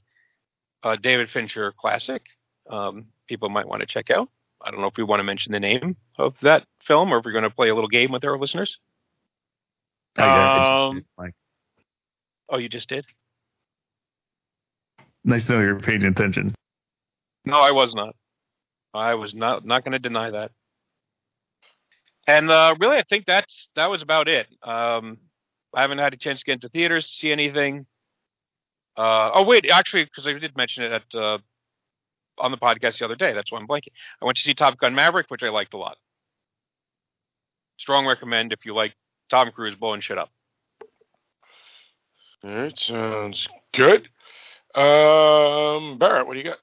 [0.83, 2.21] uh, David Fincher classic.
[2.69, 4.29] Um, people might want to check out.
[4.61, 7.25] I don't know if we want to mention the name of that film or if
[7.25, 8.77] we're going to play a little game with our listeners.
[10.17, 11.03] Oh, yeah, Um.
[12.47, 13.05] Oh, you just did?
[15.25, 16.53] Nice to know you're paying attention.
[17.45, 18.15] No, I was not.
[18.93, 20.51] I was not not going to deny that.
[22.27, 24.47] And uh, really, I think that's that was about it.
[24.63, 25.17] Um,
[25.73, 27.87] I haven't had a chance to get into theaters to see anything.
[28.95, 31.39] Uh, oh wait, actually, because I did mention it at uh,
[32.37, 33.33] on the podcast the other day.
[33.33, 33.91] That's why I'm blanking.
[34.21, 35.97] I went to see Top Gun Maverick, which I liked a lot.
[37.77, 38.93] Strong recommend if you like
[39.29, 40.29] Tom Cruise blowing shit up.
[42.43, 44.07] All right, sounds good.
[44.75, 46.57] Um, Barrett, what do you got?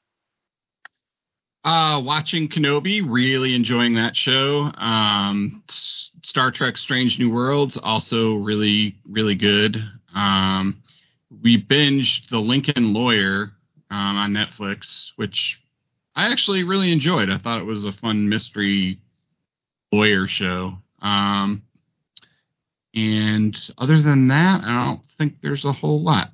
[1.64, 4.70] Uh, watching Kenobi, really enjoying that show.
[4.76, 9.82] Um, S- Star Trek: Strange New Worlds, also really, really good.
[10.14, 10.82] Um,
[11.43, 13.52] we binged The Lincoln Lawyer
[13.90, 15.60] um, on Netflix, which
[16.14, 17.30] I actually really enjoyed.
[17.30, 18.98] I thought it was a fun mystery
[19.93, 20.78] lawyer show.
[21.01, 21.62] Um,
[22.94, 26.30] and other than that, I don't think there's a whole lot.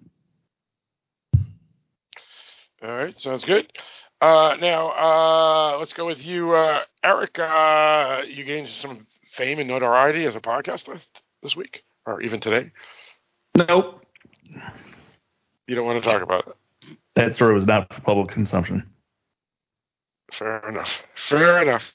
[2.82, 3.66] All right, sounds good.
[4.20, 7.38] Uh, now, uh, let's go with you, uh, Eric.
[7.38, 11.00] Uh, you gained some fame and notoriety as a podcaster
[11.42, 12.70] this week, or even today.
[13.56, 14.04] Nope.
[15.66, 16.96] You don't want to talk about it.
[17.14, 18.88] That story was not for public consumption.
[20.32, 21.02] Fair enough.
[21.28, 21.92] Fair enough.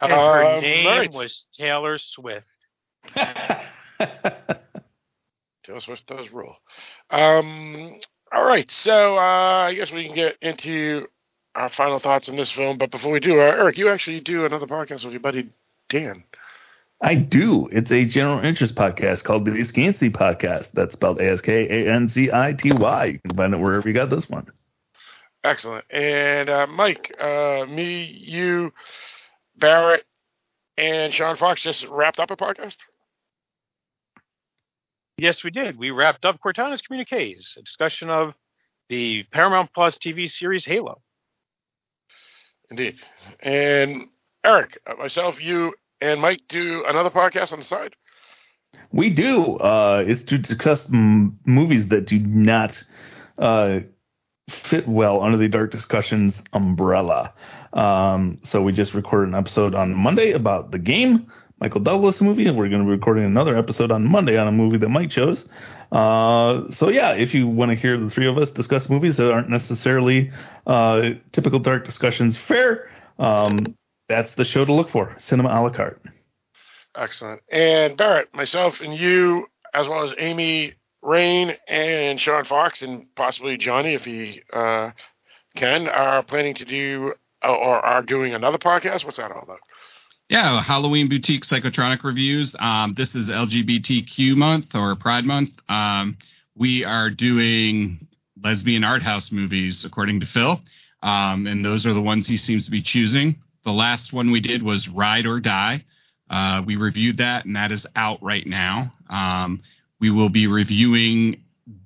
[0.00, 1.12] And her Um, name right.
[1.12, 2.46] was Taylor Swift.
[3.14, 3.66] Taylor
[5.80, 6.56] Swift does rule.
[7.10, 7.98] Um,
[8.32, 11.06] all right, so uh, I guess we can get into
[11.54, 12.78] our final thoughts on this film.
[12.78, 15.50] But before we do, uh, Eric, you actually do another podcast with your buddy
[15.88, 16.24] Dan.
[17.02, 17.68] I do.
[17.72, 20.72] It's a general interest podcast called the Askancity Podcast.
[20.74, 23.04] That's spelled A S K A N C I T Y.
[23.06, 24.46] You can find it wherever you got this one.
[25.42, 25.86] Excellent.
[25.90, 28.72] And uh, Mike, uh, me, you,
[29.56, 30.04] Barrett,
[30.76, 32.76] and Sean Fox just wrapped up a podcast.
[35.20, 35.78] Yes, we did.
[35.78, 38.32] We wrapped up Cortana's Communiques, a discussion of
[38.88, 41.02] the Paramount Plus TV series Halo.
[42.70, 42.98] Indeed.
[43.40, 44.06] And
[44.42, 47.96] Eric, uh, myself, you, and Mike do another podcast on the side.
[48.92, 49.56] We do.
[49.56, 52.82] Uh, it's to discuss m- movies that do not
[53.36, 53.80] uh,
[54.48, 57.34] fit well under the Dark Discussions umbrella.
[57.74, 61.30] Um, so we just recorded an episode on Monday about the game.
[61.60, 64.52] Michael Douglas movie, and we're going to be recording another episode on Monday on a
[64.52, 65.46] movie that Mike chose.
[65.92, 69.30] Uh, so yeah, if you want to hear the three of us discuss movies that
[69.30, 70.30] aren't necessarily
[70.66, 72.88] uh, typical dark discussions, fair.
[73.18, 73.76] Um,
[74.08, 75.14] that's the show to look for.
[75.18, 76.02] Cinema a la carte.
[76.96, 77.42] Excellent.
[77.52, 83.58] And Barrett, myself, and you, as well as Amy Rain and Sean Fox, and possibly
[83.58, 84.92] Johnny, if he uh,
[85.56, 87.12] can, are planning to do
[87.42, 89.04] or are doing another podcast.
[89.04, 89.60] What's that all about?
[90.30, 92.54] Yeah, Halloween Boutique Psychotronic Reviews.
[92.56, 95.50] Um, this is LGBTQ month or Pride month.
[95.68, 96.18] Um,
[96.54, 98.06] we are doing
[98.40, 100.60] lesbian art house movies, according to Phil.
[101.02, 103.42] Um, and those are the ones he seems to be choosing.
[103.64, 105.84] The last one we did was Ride or Die.
[106.30, 108.92] Uh, we reviewed that, and that is out right now.
[109.08, 109.60] Um,
[109.98, 111.42] we will be reviewing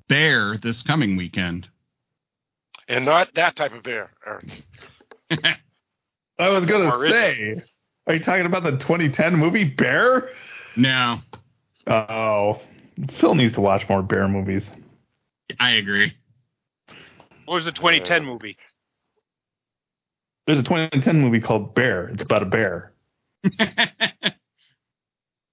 [0.06, 1.66] Bare this coming weekend.
[2.88, 4.64] And not that type of bear, Eric.
[6.38, 7.62] I was going to say.
[8.06, 10.30] Are you talking about the 2010 movie Bear?
[10.76, 11.20] No.
[11.86, 12.60] Oh,
[13.18, 14.68] Phil needs to watch more Bear movies.
[15.58, 16.12] I agree.
[17.46, 18.56] What was the 2010 movie?
[20.46, 22.08] There's a 2010 movie called Bear.
[22.08, 22.92] It's about a bear.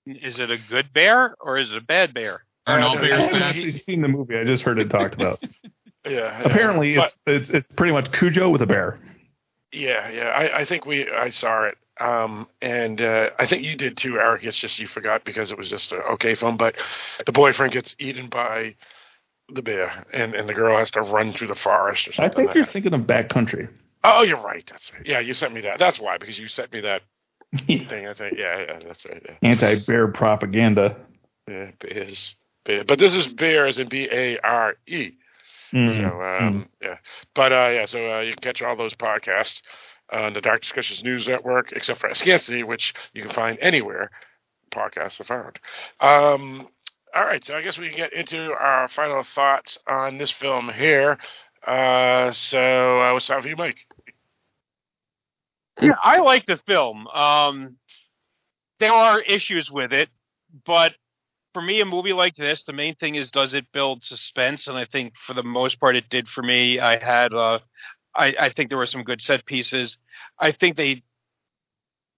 [0.06, 2.44] is it a good bear or is it a bad bear?
[2.68, 4.38] Aren't all bears I haven't actually seen the movie.
[4.38, 5.40] I just heard it talked about.
[6.06, 6.42] yeah, yeah.
[6.44, 9.00] Apparently, But- it's, it's it's pretty much Cujo with a bear.
[9.72, 10.28] Yeah, yeah.
[10.28, 11.78] I, I think we I saw it.
[12.00, 14.44] Um, and uh, I think you did too, Eric.
[14.44, 16.58] It's just you forgot because it was just a okay film.
[16.58, 16.76] But
[17.26, 18.76] the boyfriend gets eaten by
[19.54, 22.32] the bear, and, and the girl has to run through the forest or something.
[22.32, 22.72] I think like you're that.
[22.72, 23.70] thinking of Backcountry.
[24.04, 24.66] Oh, you're right.
[24.70, 25.06] That's right.
[25.06, 25.78] Yeah, you sent me that.
[25.78, 27.02] That's why because you sent me that
[27.68, 28.08] thing.
[28.08, 28.38] I think.
[28.38, 28.80] Yeah, yeah.
[28.86, 29.22] That's right.
[29.24, 30.96] Yeah, Anti-bear propaganda.
[31.48, 32.36] yeah bears.
[32.66, 32.84] Bear.
[32.84, 35.12] But this is bears in B A R E.
[35.74, 35.98] Mm.
[35.98, 36.98] So um, yeah,
[37.34, 39.62] but uh, yeah, so uh, you can catch all those podcasts
[40.12, 44.12] on the Dark Discussions News Network, except for Askancity, which you can find anywhere
[44.72, 45.60] podcasts are found.
[46.00, 46.68] Um,
[47.14, 50.70] all right, so I guess we can get into our final thoughts on this film
[50.70, 51.18] here.
[51.66, 53.78] Uh, so uh, what's up for you, Mike?
[55.82, 57.08] Yeah, I like the film.
[57.08, 57.78] Um,
[58.80, 60.10] there are issues with it,
[60.66, 60.94] but
[61.54, 64.68] for me, a movie like this, the main thing is does it build suspense?
[64.68, 66.80] And I think for the most part, it did for me.
[66.80, 67.60] I had, uh,
[68.16, 69.98] I, I think there were some good set pieces.
[70.38, 71.04] I think they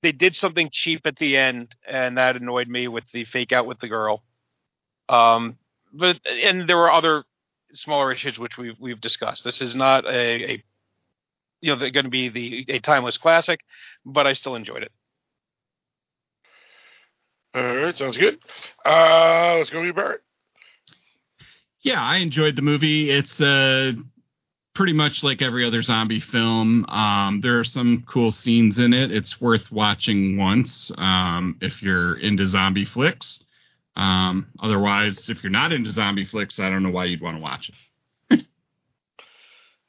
[0.02, 3.66] they did something cheap at the end, and that annoyed me with the fake out
[3.66, 4.24] with the girl.
[5.08, 5.58] Um,
[5.94, 7.24] but and there were other
[7.72, 9.44] smaller issues which we've we've discussed.
[9.44, 10.64] This is not a, a
[11.62, 13.62] you know, they're going to be the a timeless classic,
[14.06, 14.92] but I still enjoyed it.
[17.56, 18.40] All right, sounds good.
[18.86, 20.22] Uh, let's go with you, Barrett.
[21.82, 23.10] Yeah, I enjoyed the movie.
[23.10, 23.94] It's uh,
[24.74, 26.86] pretty much like every other zombie film.
[26.88, 29.12] Um, there are some cool scenes in it.
[29.12, 33.44] It's worth watching once um, if you're into zombie flicks.
[33.96, 37.42] Um, otherwise, if you're not into zombie flicks, I don't know why you'd want to
[37.42, 38.46] watch it.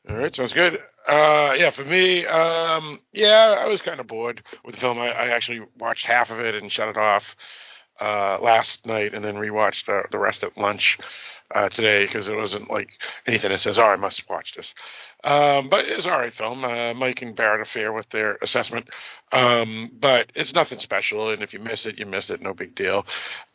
[0.09, 0.79] All right, sounds good.
[1.09, 4.99] Uh, yeah, for me, um, yeah, I was kind of bored with the film.
[4.99, 7.37] I, I actually watched half of it and shut it off
[8.01, 10.99] uh, last night, and then rewatched uh, the rest at lunch
[11.55, 12.89] uh, today because it wasn't like
[13.27, 14.75] anything that says, "Oh, I must watch this."
[15.23, 16.65] Um, but it's all right film.
[16.65, 18.89] Uh, Mike and Barrett are fair with their assessment,
[19.33, 21.31] um, but it's nothing special.
[21.31, 22.41] And if you miss it, you miss it.
[22.41, 23.07] No big deal.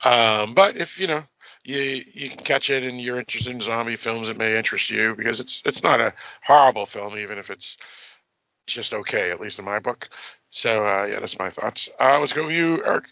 [0.03, 1.23] Um, but if you know
[1.63, 5.15] you you can catch it and you're interested in zombie films, it may interest you
[5.15, 6.13] because it's it's not a
[6.43, 7.77] horrible film, even if it's
[8.67, 10.07] just okay, at least in my book.
[10.49, 11.89] So uh, yeah, that's my thoughts.
[11.99, 13.05] Uh, let's go with you, Eric.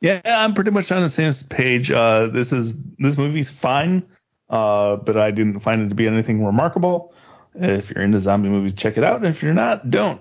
[0.00, 1.90] Yeah, I'm pretty much on the same page.
[1.90, 4.04] Uh, this is this movie's fine,
[4.48, 7.12] uh, but I didn't find it to be anything remarkable.
[7.54, 9.24] If you're into zombie movies, check it out.
[9.24, 10.20] If you're not, don't.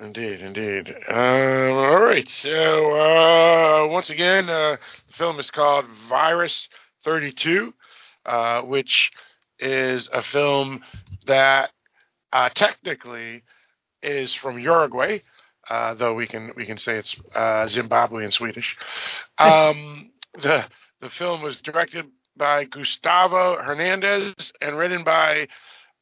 [0.00, 0.94] Indeed, indeed.
[1.08, 2.28] Um, all right.
[2.28, 4.76] So uh, once again, uh,
[5.06, 6.68] the film is called Virus
[7.04, 7.72] 32,
[8.26, 9.12] uh, which
[9.58, 10.82] is a film
[11.26, 11.70] that
[12.32, 13.44] uh, technically
[14.02, 15.20] is from Uruguay,
[15.70, 18.76] uh, though we can we can say it's uh, Zimbabwe in Swedish.
[19.38, 20.64] Um, the
[21.00, 25.48] the film was directed by Gustavo Hernandez and written by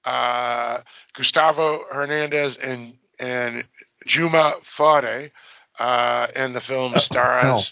[0.04, 0.78] uh,
[1.14, 3.64] Gustavo Hernandez and and
[4.06, 5.30] Juma Fodde,
[5.78, 7.42] uh, and the film Oh, stars.
[7.42, 7.64] hell.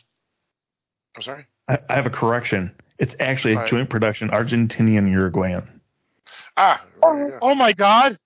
[1.16, 1.46] I'm sorry.
[1.68, 2.74] I, I have a correction.
[2.98, 3.68] It's actually a Right.
[3.70, 5.80] joint production, Argentinian Uruguayan.
[6.56, 8.18] Ah, Oh, oh my God!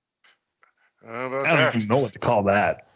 [1.06, 2.88] how about I don't even know what to call that.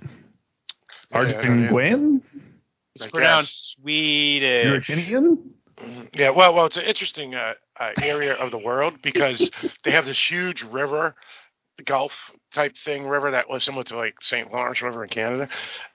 [1.11, 2.23] Yeah, Argentinian?
[2.95, 4.89] It's I pronounced Swedish.
[4.89, 5.55] Uruguayan?
[5.79, 6.09] Mhm.
[6.13, 9.49] Yeah, well, well, it's an interesting uh, uh, area of the world because
[9.85, 11.15] they have this huge river,
[11.85, 14.53] Gulf type thing river that was similar to like St.
[14.53, 15.49] Lawrence River in Canada.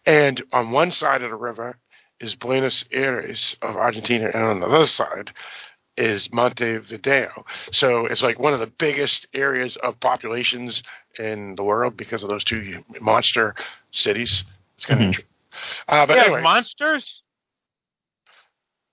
[0.06, 1.78] And on one side of the river
[2.22, 5.32] is Buenos Aires of Argentina, and on the other side
[5.98, 7.46] is Montevideo.
[7.72, 10.82] So it's like one of the biggest areas of populations
[11.20, 13.54] in the world because of those two monster
[13.92, 14.46] cities.
[14.76, 15.08] It's kind of Mhm.
[15.08, 15.34] interesting.
[15.88, 17.24] Uh, but yeah, anyway, monsters.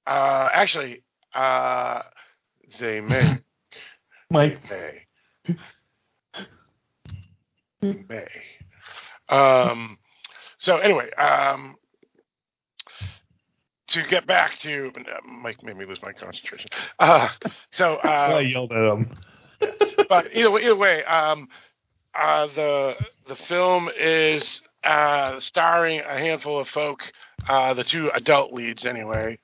[0.06, 1.02] uh, actually,
[1.34, 2.02] uh,
[2.78, 3.38] they may.
[4.30, 4.60] Mike.
[4.70, 5.06] May.
[8.08, 8.28] May.
[9.28, 9.98] Um,
[10.58, 11.76] so anyway, um,
[13.88, 16.68] to get back to uh, Mike made me lose my concentration.
[16.98, 17.28] Uh,
[17.70, 19.10] so, I uh, yelled at him.
[20.08, 21.48] but either way, either way, um,
[22.14, 22.96] uh, the
[23.26, 27.00] the film is uh, starring a handful of folk.
[27.48, 29.38] Uh, the two adult leads, anyway,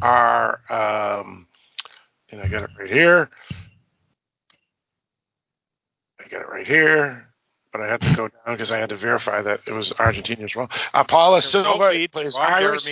[0.00, 1.46] are um,
[2.30, 3.30] and I got it right here.
[6.18, 7.28] I got it right here,
[7.72, 10.44] but I had to go down because I had to verify that it was Argentina
[10.44, 10.70] as well.
[10.94, 12.88] Uh, Paula Both Silva leads, plays Iris.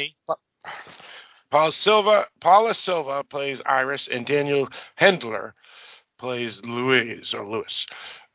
[1.50, 4.68] Paula Silva, Paula Silva plays Iris, and Daniel
[5.00, 5.52] Hendler
[6.18, 7.86] plays Louise or Lewis.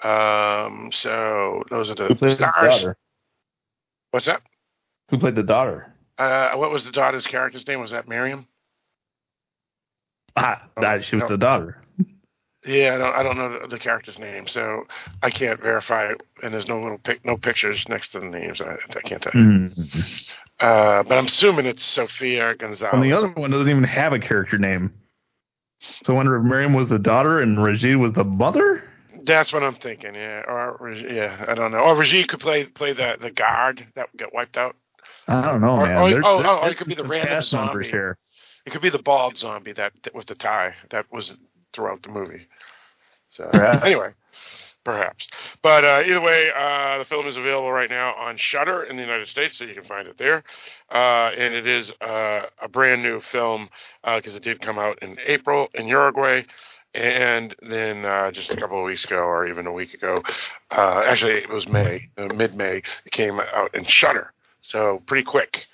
[0.03, 2.95] Um, so those are the played the stars.
[4.15, 4.43] What's that?
[5.09, 5.93] Who played the daughter?
[6.17, 7.81] Uh, what was the daughter's character's name?
[7.81, 8.47] Was that Miriam?
[10.37, 11.27] Ah, that she was no.
[11.27, 11.83] the daughter.
[12.65, 14.85] Yeah, I don't, I don't know the, character's name, so
[15.21, 16.23] I can't verify it.
[16.41, 18.61] And there's no little pic, no pictures next to the names.
[18.61, 19.41] I, I can't tell you.
[19.41, 20.29] Mm.
[20.61, 22.93] Uh, but I'm assuming it's Sophia Gonzalez.
[22.93, 24.93] And the other one doesn't even have a character name.
[25.81, 28.81] So I wonder if Miriam was the daughter and Reggie was the mother.
[29.25, 30.15] That's what I'm thinking.
[30.15, 31.79] Yeah, or yeah, I don't know.
[31.79, 34.75] Or Reggie could play play the the guard that got wiped out.
[35.27, 35.97] I don't know, Or- man.
[35.97, 37.87] or- There's- oh, there's oh, or it could be the random zombie.
[37.89, 38.17] here.
[38.65, 41.37] It could be the bald zombie that, that was the tie that was
[41.73, 42.47] throughout the movie.
[43.29, 43.83] So Perhaps.
[43.85, 44.13] anyway,
[44.83, 45.27] perhaps.
[45.61, 49.03] But uh, either way, uh, the film is available right now on Shudder in the
[49.03, 50.43] United States, so you can find it there.
[50.91, 53.69] Uh, and it is uh, a brand new film
[54.03, 56.43] because it did come out in April in Uruguay.
[56.95, 60.23] And then uh, just a couple of weeks ago, or even a week ago,
[60.71, 64.31] uh, actually it was May, uh, mid-May, it came out in Shudder.
[64.61, 65.65] So pretty quick.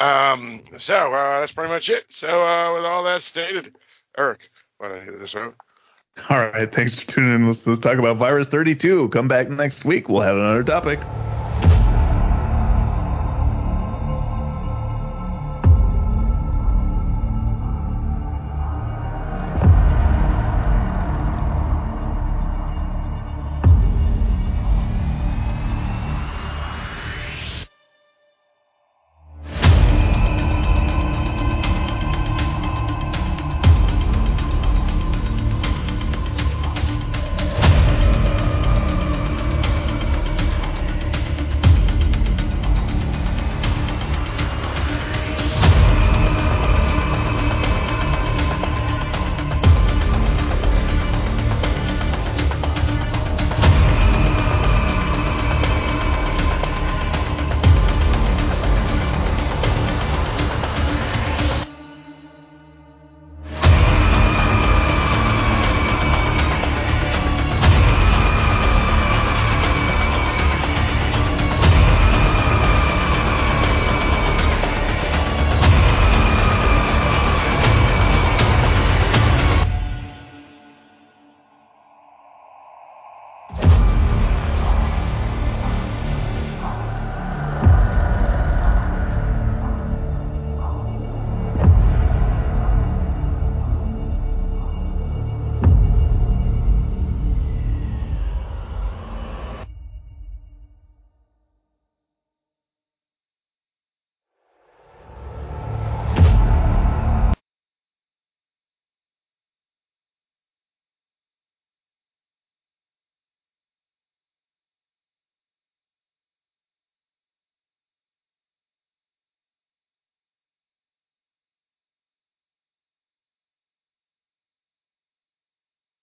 [0.00, 2.06] Um, so uh, that's pretty much it.
[2.08, 3.74] So uh, with all that stated,
[4.16, 4.50] Eric,
[4.80, 5.54] want to hit this out?
[6.30, 6.72] All right.
[6.72, 7.46] Thanks for tuning in.
[7.46, 9.10] Let's, let's talk about Virus 32.
[9.10, 10.08] Come back next week.
[10.08, 10.98] We'll have another topic.